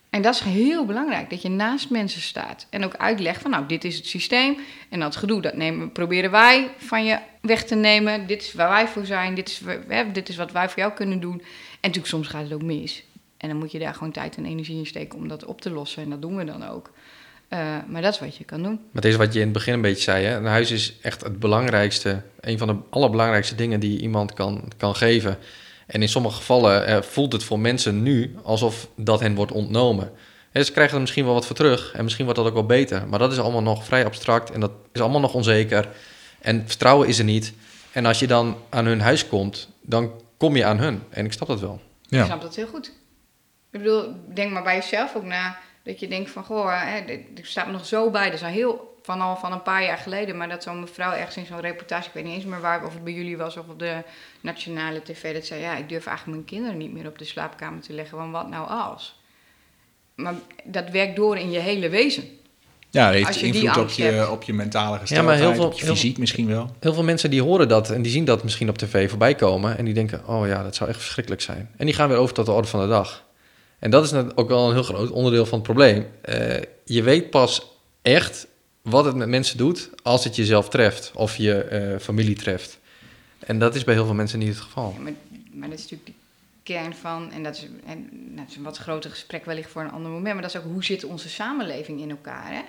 En 0.10 0.22
dat 0.22 0.34
is 0.34 0.40
heel 0.40 0.86
belangrijk, 0.86 1.30
dat 1.30 1.42
je 1.42 1.50
naast 1.50 1.90
mensen 1.90 2.22
staat. 2.22 2.68
En 2.70 2.86
ook 2.86 2.96
uitlegt 2.96 3.42
van, 3.42 3.52
nou, 3.52 3.66
dit 3.66 3.84
is 3.84 3.96
het 3.96 4.06
systeem. 4.06 4.58
En 4.90 5.00
dat 5.00 5.16
gedoe, 5.16 5.42
dat 5.42 5.54
nemen, 5.54 5.92
proberen 5.92 6.32
wij 6.32 6.70
van 6.78 7.06
je 7.06 7.18
weg 7.42 7.64
te 7.64 7.76
nemen. 7.76 8.28
Dit 8.28 8.42
is 8.42 8.54
waar 8.54 8.70
wij 8.70 8.88
voor 8.88 9.06
zijn. 9.06 9.36
Dit 9.36 9.50
is, 9.50 9.62
dit 10.14 10.30
is 10.30 10.36
wat 10.36 10.52
wij 10.52 10.70
voor 10.70 10.80
jou 10.80 10.94
kunnen 10.94 11.20
doen. 11.20 11.40
En 11.40 11.48
natuurlijk, 11.82 12.08
soms 12.08 12.28
gaat 12.28 12.44
het 12.44 12.54
ook 12.54 12.62
mis. 12.62 13.04
En 13.38 13.50
dan 13.50 13.58
moet 13.58 13.72
je 13.72 13.80
daar 13.80 13.94
gewoon 13.94 14.12
tijd 14.12 14.38
en 14.38 14.46
energie 14.46 14.78
in 14.78 14.86
steken 14.86 15.20
om 15.20 15.28
dat 15.28 15.46
op 15.46 15.62
te 15.62 15.70
lossen. 15.70 16.04
En 16.04 16.10
dat 16.10 16.22
doen 16.22 16.36
we 16.36 16.44
dan 16.44 16.68
ook. 16.68 16.92
Eh, 17.48 17.60
maar 17.88 18.02
dat 18.02 18.14
is 18.14 18.20
wat 18.20 18.36
je 18.36 18.44
kan 18.44 18.64
doen. 18.64 18.72
Maar 18.72 19.02
het 19.02 19.06
is 19.06 19.16
wat 19.16 19.34
je 19.34 19.40
in 19.40 19.46
het 19.46 19.54
begin 19.54 19.74
een 19.74 19.82
beetje 19.82 20.04
zei. 20.04 20.26
Hè? 20.26 20.38
Een 20.38 20.46
huis 20.46 20.72
is 20.72 20.98
echt 21.02 21.24
het 21.24 21.40
belangrijkste, 21.40 22.22
een 22.40 22.58
van 22.58 22.68
de 22.68 22.76
allerbelangrijkste 22.90 23.56
dingen 23.56 23.80
die 23.80 24.02
iemand 24.02 24.34
kan, 24.34 24.72
kan 24.78 24.96
geven. 24.96 25.38
En 25.90 26.02
in 26.02 26.10
sommige 26.10 26.36
gevallen 26.36 26.86
eh, 26.86 27.02
voelt 27.02 27.32
het 27.34 27.44
voor 27.44 27.60
mensen 27.60 28.04
nu 28.04 28.36
alsof 28.44 28.88
dat 28.96 29.20
hen 29.20 29.36
wordt 29.36 29.52
ontnomen. 29.52 30.12
En 30.52 30.66
ze 30.66 30.72
krijgen 30.72 30.94
er 30.96 31.02
misschien 31.02 31.26
wel 31.26 31.34
wat 31.34 31.46
voor 31.46 31.56
terug 31.56 31.94
en 31.94 32.04
misschien 32.04 32.26
wordt 32.26 32.40
dat 32.40 32.50
ook 32.50 32.54
wel 32.56 32.66
beter. 32.66 33.08
Maar 33.08 33.20
dat 33.20 33.32
is 33.32 33.40
allemaal 33.40 33.62
nog 33.62 33.86
vrij 33.86 34.06
abstract 34.06 34.52
en 34.52 34.60
dat 34.60 34.72
is 34.94 35.02
allemaal 35.02 35.20
nog 35.20 35.34
onzeker. 35.34 35.90
En 36.42 36.64
vertrouwen 36.68 37.08
is 37.08 37.18
er 37.20 37.24
niet. 37.26 37.54
En 37.92 38.06
als 38.06 38.20
je 38.20 38.28
dan 38.28 38.58
aan 38.70 38.86
hun 38.86 39.02
huis 39.02 39.28
komt, 39.28 39.70
dan 39.82 40.12
kom 40.38 40.56
je 40.56 40.66
aan 40.66 40.78
hun. 40.80 41.04
En 41.10 41.26
ik 41.26 41.34
snap 41.34 41.48
dat 41.48 41.60
wel. 41.60 41.82
Ik 42.10 42.10
Ja. 42.18 42.26
snap 42.26 42.42
dat 42.42 42.56
heel 42.56 42.68
goed. 42.68 42.88
Ik 43.72 43.80
bedoel, 43.80 44.14
denk 44.34 44.52
maar 44.52 44.64
bij 44.64 44.76
jezelf 44.76 45.16
ook 45.16 45.24
na. 45.26 45.58
Dat 45.84 46.00
je 46.00 46.08
denkt 46.08 46.32
van, 46.32 46.44
goh, 46.44 46.84
hè, 46.94 47.06
dit- 47.06 47.40
er 47.40 47.46
staat 47.46 47.66
me 47.66 47.72
nog 47.72 47.86
zo 47.86 48.10
bij. 48.10 48.26
Dat 48.26 48.34
is 48.34 48.44
al 48.44 48.48
heel, 48.52 48.99
van 49.10 49.22
al 49.22 49.36
van 49.36 49.52
een 49.52 49.62
paar 49.62 49.84
jaar 49.84 49.98
geleden. 49.98 50.38
Maar 50.38 50.50
dat 50.50 50.64
zo'n 50.64 50.80
mevrouw 50.80 51.12
ergens 51.12 51.38
in 51.38 51.46
zo'n 51.46 51.60
reportage, 51.60 52.08
ik 52.08 52.14
weet 52.14 52.24
niet 52.24 52.34
eens 52.34 52.46
meer 52.46 52.62
waar, 52.62 52.86
of 52.86 52.94
het 52.94 53.04
bij 53.04 53.14
jullie 53.14 53.38
was 53.38 53.58
of 53.58 53.68
op 53.68 53.80
de 53.80 53.96
nationale 54.42 55.02
tv. 55.04 55.34
Dat 55.34 55.46
zei, 55.46 55.62
ja, 55.62 55.76
ik 55.76 55.90
durf 55.90 56.06
eigenlijk 56.06 56.38
mijn 56.38 56.50
kinderen 56.50 56.78
niet 56.78 56.94
meer 56.94 57.08
op 57.08 57.18
de 57.18 57.26
slaapkamer 57.26 57.82
te 57.82 57.94
leggen. 57.94 58.18
Want 58.18 58.32
wat 58.32 58.50
nou 58.50 58.70
als? 58.70 59.20
Maar 60.16 60.34
dat 60.64 60.90
werkt 60.90 61.16
door 61.16 61.38
in 61.38 61.52
je 61.52 61.60
hele 61.60 61.90
wezen. 61.90 62.24
Ja, 62.90 63.10
heeft 63.12 63.42
invloed 63.42 63.78
op 63.78 63.90
je, 63.90 64.04
hebt. 64.04 64.30
op 64.30 64.44
je 64.44 64.54
mentale 64.54 64.90
maar 64.90 65.00
gesteldheid, 65.00 65.40
heel 65.40 65.54
veel- 65.54 65.66
op 65.66 65.74
je 65.74 65.86
heel- 65.86 65.94
fysiek 65.94 66.18
misschien 66.18 66.48
wel. 66.48 66.76
Heel 66.80 66.94
veel 66.94 67.04
mensen 67.04 67.30
die 67.30 67.42
horen 67.42 67.68
dat 67.68 67.90
en 67.90 68.02
die 68.02 68.12
zien 68.12 68.26
dat 68.26 68.44
misschien 68.44 68.70
op 68.70 68.78
tv 68.78 69.10
voorbij 69.10 69.36
komen. 69.36 69.78
En 69.78 69.86
die 69.86 69.94
denken, 69.94 70.28
oh 70.28 70.48
ja, 70.48 70.64
dat 70.64 70.76
zou 70.76 70.90
echt 70.90 71.00
verschrikkelijk 71.00 71.42
zijn. 71.42 71.70
En 71.78 71.86
die 71.86 71.96
gaan 71.96 72.10
weer 72.10 72.18
over 72.18 72.34
tot 72.34 72.46
de 72.46 72.52
orde 72.52 72.68
van 72.68 72.80
de 72.80 72.88
dag. 72.88 73.24
En 73.80 73.90
dat 73.92 74.04
is 74.04 74.12
net 74.12 74.38
ook 74.38 74.48
wel 74.48 74.68
een 74.68 74.74
heel 74.74 74.84
groot 74.84 75.10
onderdeel 75.10 75.46
van 75.46 75.58
het 75.58 75.68
probleem. 75.68 76.08
Eh, 76.22 76.62
je 76.86 77.04
weet 77.04 77.30
pas 77.30 77.68
echt 78.02 78.48
wat 78.82 79.06
het 79.06 79.16
met 79.16 79.28
mensen 79.28 79.58
doet 79.58 79.90
als 80.04 80.24
het 80.24 80.36
jezelf 80.36 80.70
treft 80.70 81.12
of 81.16 81.36
je 81.36 81.64
eh, 81.64 82.00
familie 82.00 82.36
treft. 82.36 82.80
En 83.40 83.60
dat 83.60 83.76
is 83.76 83.84
bij 83.84 83.94
heel 83.94 84.06
veel 84.06 84.14
mensen 84.14 84.40
niet 84.40 84.48
het 84.48 84.58
geval. 84.58 84.96
Maar, 85.00 85.70
dat 85.70 85.80
is 85.80 85.82
natuurlijk 85.82 86.06
de 86.06 86.14
kern 86.64 86.96
van, 86.96 87.32
en 87.32 87.44
dat 87.44 87.56
is, 87.56 87.68
en, 87.86 88.10
een 88.56 88.64
wat 88.64 88.78
groter 88.78 89.10
gesprek 89.10 89.46
wellicht 89.46 89.72
voor 89.72 89.82
een 89.82 89.92
ander 89.92 90.12
moment, 90.12 90.34
maar 90.34 90.42
dat 90.42 90.54
is 90.56 90.62
ook 90.62 90.72
hoe 90.72 90.84
zit 90.84 91.04
onze 91.04 91.30
samenleving 91.30 92.02
in 92.02 92.10
elkaar. 92.10 92.52
Hè? 92.52 92.62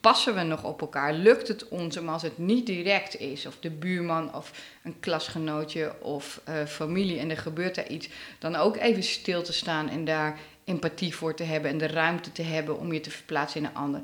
passen 0.00 0.34
we 0.34 0.42
nog 0.42 0.64
op 0.64 0.80
elkaar? 0.80 1.12
Lukt 1.12 1.48
het 1.48 1.68
ons 1.68 1.96
om 1.96 2.08
als 2.08 2.22
het 2.22 2.38
niet 2.38 2.66
direct 2.66 3.20
is, 3.20 3.46
of 3.46 3.56
de 3.60 3.70
buurman 3.70 4.34
of 4.34 4.52
een 4.82 5.00
klasgenootje 5.00 6.02
of 6.02 6.40
uh, 6.48 6.64
familie 6.66 7.18
en 7.18 7.30
er 7.30 7.36
gebeurt 7.36 7.74
daar 7.74 7.88
iets, 7.88 8.08
dan 8.38 8.56
ook 8.56 8.76
even 8.76 9.02
stil 9.02 9.42
te 9.42 9.52
staan 9.52 9.88
en 9.88 10.04
daar 10.04 10.38
empathie 10.64 11.14
voor 11.14 11.34
te 11.34 11.42
hebben 11.42 11.70
en 11.70 11.78
de 11.78 11.86
ruimte 11.86 12.32
te 12.32 12.42
hebben 12.42 12.78
om 12.78 12.92
je 12.92 13.00
te 13.00 13.10
verplaatsen 13.10 13.60
in 13.60 13.66
een 13.66 13.74
ander. 13.74 14.00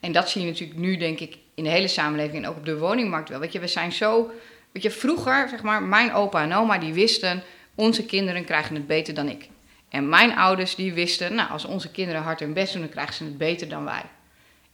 En 0.00 0.12
dat 0.12 0.30
zie 0.30 0.42
je 0.42 0.46
natuurlijk 0.46 0.78
nu, 0.78 0.96
denk 0.96 1.20
ik, 1.20 1.36
in 1.54 1.64
de 1.64 1.70
hele 1.70 1.88
samenleving 1.88 2.44
en 2.44 2.50
ook 2.50 2.56
op 2.56 2.64
de 2.64 2.78
woningmarkt 2.78 3.28
wel. 3.28 3.38
Weet 3.38 3.52
je, 3.52 3.58
we 3.58 3.66
zijn 3.66 3.92
zo. 3.92 4.30
Weet 4.72 4.82
je, 4.82 4.90
vroeger, 4.90 5.48
zeg 5.48 5.62
maar, 5.62 5.82
mijn 5.82 6.12
opa 6.12 6.42
en 6.42 6.52
oma 6.52 6.78
die 6.78 6.92
wisten, 6.92 7.42
onze 7.74 8.04
kinderen 8.04 8.44
krijgen 8.44 8.74
het 8.74 8.86
beter 8.86 9.14
dan 9.14 9.28
ik. 9.28 9.48
En 9.88 10.08
mijn 10.08 10.36
ouders 10.36 10.74
die 10.74 10.92
wisten, 10.92 11.34
nou, 11.34 11.50
als 11.50 11.64
onze 11.64 11.90
kinderen 11.90 12.22
hard 12.22 12.40
hun 12.40 12.52
best 12.52 12.72
doen, 12.72 12.82
dan 12.82 12.90
krijgen 12.90 13.14
ze 13.14 13.24
het 13.24 13.38
beter 13.38 13.68
dan 13.68 13.84
wij. 13.84 14.02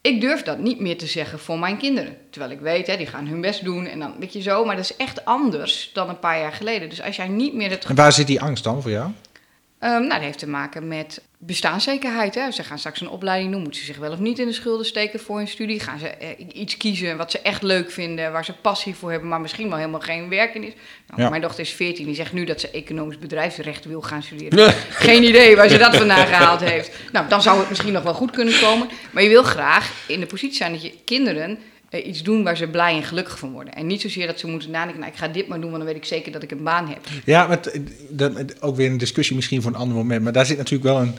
Ik 0.01 0.21
durf 0.21 0.43
dat 0.43 0.59
niet 0.59 0.81
meer 0.81 0.99
te 0.99 1.07
zeggen 1.07 1.39
voor 1.39 1.59
mijn 1.59 1.77
kinderen. 1.77 2.17
Terwijl 2.31 2.53
ik 2.53 2.61
weet, 2.61 2.87
hè, 2.87 2.97
die 2.97 3.07
gaan 3.07 3.27
hun 3.27 3.41
best 3.41 3.65
doen 3.65 3.87
en 3.87 3.99
dan 3.99 4.15
weet 4.19 4.33
je 4.33 4.43
zo. 4.43 4.65
Maar 4.65 4.77
dat 4.77 4.85
is 4.85 4.97
echt 4.97 5.25
anders 5.25 5.91
dan 5.93 6.09
een 6.09 6.19
paar 6.19 6.39
jaar 6.39 6.53
geleden. 6.53 6.89
Dus 6.89 7.03
als 7.03 7.17
jij 7.17 7.29
niet 7.29 7.55
meer 7.55 7.71
het. 7.71 7.85
En 7.85 7.95
waar 7.95 8.13
zit 8.13 8.27
die 8.27 8.41
angst 8.41 8.65
dan 8.65 8.83
voor 8.83 8.91
jou? 8.91 9.11
Um, 9.87 9.93
nou, 9.93 10.09
dat 10.09 10.21
heeft 10.21 10.39
te 10.39 10.49
maken 10.49 10.89
met 10.89 11.21
bestaanszekerheid. 11.39 12.35
Hè. 12.35 12.51
Ze 12.51 12.63
gaan 12.63 12.79
straks 12.79 13.01
een 13.01 13.09
opleiding 13.09 13.53
doen. 13.53 13.63
Moeten 13.63 13.81
ze 13.81 13.87
zich 13.87 13.97
wel 13.97 14.13
of 14.13 14.19
niet 14.19 14.39
in 14.39 14.47
de 14.47 14.53
schulden 14.53 14.87
steken 14.87 15.21
voor 15.21 15.37
hun 15.37 15.49
studie? 15.49 15.81
Gaan 15.81 15.99
ze 15.99 16.09
eh, 16.09 16.29
iets 16.53 16.77
kiezen 16.77 17.17
wat 17.17 17.31
ze 17.31 17.41
echt 17.41 17.63
leuk 17.63 17.91
vinden, 17.91 18.33
waar 18.33 18.45
ze 18.45 18.53
passie 18.53 18.95
voor 18.95 19.11
hebben, 19.11 19.29
maar 19.29 19.41
misschien 19.41 19.69
wel 19.69 19.79
helemaal 19.79 20.01
geen 20.01 20.29
werk 20.29 20.55
in 20.55 20.65
is? 20.65 20.73
Nou, 21.17 21.31
Mijn 21.31 21.43
dochter 21.43 21.61
is 21.61 21.71
14, 21.71 22.07
die 22.07 22.15
zegt 22.15 22.33
nu 22.33 22.45
dat 22.45 22.61
ze 22.61 22.71
economisch 22.71 23.19
bedrijfsrecht 23.19 23.85
wil 23.85 24.03
gaan 24.03 24.23
studeren. 24.23 24.75
geen 25.09 25.23
idee 25.23 25.57
waar 25.57 25.69
ze 25.69 25.79
dat 25.79 25.97
vandaan 25.97 26.27
gehaald 26.27 26.61
heeft. 26.61 26.91
Nou, 27.13 27.29
dan 27.29 27.43
zou 27.43 27.59
het 27.59 27.69
misschien 27.69 27.93
nog 27.93 28.03
wel 28.03 28.15
goed 28.15 28.31
kunnen 28.31 28.61
komen. 28.61 28.89
Maar 29.11 29.23
je 29.23 29.29
wil 29.29 29.43
graag 29.43 29.93
in 30.07 30.21
de 30.21 30.27
positie 30.27 30.57
zijn 30.57 30.73
dat 30.73 30.83
je 30.83 30.93
kinderen 31.05 31.59
iets 31.91 32.23
doen 32.23 32.43
waar 32.43 32.57
ze 32.57 32.69
blij 32.69 32.97
en 32.97 33.03
gelukkig 33.03 33.39
van 33.39 33.53
worden. 33.53 33.75
En 33.75 33.87
niet 33.87 34.01
zozeer 34.01 34.27
dat 34.27 34.39
ze 34.39 34.47
moeten 34.47 34.71
nadenken, 34.71 35.01
nou, 35.01 35.13
ik 35.13 35.19
ga 35.19 35.29
dit 35.29 35.49
maar 35.49 35.61
doen, 35.61 35.71
want 35.71 35.83
dan 35.83 35.93
weet 35.93 36.03
ik 36.03 36.09
zeker 36.09 36.33
dat 36.33 36.43
ik 36.43 36.51
een 36.51 36.63
baan 36.63 36.89
heb. 36.89 36.99
Ja, 37.25 37.47
maar 37.47 37.61
dat, 38.09 38.63
ook 38.63 38.77
weer 38.77 38.91
een 38.91 38.99
discussie 38.99 39.37
misschien 39.37 39.63
voor 39.63 39.71
een 39.71 39.79
ander 39.79 39.97
moment. 39.97 40.23
Maar 40.23 40.33
daar 40.33 40.47
zit 40.47 40.57
natuurlijk 40.57 40.85
wel 40.85 41.01
een 41.01 41.15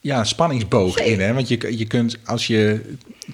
ja, 0.00 0.24
spanningsboog 0.24 0.98
in. 0.98 1.20
Hè? 1.20 1.32
Want 1.34 1.48
je, 1.48 1.78
je 1.78 1.86
kunt, 1.86 2.18
als 2.24 2.46
je 2.46 2.80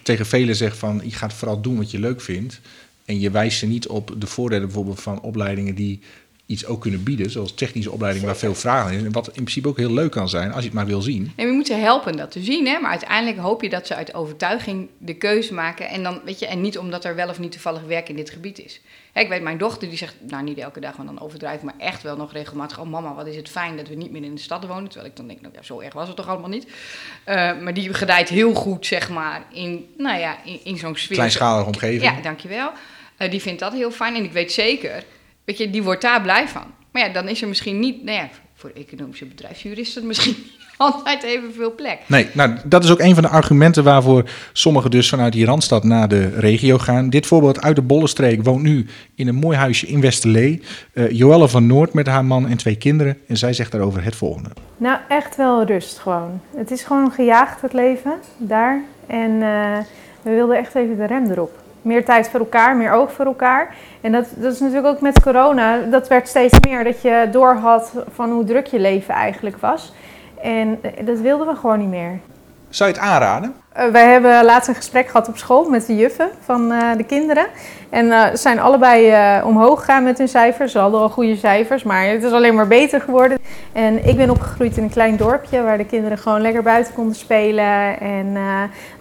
tegen 0.03 0.27
velen 0.27 0.57
zegt 0.57 0.77
van, 0.77 1.01
je 1.05 1.11
gaat 1.11 1.33
vooral 1.33 1.61
doen 1.61 1.77
wat 1.77 1.91
je 1.91 1.99
leuk 1.99 2.21
vindt... 2.21 2.61
en 3.05 3.21
je 3.21 3.31
wijst 3.31 3.59
ze 3.59 3.67
niet 3.67 3.87
op 3.87 4.15
de 4.19 4.27
voordelen 4.27 4.67
bijvoorbeeld 4.67 5.01
van 5.01 5.21
opleidingen 5.21 5.75
die 5.75 6.01
iets 6.49 6.67
ook 6.67 6.81
kunnen 6.81 7.03
bieden, 7.03 7.31
zoals 7.31 7.55
technische 7.55 7.91
opleiding 7.91 8.25
waar 8.25 8.37
veel 8.37 8.55
vragen 8.55 8.93
in. 8.93 9.05
En 9.05 9.13
wat 9.13 9.27
in 9.27 9.33
principe 9.33 9.69
ook 9.69 9.77
heel 9.77 9.93
leuk 9.93 10.11
kan 10.11 10.29
zijn, 10.29 10.53
als 10.53 10.59
je 10.59 10.65
het 10.65 10.75
maar 10.75 10.87
wil 10.87 11.01
zien. 11.01 11.33
En 11.37 11.47
we 11.47 11.53
moeten 11.53 11.81
helpen 11.81 12.17
dat 12.17 12.31
te 12.31 12.43
zien, 12.43 12.67
hè? 12.67 12.79
maar 12.79 12.91
uiteindelijk 12.91 13.39
hoop 13.39 13.63
je 13.63 13.69
dat 13.69 13.87
ze 13.87 13.95
uit 13.95 14.15
overtuiging 14.15 14.89
de 14.99 15.15
keuze 15.15 15.55
maken. 15.55 15.89
En, 15.89 16.03
dan, 16.03 16.21
weet 16.25 16.39
je, 16.39 16.47
en 16.47 16.61
niet 16.61 16.79
omdat 16.79 17.05
er 17.05 17.15
wel 17.15 17.29
of 17.29 17.39
niet 17.39 17.53
toevallig 17.53 17.83
werk 17.83 18.09
in 18.09 18.17
dit 18.17 18.31
gebied 18.31 18.65
is. 18.65 18.81
Hè, 19.13 19.21
ik 19.21 19.29
weet, 19.29 19.43
mijn 19.43 19.59
dochter 19.59 19.89
die 19.89 19.99
zegt, 19.99 20.15
nou 20.29 20.45
niet 20.45 20.59
elke 20.59 20.81
dag, 20.81 20.97
want 20.97 21.09
dan 21.09 21.21
overdrijf 21.21 21.63
maar 21.63 21.75
echt 21.79 22.03
wel 22.03 22.17
nog 22.17 22.33
regelmatig. 22.33 22.79
Oh 22.79 22.87
mama, 22.87 23.15
wat 23.15 23.27
is 23.27 23.37
het 23.37 23.49
fijn 23.49 23.77
dat 23.77 23.89
we 23.89 23.95
niet 23.95 24.11
meer 24.11 24.25
in 24.25 24.35
de 24.35 24.41
stad 24.41 24.67
wonen. 24.67 24.89
Terwijl 24.89 25.11
ik 25.11 25.17
dan 25.17 25.27
denk, 25.27 25.41
nou 25.41 25.55
ja, 25.55 25.63
zo 25.63 25.81
erg 25.81 25.95
was 25.95 26.07
het 26.07 26.17
toch 26.17 26.29
allemaal 26.29 26.49
niet. 26.49 26.65
Uh, 26.65 27.35
maar 27.61 27.75
die 27.75 27.95
gedijt 27.95 28.29
heel 28.29 28.55
goed, 28.55 28.87
zeg 28.87 29.09
maar, 29.09 29.47
in, 29.53 29.87
nou 29.97 30.19
ja, 30.19 30.45
in, 30.45 30.61
in 30.65 30.77
zo'n 30.77 30.97
sfeer. 30.97 31.17
Kleinschalige 31.17 31.67
omgeving. 31.67 32.03
Ja, 32.03 32.21
dankjewel. 32.23 32.71
Uh, 33.19 33.31
die 33.31 33.41
vindt 33.41 33.61
dat 33.61 33.73
heel 33.73 33.91
fijn. 33.91 34.15
En 34.15 34.25
ik 34.25 34.33
weet 34.33 34.53
zeker 34.53 35.05
Weet 35.49 35.59
je, 35.59 35.71
die 35.71 35.83
wordt 35.83 36.03
daar 36.03 36.23
blij 36.23 36.49
van. 36.49 36.63
Maar 36.91 37.07
ja, 37.07 37.13
dan 37.13 37.29
is 37.29 37.43
er 37.43 37.49
misschien 37.49 37.79
niet, 37.79 38.05
nou 38.05 38.17
ja, 38.17 38.29
voor 38.55 38.71
economische 38.75 39.25
bedrijfsjuristen 39.25 40.07
misschien 40.07 40.37
altijd 40.77 41.23
evenveel 41.23 41.75
plek. 41.75 41.99
Nee, 42.07 42.29
nou 42.33 42.57
dat 42.65 42.85
is 42.85 42.91
ook 42.91 43.01
een 43.01 43.15
van 43.15 43.23
de 43.23 43.29
argumenten 43.29 43.85
waarvoor 43.85 44.31
sommigen 44.53 44.91
dus 44.91 45.09
vanuit 45.09 45.33
die 45.33 45.45
Randstad 45.45 45.85
naar 45.85 46.09
de 46.09 46.29
regio 46.29 46.79
gaan. 46.79 47.11
Dit 47.11 47.27
voorbeeld 47.27 47.63
uit 47.63 47.77
de 47.77 47.83
Bollenstreek 47.83 48.45
woont 48.45 48.63
nu 48.63 48.87
in 49.15 49.29
een 49.29 49.35
mooi 49.35 49.57
huisje 49.57 49.87
in 49.87 50.01
Westerlee. 50.01 50.63
Uh, 50.93 51.11
Joelle 51.11 51.49
van 51.49 51.67
Noord 51.67 51.93
met 51.93 52.07
haar 52.07 52.25
man 52.25 52.49
en 52.49 52.57
twee 52.57 52.77
kinderen. 52.77 53.19
En 53.27 53.37
zij 53.37 53.53
zegt 53.53 53.73
daarover 53.73 54.05
het 54.05 54.17
volgende. 54.17 54.51
Nou, 54.77 54.99
echt 55.09 55.37
wel 55.37 55.65
rust 55.65 55.99
gewoon. 55.99 56.41
Het 56.57 56.71
is 56.71 56.83
gewoon 56.83 57.11
gejaagd 57.11 57.61
het 57.61 57.73
leven 57.73 58.15
daar. 58.39 58.83
En 59.07 59.31
uh, 59.31 59.79
we 60.23 60.31
wilden 60.31 60.57
echt 60.57 60.75
even 60.75 60.97
de 60.97 61.07
rem 61.07 61.31
erop 61.31 61.67
meer 61.83 62.05
tijd 62.05 62.29
voor 62.29 62.41
elkaar, 62.41 62.77
meer 62.77 62.93
oog 62.93 63.13
voor 63.13 63.25
elkaar. 63.25 63.75
En 64.01 64.13
dat, 64.13 64.27
dat 64.37 64.53
is 64.53 64.61
natuurlijk 64.61 64.87
ook 64.87 65.01
met 65.01 65.23
corona, 65.23 65.81
dat 65.81 66.09
werd 66.09 66.29
steeds 66.29 66.59
meer 66.69 66.85
dat 66.85 67.03
je 67.03 67.29
doorhad 67.31 67.93
van 68.15 68.31
hoe 68.31 68.45
druk 68.45 68.67
je 68.67 68.79
leven 68.79 69.15
eigenlijk 69.15 69.57
was. 69.57 69.93
En 70.43 70.81
dat 71.05 71.19
wilden 71.19 71.47
we 71.47 71.55
gewoon 71.55 71.79
niet 71.79 71.89
meer. 71.89 72.19
Zou 72.69 72.91
je 72.91 72.97
het 72.97 73.05
aanraden? 73.05 73.55
Uh, 73.79 73.87
wij 73.87 74.07
hebben 74.07 74.45
laatst 74.45 74.69
een 74.69 74.75
gesprek 74.75 75.07
gehad 75.07 75.29
op 75.29 75.37
school 75.37 75.69
met 75.69 75.87
de 75.87 75.97
juffen 75.97 76.31
van 76.41 76.73
uh, 76.73 76.97
de 76.97 77.05
kinderen. 77.05 77.47
En 77.91 78.07
uh, 78.07 78.27
ze 78.27 78.37
zijn 78.37 78.61
allebei 78.61 79.15
omhoog 79.45 79.79
gegaan 79.79 80.03
met 80.03 80.19
hun 80.19 80.29
cijfers. 80.29 80.73
Ze 80.73 80.79
hadden 80.79 81.01
al 81.01 81.09
goede 81.09 81.37
cijfers, 81.37 81.83
maar 81.83 82.07
het 82.07 82.23
is 82.23 82.33
alleen 82.33 82.55
maar 82.55 82.67
beter 82.67 83.01
geworden. 83.01 83.39
En 83.73 84.07
ik 84.09 84.17
ben 84.17 84.31
opgegroeid 84.31 84.77
in 84.77 84.83
een 84.83 84.91
klein 84.91 85.17
dorpje 85.17 85.63
waar 85.63 85.79
de 85.79 85.87
kinderen 85.87 86.19
gewoon 86.19 86.41
lekker 86.41 86.63
buiten 86.63 86.95
konden 86.95 87.15
spelen. 87.15 88.01
En 88.01 88.37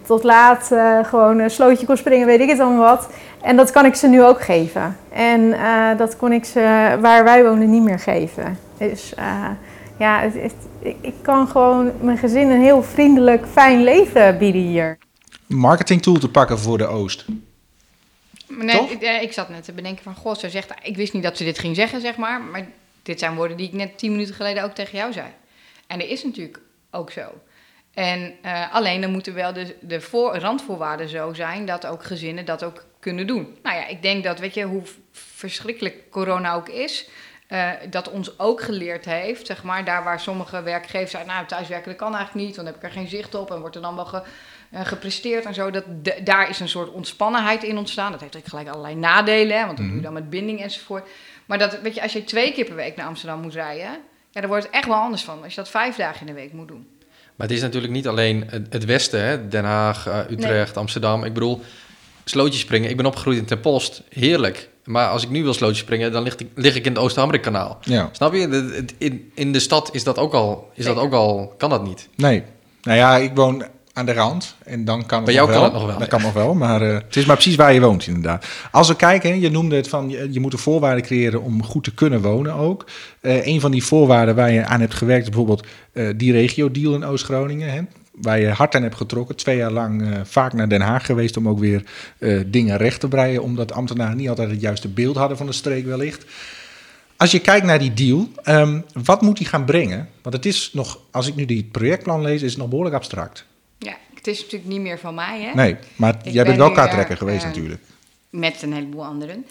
tot 0.06 0.22
laat 0.22 0.70
gewoon 1.02 1.38
een 1.38 1.50
slootje 1.50 1.86
kon 1.86 1.96
springen, 1.96 2.26
weet 2.26 2.40
ik 2.40 2.48
het 2.48 2.60
allemaal 2.60 2.96
wat. 2.96 3.08
En 3.42 3.56
dat 3.56 3.70
kan 3.70 3.84
ik 3.84 3.94
ze 3.94 4.08
nu 4.08 4.24
ook 4.24 4.40
geven. 4.40 4.96
En 5.12 5.54
dat 5.96 6.16
kon 6.16 6.32
ik 6.32 6.44
ze 6.44 6.96
waar 7.00 7.24
wij 7.24 7.44
wonen 7.44 7.70
niet 7.70 7.82
meer 7.82 7.98
geven. 7.98 8.58
Dus 8.78 9.14
ja, 9.98 10.20
het, 10.20 10.34
het, 10.34 10.54
ik 11.00 11.14
kan 11.22 11.48
gewoon 11.48 11.92
mijn 12.00 12.18
gezin 12.18 12.50
een 12.50 12.60
heel 12.60 12.82
vriendelijk, 12.82 13.46
fijn 13.46 13.82
leven 13.82 14.38
bieden 14.38 14.62
hier. 14.62 14.98
Marketing 15.46 16.02
tool 16.02 16.18
te 16.18 16.30
pakken 16.30 16.58
voor 16.58 16.78
de 16.78 16.86
Oost. 16.86 17.24
Nee, 18.48 18.90
ik, 18.90 19.22
ik, 19.22 19.32
zat 19.32 19.48
net 19.48 19.64
te 19.64 19.72
bedenken 19.72 20.02
van, 20.02 20.14
god, 20.14 20.38
ze 20.38 20.50
zegt, 20.50 20.74
ik 20.82 20.96
wist 20.96 21.12
niet 21.12 21.22
dat 21.22 21.36
ze 21.36 21.44
dit 21.44 21.58
ging 21.58 21.76
zeggen, 21.76 22.00
zeg 22.00 22.16
maar. 22.16 22.40
Maar 22.40 22.66
dit 23.02 23.18
zijn 23.18 23.34
woorden 23.34 23.56
die 23.56 23.66
ik 23.66 23.72
net 23.72 23.98
tien 23.98 24.10
minuten 24.10 24.34
geleden 24.34 24.64
ook 24.64 24.74
tegen 24.74 24.98
jou 24.98 25.12
zei. 25.12 25.26
En 25.86 25.98
dat 25.98 26.08
is 26.08 26.24
natuurlijk 26.24 26.60
ook 26.90 27.10
zo. 27.10 27.22
En 27.94 28.34
uh, 28.44 28.74
alleen 28.74 29.00
dan 29.00 29.10
moeten 29.10 29.34
wel 29.34 29.52
de, 29.52 29.76
de 29.80 30.00
voor, 30.00 30.36
randvoorwaarden 30.36 31.08
zo 31.08 31.32
zijn 31.32 31.66
dat 31.66 31.86
ook 31.86 32.04
gezinnen 32.04 32.44
dat 32.44 32.64
ook 32.64 32.84
kunnen 33.00 33.26
doen. 33.26 33.56
Nou 33.62 33.76
ja, 33.76 33.86
ik 33.86 34.02
denk 34.02 34.24
dat, 34.24 34.38
weet 34.38 34.54
je, 34.54 34.64
hoe 34.64 34.82
verschrikkelijk 35.12 36.10
corona 36.10 36.54
ook 36.54 36.68
is, 36.68 37.08
uh, 37.48 37.70
dat 37.90 38.10
ons 38.10 38.38
ook 38.38 38.62
geleerd 38.62 39.04
heeft, 39.04 39.46
zeg 39.46 39.62
maar, 39.62 39.84
daar 39.84 40.04
waar 40.04 40.20
sommige 40.20 40.62
werkgevers 40.62 41.10
zeggen, 41.10 41.30
nou, 41.30 41.46
thuiswerken 41.46 41.88
dat 41.88 41.98
kan 41.98 42.14
eigenlijk 42.14 42.46
niet, 42.46 42.56
want 42.56 42.66
dan 42.66 42.76
heb 42.76 42.76
ik 42.76 42.82
er 42.82 43.00
geen 43.00 43.08
zicht 43.08 43.34
op 43.34 43.50
en 43.50 43.60
wordt 43.60 43.76
er 43.76 43.82
dan 43.82 43.94
wel 43.94 44.04
ge, 44.04 44.22
uh, 44.74 44.80
gepresteerd 44.80 45.44
en 45.44 45.54
zo. 45.54 45.70
Dat, 45.70 45.84
daar 46.24 46.48
is 46.48 46.60
een 46.60 46.68
soort 46.68 46.90
ontspannenheid 46.90 47.62
in 47.62 47.78
ontstaan. 47.78 48.12
Dat 48.12 48.20
heeft 48.20 48.36
ook 48.36 48.46
gelijk 48.46 48.68
allerlei 48.68 48.94
nadelen, 48.94 49.58
hè, 49.58 49.66
want 49.66 49.76
dan 49.76 49.86
doe 49.86 49.96
je 49.96 50.02
dan 50.02 50.12
met 50.12 50.30
binding 50.30 50.62
enzovoort. 50.62 51.08
Maar 51.46 51.58
dat, 51.58 51.80
weet 51.80 51.94
je, 51.94 52.02
als 52.02 52.12
je 52.12 52.24
twee 52.24 52.52
keer 52.52 52.64
per 52.64 52.74
week 52.74 52.96
naar 52.96 53.06
Amsterdam 53.06 53.40
moet 53.40 53.54
rijden, 53.54 53.98
ja, 54.30 54.40
dan 54.40 54.46
wordt 54.46 54.64
het 54.64 54.74
echt 54.74 54.86
wel 54.86 54.96
anders 54.96 55.22
van 55.22 55.42
als 55.42 55.54
je 55.54 55.60
dat 55.60 55.70
vijf 55.70 55.96
dagen 55.96 56.20
in 56.20 56.26
de 56.26 56.40
week 56.40 56.52
moet 56.52 56.68
doen. 56.68 56.86
Maar 57.36 57.46
het 57.46 57.56
is 57.56 57.62
natuurlijk 57.62 57.92
niet 57.92 58.08
alleen 58.08 58.50
het 58.70 58.84
Westen, 58.84 59.24
hè? 59.24 59.48
Den 59.48 59.64
Haag, 59.64 60.06
uh, 60.06 60.18
Utrecht, 60.30 60.74
nee. 60.74 60.82
Amsterdam. 60.82 61.24
Ik 61.24 61.32
bedoel, 61.32 61.60
slootjes 62.24 62.60
springen. 62.60 62.90
Ik 62.90 62.96
ben 62.96 63.06
opgegroeid 63.06 63.38
in 63.38 63.44
Ten 63.44 63.60
Post. 63.60 64.02
Heerlijk. 64.08 64.68
Maar 64.88 65.08
als 65.08 65.22
ik 65.22 65.30
nu 65.30 65.42
wil 65.42 65.54
slootjes 65.54 65.78
springen, 65.78 66.12
dan 66.12 66.22
lig 66.22 66.36
ik, 66.36 66.46
lig 66.54 66.76
ik 66.76 66.84
in 66.84 66.92
het 66.92 67.00
Oost-Hamrik-kanaal. 67.00 67.78
Ja. 67.82 68.08
Snap 68.12 68.34
je? 68.34 68.84
In, 68.98 69.30
in 69.34 69.52
de 69.52 69.60
stad 69.60 69.88
is 69.92 70.04
dat 70.04 70.18
ook 70.18 70.32
al, 70.32 70.70
is 70.74 70.84
dat 70.84 70.96
ook 70.96 71.12
al, 71.12 71.54
kan 71.58 71.70
dat 71.70 71.84
niet. 71.84 72.08
Nee. 72.16 72.42
Nou 72.82 72.98
ja, 72.98 73.16
ik 73.16 73.30
woon 73.34 73.64
aan 73.92 74.06
de 74.06 74.12
rand 74.12 74.56
en 74.64 74.84
dan 74.84 75.06
kan 75.06 75.16
het 75.16 75.26
Bij 75.26 75.34
jou 75.34 75.46
nog 75.46 75.56
kan 75.56 75.64
wel. 75.64 75.72
het 75.72 75.80
nog 75.80 75.90
wel. 75.90 75.98
Dat 75.98 76.08
kan 76.08 76.22
nog 76.22 76.32
wel, 76.32 76.54
maar 76.54 76.82
uh, 76.82 76.94
het 76.94 77.16
is 77.16 77.24
maar 77.24 77.36
precies 77.36 77.56
waar 77.56 77.72
je 77.72 77.80
woont 77.80 78.06
inderdaad. 78.06 78.46
Als 78.70 78.88
we 78.88 78.96
kijken, 78.96 79.40
je 79.40 79.50
noemde 79.50 79.76
het 79.76 79.88
van, 79.88 80.10
je, 80.10 80.28
je 80.30 80.40
moet 80.40 80.50
de 80.50 80.58
voorwaarden 80.58 81.04
creëren 81.04 81.42
om 81.42 81.64
goed 81.64 81.84
te 81.84 81.94
kunnen 81.94 82.22
wonen 82.22 82.54
ook. 82.54 82.84
Uh, 83.22 83.46
een 83.46 83.60
van 83.60 83.70
die 83.70 83.84
voorwaarden 83.84 84.34
waar 84.34 84.52
je 84.52 84.64
aan 84.64 84.80
hebt 84.80 84.94
gewerkt, 84.94 85.24
bijvoorbeeld 85.24 85.66
uh, 85.92 86.08
die 86.16 86.32
regio-deal 86.32 86.94
in 86.94 87.04
Oost-Groningen 87.04 87.72
waar 88.20 88.40
je 88.40 88.48
hard 88.48 88.74
aan 88.74 88.82
hebt 88.82 88.94
getrokken. 88.94 89.36
Twee 89.36 89.56
jaar 89.56 89.72
lang 89.72 90.02
uh, 90.02 90.20
vaak 90.24 90.52
naar 90.52 90.68
Den 90.68 90.80
Haag 90.80 91.06
geweest 91.06 91.36
om 91.36 91.48
ook 91.48 91.58
weer 91.58 91.82
uh, 92.18 92.40
dingen 92.46 92.76
recht 92.76 93.00
te 93.00 93.08
breien. 93.08 93.42
Omdat 93.42 93.72
ambtenaren 93.72 94.16
niet 94.16 94.28
altijd 94.28 94.50
het 94.50 94.60
juiste 94.60 94.88
beeld 94.88 95.16
hadden 95.16 95.36
van 95.36 95.46
de 95.46 95.52
streek 95.52 95.86
wellicht. 95.86 96.24
Als 97.16 97.30
je 97.30 97.38
kijkt 97.38 97.66
naar 97.66 97.78
die 97.78 97.94
deal, 97.94 98.28
um, 98.44 98.84
wat 98.92 99.22
moet 99.22 99.36
die 99.36 99.46
gaan 99.46 99.64
brengen? 99.64 100.08
Want 100.22 100.34
het 100.34 100.46
is 100.46 100.70
nog, 100.72 101.00
als 101.10 101.26
ik 101.26 101.34
nu 101.34 101.44
die 101.44 101.68
projectplan 101.72 102.22
lees, 102.22 102.42
is 102.42 102.50
het 102.50 102.60
nog 102.60 102.68
behoorlijk 102.68 102.96
abstract. 102.96 103.44
Ja, 103.78 103.96
het 104.14 104.26
is 104.26 104.40
natuurlijk 104.40 104.70
niet 104.70 104.80
meer 104.80 104.98
van 104.98 105.14
mij. 105.14 105.42
Hè? 105.42 105.54
Nee, 105.54 105.76
maar 105.96 106.16
ik 106.22 106.32
jij 106.32 106.44
bent 106.44 106.56
wel 106.56 106.72
kaarttrekker 106.72 107.16
geweest 107.16 107.42
uh, 107.42 107.48
natuurlijk. 107.48 107.80
Met 108.30 108.62
een 108.62 108.72
heleboel 108.72 109.04
anderen. 109.04 109.46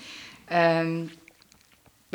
Um, 0.53 1.09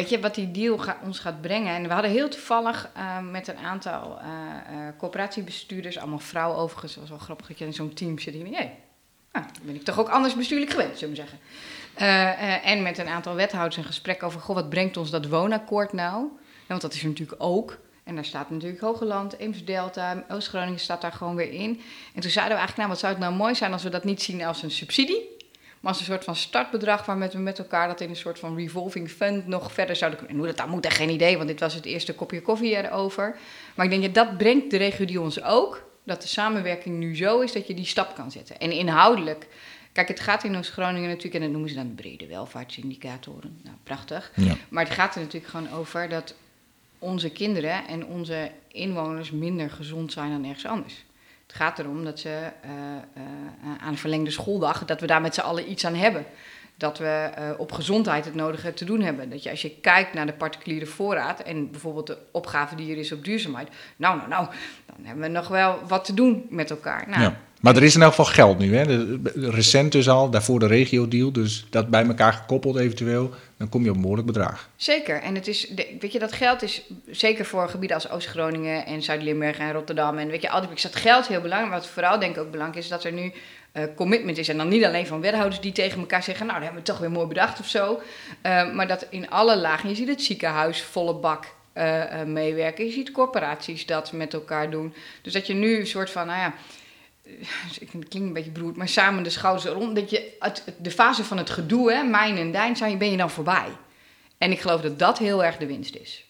Weet 0.03 0.11
je 0.11 0.21
wat 0.21 0.35
die 0.35 0.51
deal 0.51 0.81
ons 1.05 1.19
gaat 1.19 1.41
brengen? 1.41 1.75
En 1.75 1.83
we 1.83 1.93
hadden 1.93 2.11
heel 2.11 2.29
toevallig 2.29 2.91
uh, 2.97 3.19
met 3.31 3.49
een 3.49 3.57
aantal 3.57 4.19
uh, 4.19 4.27
uh, 4.27 4.89
coöperatiebestuurders, 4.99 5.99
allemaal 5.99 6.19
vrouwen 6.19 6.59
overigens, 6.59 6.97
was 6.97 7.09
wel 7.09 7.19
grappig 7.19 7.47
dat 7.47 7.59
in 7.59 7.73
zo'n 7.73 7.95
team 7.95 8.19
zit. 8.19 8.35
Hey, 8.35 8.79
nou, 9.33 9.47
ben 9.63 9.75
ik 9.75 9.83
toch 9.83 9.99
ook 9.99 10.09
anders 10.09 10.37
bestuurlijk 10.37 10.71
gewend, 10.71 10.99
zullen 10.99 11.15
we 11.15 11.21
zeggen. 11.21 11.39
en 12.65 12.83
met 12.83 12.99
een 12.99 13.09
aantal 13.09 13.35
wethouders 13.35 13.77
een 13.77 13.85
gesprek 13.85 14.23
over, 14.23 14.41
goh, 14.41 14.55
wat 14.55 14.69
brengt 14.69 14.97
ons 14.97 15.11
dat 15.11 15.29
woonakkoord 15.29 15.93
nou? 15.93 16.29
Want 16.67 16.81
dat 16.81 16.95
is 16.95 17.03
er 17.03 17.09
natuurlijk 17.09 17.43
ook. 17.43 17.79
En 18.05 18.15
daar 18.15 18.25
staat 18.25 18.51
natuurlijk 18.51 18.81
Hogeland, 18.81 19.39
Eems-Delta, 19.39 20.25
Oost-Groningen 20.29 20.81
staat 20.81 21.01
daar 21.01 21.13
gewoon 21.13 21.37
weer 21.37 21.53
in. 21.53 21.81
En 22.15 22.21
toen 22.21 22.31
zeiden 22.31 22.57
we 22.57 22.59
eigenlijk, 22.59 22.77
nou 22.77 22.89
wat 22.89 22.99
zou 22.99 23.13
het 23.13 23.23
nou 23.23 23.35
mooi 23.35 23.55
zijn 23.55 23.73
als 23.73 23.83
we 23.83 23.89
dat 23.89 24.05
niet 24.05 24.23
zien 24.23 24.45
als 24.45 24.63
een 24.63 24.71
subsidie, 24.71 25.37
maar 25.83 25.93
als 25.93 26.01
een 26.01 26.07
soort 26.07 26.25
van 26.25 26.37
startbedrag 26.37 27.07
waarmee 27.07 27.29
we 27.29 27.39
met 27.39 27.59
elkaar 27.59 27.89
dat 27.89 28.01
in 28.01 28.09
een 28.09 28.17
soort 28.17 28.39
van 28.39 28.57
revolving 28.57 29.11
fund 29.11 29.47
nog 29.47 29.73
verder 29.73 29.97
zouden 29.97 30.19
kunnen. 30.19 30.37
En 30.37 30.43
hoe 30.45 30.55
dat 30.55 30.67
dan 30.67 30.75
moet, 30.75 30.93
geen 30.93 31.11
idee, 31.11 31.37
want 31.37 31.49
dit 31.49 31.61
was 31.61 31.75
het 31.75 31.85
eerste 31.85 32.15
kopje 32.15 32.43
koffie 32.43 32.77
erover. 32.77 33.37
Maar 33.75 33.85
ik 33.85 33.91
denk 33.91 34.03
dat 34.03 34.27
dat 34.27 34.39
brengt 34.39 34.71
de 34.71 34.77
regio 34.77 35.23
ons 35.23 35.43
ook, 35.43 35.91
dat 36.05 36.23
de 36.23 36.29
samenwerking 36.29 36.99
nu 36.99 37.17
zo 37.17 37.41
is 37.41 37.53
dat 37.53 37.67
je 37.67 37.75
die 37.75 37.85
stap 37.85 38.15
kan 38.15 38.31
zetten. 38.31 38.59
En 38.59 38.73
inhoudelijk, 38.73 39.47
kijk, 39.93 40.09
het 40.09 40.21
gaat 40.21 40.45
in 40.45 40.57
Oost-Groningen 40.57 41.09
natuurlijk, 41.09 41.35
en 41.35 41.41
dat 41.41 41.51
noemen 41.51 41.69
ze 41.69 41.75
dan 41.75 41.95
brede 41.95 42.27
welvaartsindicatoren. 42.27 43.61
Nou, 43.63 43.77
prachtig. 43.83 44.33
Ja. 44.37 44.57
Maar 44.69 44.85
het 44.85 44.95
gaat 44.95 45.15
er 45.15 45.21
natuurlijk 45.21 45.53
gewoon 45.53 45.73
over 45.73 46.09
dat 46.09 46.35
onze 46.99 47.31
kinderen 47.31 47.87
en 47.87 48.07
onze 48.07 48.51
inwoners 48.69 49.31
minder 49.31 49.71
gezond 49.71 50.13
zijn 50.13 50.31
dan 50.31 50.45
ergens 50.45 50.67
anders. 50.67 51.05
Het 51.53 51.61
gaat 51.61 51.79
erom 51.79 52.05
dat 52.05 52.19
ze 52.19 52.29
eh, 52.29 52.71
eh, 53.15 53.23
aan 53.81 53.89
een 53.89 53.99
verlengde 53.99 54.31
schooldag, 54.31 54.85
dat 54.85 55.01
we 55.01 55.07
daar 55.07 55.21
met 55.21 55.35
z'n 55.35 55.41
allen 55.41 55.71
iets 55.71 55.87
aan 55.87 55.95
hebben. 55.95 56.25
Dat 56.77 56.99
we 56.99 57.31
eh, 57.35 57.51
op 57.59 57.73
gezondheid 57.73 58.25
het 58.25 58.35
nodige 58.35 58.75
te 58.75 58.85
doen 58.85 59.01
hebben. 59.01 59.31
Dat 59.31 59.43
je 59.43 59.51
als 59.51 59.63
je 59.63 59.77
kijkt 59.81 60.15
naar 60.15 60.27
de 60.27 60.33
particuliere 60.33 60.87
voorraad 60.87 61.41
en 61.41 61.71
bijvoorbeeld 61.71 62.07
de 62.07 62.19
opgave 62.31 62.75
die 62.75 62.93
er 62.93 62.99
is 62.99 63.13
op 63.13 63.25
duurzaamheid. 63.25 63.69
Nou, 63.97 64.17
nou, 64.17 64.29
nou, 64.29 64.47
dan 64.87 65.05
hebben 65.05 65.23
we 65.25 65.31
nog 65.31 65.49
wel 65.49 65.81
wat 65.87 66.05
te 66.05 66.15
doen 66.15 66.47
met 66.49 66.71
elkaar. 66.71 67.09
Nou, 67.09 67.23
Ja. 67.23 67.37
Maar 67.63 67.77
er 67.77 67.83
is 67.83 67.95
in 67.95 68.03
elk 68.03 68.11
geval 68.11 68.33
geld 68.33 68.59
nu. 68.59 68.77
Hè? 68.77 69.17
Recent 69.51 69.93
dus 69.93 70.09
al, 70.09 70.31
daarvoor 70.31 70.59
de 70.59 70.67
regio-deal. 70.67 71.33
Dus 71.33 71.67
dat 71.71 71.89
bij 71.89 72.07
elkaar 72.07 72.33
gekoppeld 72.33 72.77
eventueel. 72.77 73.31
Dan 73.57 73.69
kom 73.69 73.83
je 73.83 73.89
op 73.89 73.95
een 73.95 74.01
behoorlijk 74.01 74.27
bedrag. 74.27 74.69
Zeker. 74.77 75.21
En 75.21 75.35
het 75.35 75.49
is, 75.49 75.73
weet 76.01 76.13
je, 76.13 76.19
dat 76.19 76.33
geld 76.33 76.63
is 76.63 76.83
zeker 77.11 77.45
voor 77.45 77.69
gebieden 77.69 77.97
als 77.97 78.11
Oost-Groningen 78.11 78.87
en 78.87 79.03
Zuid-Limburg 79.03 79.59
en 79.59 79.73
Rotterdam. 79.73 80.19
En 80.19 80.29
weet 80.29 80.43
je, 80.43 80.51
al 80.51 80.61
die 80.61 80.71
is 80.75 80.83
dat 80.83 80.97
geld 80.97 81.27
heel 81.27 81.41
belangrijk. 81.41 81.73
Wat 81.73 81.87
vooral 81.87 82.19
denk 82.19 82.37
ik 82.37 82.43
ook 82.43 82.51
belangrijk 82.51 82.85
is, 82.85 82.91
dat 82.91 83.05
er 83.05 83.13
nu 83.13 83.33
eh, 83.73 83.85
commitment 83.97 84.39
is. 84.39 84.49
En 84.49 84.57
dan 84.57 84.69
niet 84.69 84.85
alleen 84.85 85.07
van 85.07 85.21
wethouders 85.21 85.61
die 85.61 85.73
tegen 85.73 86.01
elkaar 86.01 86.23
zeggen, 86.23 86.47
nou, 86.47 86.59
dat 86.59 86.69
hebben 86.69 86.85
we 86.85 86.91
toch 86.91 87.01
weer 87.01 87.11
mooi 87.11 87.27
bedacht 87.27 87.61
of 87.61 87.67
zo. 87.67 88.01
Eh, 88.41 88.73
maar 88.73 88.89
dat 88.89 89.07
in 89.11 89.31
alle 89.31 89.57
lagen, 89.57 89.89
je 89.89 89.95
ziet 89.95 90.09
het 90.09 90.23
ziekenhuis 90.23 90.83
volle 90.83 91.15
bak 91.15 91.55
eh, 91.73 92.23
meewerken. 92.27 92.85
Je 92.85 92.93
ziet 92.93 93.13
corporaties 93.13 93.87
dat 93.87 94.13
met 94.13 94.35
elkaar 94.35 94.71
doen. 94.71 94.95
Dus 95.23 95.33
dat 95.33 95.47
je 95.47 95.55
nu 95.55 95.79
een 95.79 95.87
soort 95.87 96.11
van, 96.11 96.27
nou 96.27 96.39
ja, 96.39 96.55
ik 97.81 97.89
vind 97.91 97.93
het 97.93 98.09
klinkt 98.09 98.29
een 98.29 98.33
beetje 98.33 98.51
beroerd, 98.51 98.77
maar 98.77 98.89
samen 98.89 99.23
de 99.23 99.31
schouders 99.31 99.67
rond. 99.75 99.97
Dat 99.97 100.11
je 100.11 100.37
het, 100.39 100.63
het- 100.65 100.75
de 100.79 100.91
fase 100.91 101.25
van 101.25 101.37
het 101.39 101.51
gedoe, 101.51 101.93
hè, 101.93 102.03
mijn 102.03 102.37
en 102.37 102.53
dijn, 102.53 102.77
zijn, 102.77 102.99
ben 102.99 103.11
je 103.11 103.17
dan 103.17 103.31
voorbij. 103.31 103.69
En 104.39 104.51
ik 104.51 104.61
geloof 104.61 104.81
dat 104.81 104.99
dat 104.99 105.19
heel 105.19 105.45
erg 105.45 105.57
de 105.57 105.67
winst 105.67 105.97
is. 105.97 106.25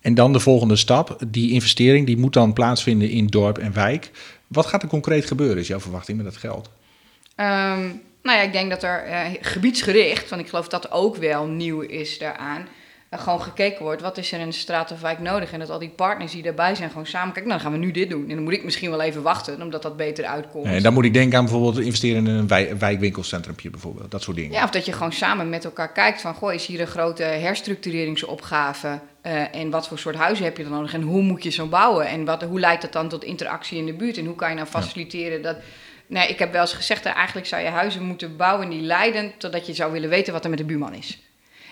En 0.00 0.14
dan 0.14 0.32
de 0.32 0.40
volgende 0.40 0.76
stap. 0.76 1.18
Die 1.28 1.50
investering 1.52 2.06
die 2.06 2.16
moet 2.16 2.32
dan 2.32 2.52
plaatsvinden 2.52 3.10
in 3.10 3.26
dorp 3.26 3.58
en 3.58 3.72
wijk. 3.72 4.10
Wat 4.46 4.66
gaat 4.66 4.82
er 4.82 4.88
concreet 4.88 5.26
gebeuren, 5.26 5.58
is 5.58 5.66
jouw 5.66 5.80
verwachting 5.80 6.16
met 6.16 6.26
dat 6.26 6.36
geld? 6.36 6.70
Ehm, 7.34 7.80
nou 8.22 8.38
ja, 8.38 8.40
ik 8.40 8.52
denk 8.52 8.70
dat 8.70 8.82
er 8.82 9.02
eh, 9.04 9.26
gebiedsgericht, 9.40 10.28
want 10.30 10.42
ik 10.42 10.48
geloof 10.48 10.68
dat 10.68 10.90
ook 10.90 11.16
wel 11.16 11.46
nieuw 11.46 11.80
is 11.80 12.18
daaraan, 12.18 12.68
gewoon 13.10 13.42
gekeken 13.42 13.82
wordt, 13.82 14.02
wat 14.02 14.18
is 14.18 14.32
er 14.32 14.40
in 14.40 14.46
de 14.46 14.52
straat 14.52 14.92
of 14.92 15.00
wijk 15.00 15.18
nodig? 15.18 15.52
En 15.52 15.58
dat 15.58 15.70
al 15.70 15.78
die 15.78 15.88
partners 15.88 16.32
die 16.32 16.42
daarbij 16.42 16.74
zijn 16.74 16.88
gewoon 16.90 17.06
samen 17.06 17.32
kijken, 17.32 17.50
nou 17.50 17.62
dan 17.62 17.70
gaan 17.70 17.80
we 17.80 17.86
nu 17.86 17.92
dit 17.92 18.10
doen. 18.10 18.28
En 18.28 18.34
dan 18.34 18.44
moet 18.44 18.52
ik 18.52 18.64
misschien 18.64 18.90
wel 18.90 19.00
even 19.00 19.22
wachten, 19.22 19.62
omdat 19.62 19.82
dat 19.82 19.96
beter 19.96 20.24
uitkomt. 20.24 20.66
En 20.66 20.82
dan 20.82 20.92
moet 20.92 21.04
ik 21.04 21.12
denken 21.12 21.38
aan 21.38 21.44
bijvoorbeeld 21.44 21.78
investeren 21.78 22.26
in 22.26 22.34
een 22.34 22.48
wij- 22.48 22.78
wijkwinkelcentrumpje 22.78 23.70
bijvoorbeeld. 23.70 24.10
Dat 24.10 24.22
soort 24.22 24.36
dingen. 24.36 24.52
Ja, 24.52 24.64
of 24.64 24.70
dat 24.70 24.86
je 24.86 24.92
gewoon 24.92 25.12
samen 25.12 25.48
met 25.48 25.64
elkaar 25.64 25.92
kijkt 25.92 26.20
van, 26.20 26.34
goh, 26.34 26.52
is 26.52 26.66
hier 26.66 26.80
een 26.80 26.86
grote 26.86 27.22
herstructureringsopgave? 27.22 29.00
Eh, 29.20 29.54
en 29.54 29.70
wat 29.70 29.88
voor 29.88 29.98
soort 29.98 30.16
huizen 30.16 30.44
heb 30.44 30.56
je 30.56 30.62
dan 30.62 30.72
nodig? 30.72 30.94
En 30.94 31.02
hoe 31.02 31.22
moet 31.22 31.42
je 31.42 31.50
zo 31.50 31.66
bouwen? 31.66 32.06
En 32.06 32.24
wat, 32.24 32.42
hoe 32.42 32.60
leidt 32.60 32.82
dat 32.82 32.92
dan 32.92 33.08
tot 33.08 33.24
interactie 33.24 33.78
in 33.78 33.86
de 33.86 33.92
buurt? 33.94 34.18
En 34.18 34.26
hoe 34.26 34.34
kan 34.34 34.48
je 34.48 34.54
nou 34.54 34.66
faciliteren 34.66 35.42
dat... 35.42 35.56
Nee, 36.06 36.28
ik 36.28 36.38
heb 36.38 36.52
wel 36.52 36.60
eens 36.60 36.72
gezegd, 36.72 37.04
eigenlijk 37.04 37.46
zou 37.46 37.62
je 37.62 37.68
huizen 37.68 38.02
moeten 38.02 38.36
bouwen 38.36 38.70
die 38.70 38.80
leiden... 38.80 39.32
totdat 39.38 39.66
je 39.66 39.74
zou 39.74 39.92
willen 39.92 40.08
weten 40.08 40.32
wat 40.32 40.44
er 40.44 40.50
met 40.50 40.58
de 40.58 40.64
buurman 40.64 40.94
is. 40.94 41.18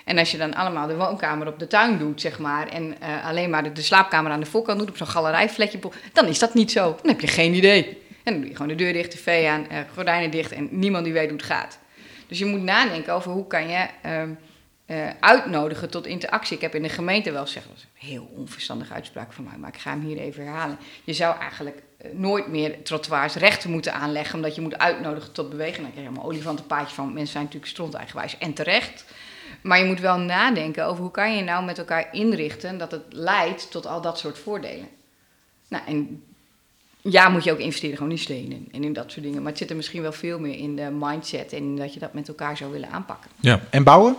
En 0.07 0.19
als 0.19 0.31
je 0.31 0.39
dan 0.39 0.55
allemaal 0.55 0.87
de 0.87 0.97
woonkamer 0.97 1.47
op 1.47 1.59
de 1.59 1.67
tuin 1.67 1.99
doet, 1.99 2.21
zeg 2.21 2.39
maar... 2.39 2.69
en 2.69 3.01
eh, 3.01 3.27
alleen 3.27 3.51
maar 3.51 3.75
de, 3.75 3.83
slaapkamer 3.83 4.33
aan 4.33 4.41
de 4.41 4.47
voorkant 4.47 4.79
doet 4.79 4.89
op 4.89 4.97
zo'n 4.97 5.07
galerijfletje... 5.07 5.79
dan 6.13 6.27
is 6.27 6.39
dat 6.39 6.55
niet 6.55 6.71
zo. 6.71 6.97
Dan 7.03 7.11
heb 7.11 7.21
je 7.21 7.27
geen 7.27 7.55
idee. 7.55 8.03
En 8.23 8.33
dan 8.33 8.41
doe 8.41 8.49
je 8.49 8.57
gewoon 8.57 8.69
de 8.69 8.75
deur 8.75 8.93
dicht, 8.93 9.13
de 9.13 9.19
tv 9.19 9.49
aan, 9.49 9.69
eh, 9.69 9.79
gordijnen 9.95 10.31
dicht... 10.31 10.53
en 10.53 10.69
niemand 10.71 11.05
die 11.05 11.13
weet 11.13 11.29
hoe 11.29 11.37
het 11.37 11.47
gaat. 11.47 11.79
Dus 12.27 12.39
je 12.39 12.45
moet 12.45 12.63
nadenken 12.63 13.13
over 13.13 13.31
hoe 13.31 13.47
kan 13.47 13.69
je 13.69 13.87
ehm, 14.03 14.31
eh, 14.87 15.09
uitnodigen 15.21 15.91
tot 15.91 16.07
interactie. 16.07 16.57
Ik 16.57 16.63
heb 16.63 16.75
in 16.75 16.83
de 16.83 16.89
gemeente 16.89 17.33
wel 17.33 17.43
gezegd, 17.43 17.67
dat 17.67 17.77
is 17.77 17.83
een 17.83 18.09
heel 18.09 18.31
onverstandige 18.37 18.93
uitspraak 18.93 19.33
van 19.33 19.45
mij, 19.45 19.57
maar 19.59 19.75
ik 19.75 19.81
ga 19.81 19.91
hem 19.91 20.01
hier 20.01 20.19
even 20.19 20.45
herhalen. 20.45 20.79
Je 21.05 21.13
zou 21.13 21.39
eigenlijk 21.41 21.83
nooit 22.13 22.47
meer 22.47 22.83
trottoirs 22.83 23.35
rechten 23.35 23.71
moeten 23.71 23.95
aanleggen, 23.95 24.35
omdat 24.35 24.55
je 24.55 24.61
moet 24.61 24.79
uitnodigen 24.79 25.33
tot 25.33 25.51
beweging. 25.51 25.77
Dan 25.77 25.91
krijg 25.91 26.05
je 26.05 26.11
helemaal 26.11 26.31
olifantenpaadjes 26.31 26.93
van, 26.95 27.07
mensen 27.07 27.33
zijn 27.33 27.45
natuurlijk 27.45 27.71
strontajgewijs 27.71 28.39
en 28.39 28.53
terecht. 28.53 29.05
Maar 29.63 29.79
je 29.79 29.85
moet 29.85 30.01
wel 30.01 30.19
nadenken 30.19 30.87
over 30.87 31.03
hoe 31.03 31.11
kan 31.11 31.37
je 31.37 31.43
nou 31.43 31.65
met 31.65 31.79
elkaar 31.79 32.09
inrichten 32.13 32.79
dat 32.79 32.91
het 32.91 33.03
leidt 33.11 33.71
tot 33.71 33.87
al 33.87 34.01
dat 34.01 34.19
soort 34.19 34.39
voordelen. 34.39 34.89
Nou, 35.69 35.85
en 35.87 36.23
ja, 37.01 37.29
moet 37.29 37.45
je 37.45 37.53
ook 37.53 37.59
investeren, 37.59 37.97
gewoon 37.97 38.13
in 38.13 38.19
stenen 38.19 38.69
en 38.73 38.85
in 38.85 38.93
dat 38.93 39.13
soort 39.13 39.25
dingen. 39.25 39.43
Maar 39.43 39.51
het 39.51 39.59
zit 39.59 39.71
er 39.71 39.77
misschien 39.77 40.03
wel 40.03 40.13
veel 40.13 40.39
meer 40.39 40.59
in 40.59 40.77
de 40.77 40.91
mindset 40.99 41.53
en 41.53 41.77
dat 41.77 41.95
je 41.95 42.01
dat 42.01 42.13
met 42.13 42.29
elkaar 42.29 42.57
zou 42.57 42.73
willen 42.73 42.91
aanpakken. 42.91 43.31
Ja. 43.41 43.61
En 43.71 43.83
bouwen? 43.83 44.17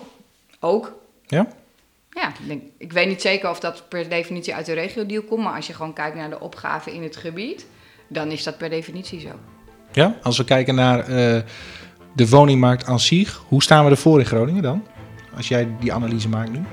Ook. 0.60 0.94
Ja? 1.26 1.48
Ja, 2.12 2.28
ik, 2.28 2.48
denk, 2.48 2.62
ik 2.78 2.94
weet 2.94 3.08
niet 3.08 3.22
zeker 3.22 3.50
of 3.50 3.60
dat 3.60 3.84
per 3.90 4.10
definitie 4.10 4.56
uit 4.56 4.66
de 4.66 4.74
regio-deal 4.74 5.22
komt, 5.22 5.44
maar 5.44 5.56
als 5.56 5.68
je 5.68 5.74
gewoon 5.74 5.94
kijkt 5.94 6.16
naar 6.16 6.30
de 6.30 6.40
opgave 6.40 6.94
in 6.94 7.04
het 7.04 7.16
gebied, 7.16 7.66
dan 8.08 8.32
is 8.32 8.44
dat 8.44 8.58
per 8.58 8.70
definitie 8.70 9.20
zo. 9.20 9.32
Ja? 9.92 10.18
Als 10.22 10.38
we 10.38 10.44
kijken 10.44 10.76
naar 10.76 11.00
eh, 11.00 11.42
de 12.14 12.30
woningmarkt 12.30 12.86
aan 12.86 13.00
zich. 13.00 13.44
Hoe 13.48 13.64
staan 13.64 13.86
we 13.86 13.92
ervoor 13.92 14.20
in 14.20 14.26
Groningen 14.26 14.64
dan? 14.64 14.86
Als 15.38 15.48
jij 15.48 15.68
die 15.80 15.94
analyse 15.94 16.30
maakt 16.30 16.52
nu. 16.52 16.64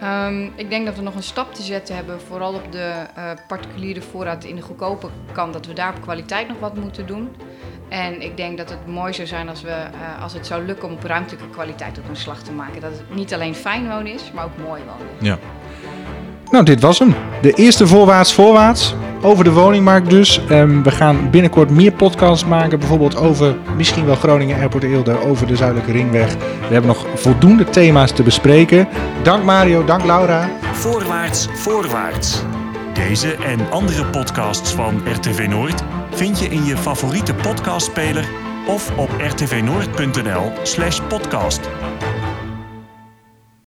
Ehm, 0.00 0.48
ik 0.54 0.70
denk 0.70 0.86
dat 0.86 0.96
we 0.96 1.02
nog 1.02 1.14
een 1.14 1.22
stap 1.22 1.54
te 1.54 1.62
zetten 1.62 1.96
hebben, 1.96 2.20
vooral 2.20 2.54
op 2.54 2.72
de 2.72 3.06
eh, 3.14 3.30
particuliere 3.48 4.02
voorraad 4.02 4.44
in 4.44 4.56
de 4.56 4.62
goedkope 4.62 5.08
kant, 5.32 5.52
dat 5.52 5.66
we 5.66 5.72
daar 5.72 5.94
op 5.94 6.02
kwaliteit 6.02 6.48
nog 6.48 6.58
wat 6.58 6.76
moeten 6.76 7.06
doen. 7.06 7.30
En 7.88 8.22
ik 8.22 8.36
denk 8.36 8.58
dat 8.58 8.70
het 8.70 8.86
mooi 8.86 9.12
zou 9.12 9.26
zijn 9.26 9.48
als, 9.48 9.62
we, 9.62 9.70
eh, 9.70 10.22
als 10.22 10.32
het 10.32 10.46
zou 10.46 10.64
lukken 10.64 10.88
om 10.88 10.94
op 10.94 11.02
ruimtelijke 11.02 11.50
kwaliteit 11.50 11.98
ook 11.98 12.08
een 12.08 12.16
slag 12.16 12.42
te 12.42 12.52
maken. 12.52 12.80
Dat 12.80 12.90
het 12.90 13.14
niet 13.14 13.34
alleen 13.34 13.54
fijn 13.54 13.88
wonen 13.88 14.12
is, 14.12 14.32
maar 14.32 14.44
ook 14.44 14.56
mooi 14.66 14.82
wonen. 14.82 15.14
Ja. 15.20 15.38
Nou, 16.50 16.64
dit 16.64 16.80
was 16.80 16.98
hem. 16.98 17.14
De 17.42 17.52
eerste 17.52 17.86
voorwaarts 17.86 18.34
voorwaarts. 18.34 18.94
Over 19.22 19.44
de 19.44 19.52
woningmarkt 19.52 20.10
dus. 20.10 20.40
Ehm, 20.48 20.82
we 20.82 20.90
gaan 20.90 21.30
binnenkort 21.30 21.70
meer 21.70 21.92
podcasts 21.92 22.44
maken. 22.44 22.78
Bijvoorbeeld 22.78 23.16
over 23.16 23.56
misschien 23.76 24.06
wel 24.06 24.14
Groningen 24.14 24.58
Airport 24.58 24.82
Eelde. 24.82 25.26
Over 25.26 25.46
de 25.46 25.56
Zuidelijke 25.56 25.92
Ringweg. 25.92 26.34
We 26.34 26.72
hebben 26.72 26.86
nog 26.86 27.06
voldoende 27.14 27.64
thema's 27.64 28.12
te 28.12 28.22
bespreken. 28.22 28.88
Dank 29.22 29.44
Mario, 29.44 29.84
dank 29.84 30.04
Laura. 30.04 30.50
Voorwaarts, 30.72 31.48
voorwaarts. 31.54 32.42
Deze 32.92 33.34
en 33.34 33.70
andere 33.70 34.04
podcasts 34.04 34.72
van 34.72 35.02
RTV 35.14 35.46
Noord 35.48 35.82
vind 36.10 36.38
je 36.38 36.48
in 36.48 36.64
je 36.64 36.76
favoriete 36.76 37.34
podcastspeler 37.34 38.28
of 38.66 38.92
op 38.96 39.10
rtvnoord.nl/podcast. 39.18 41.60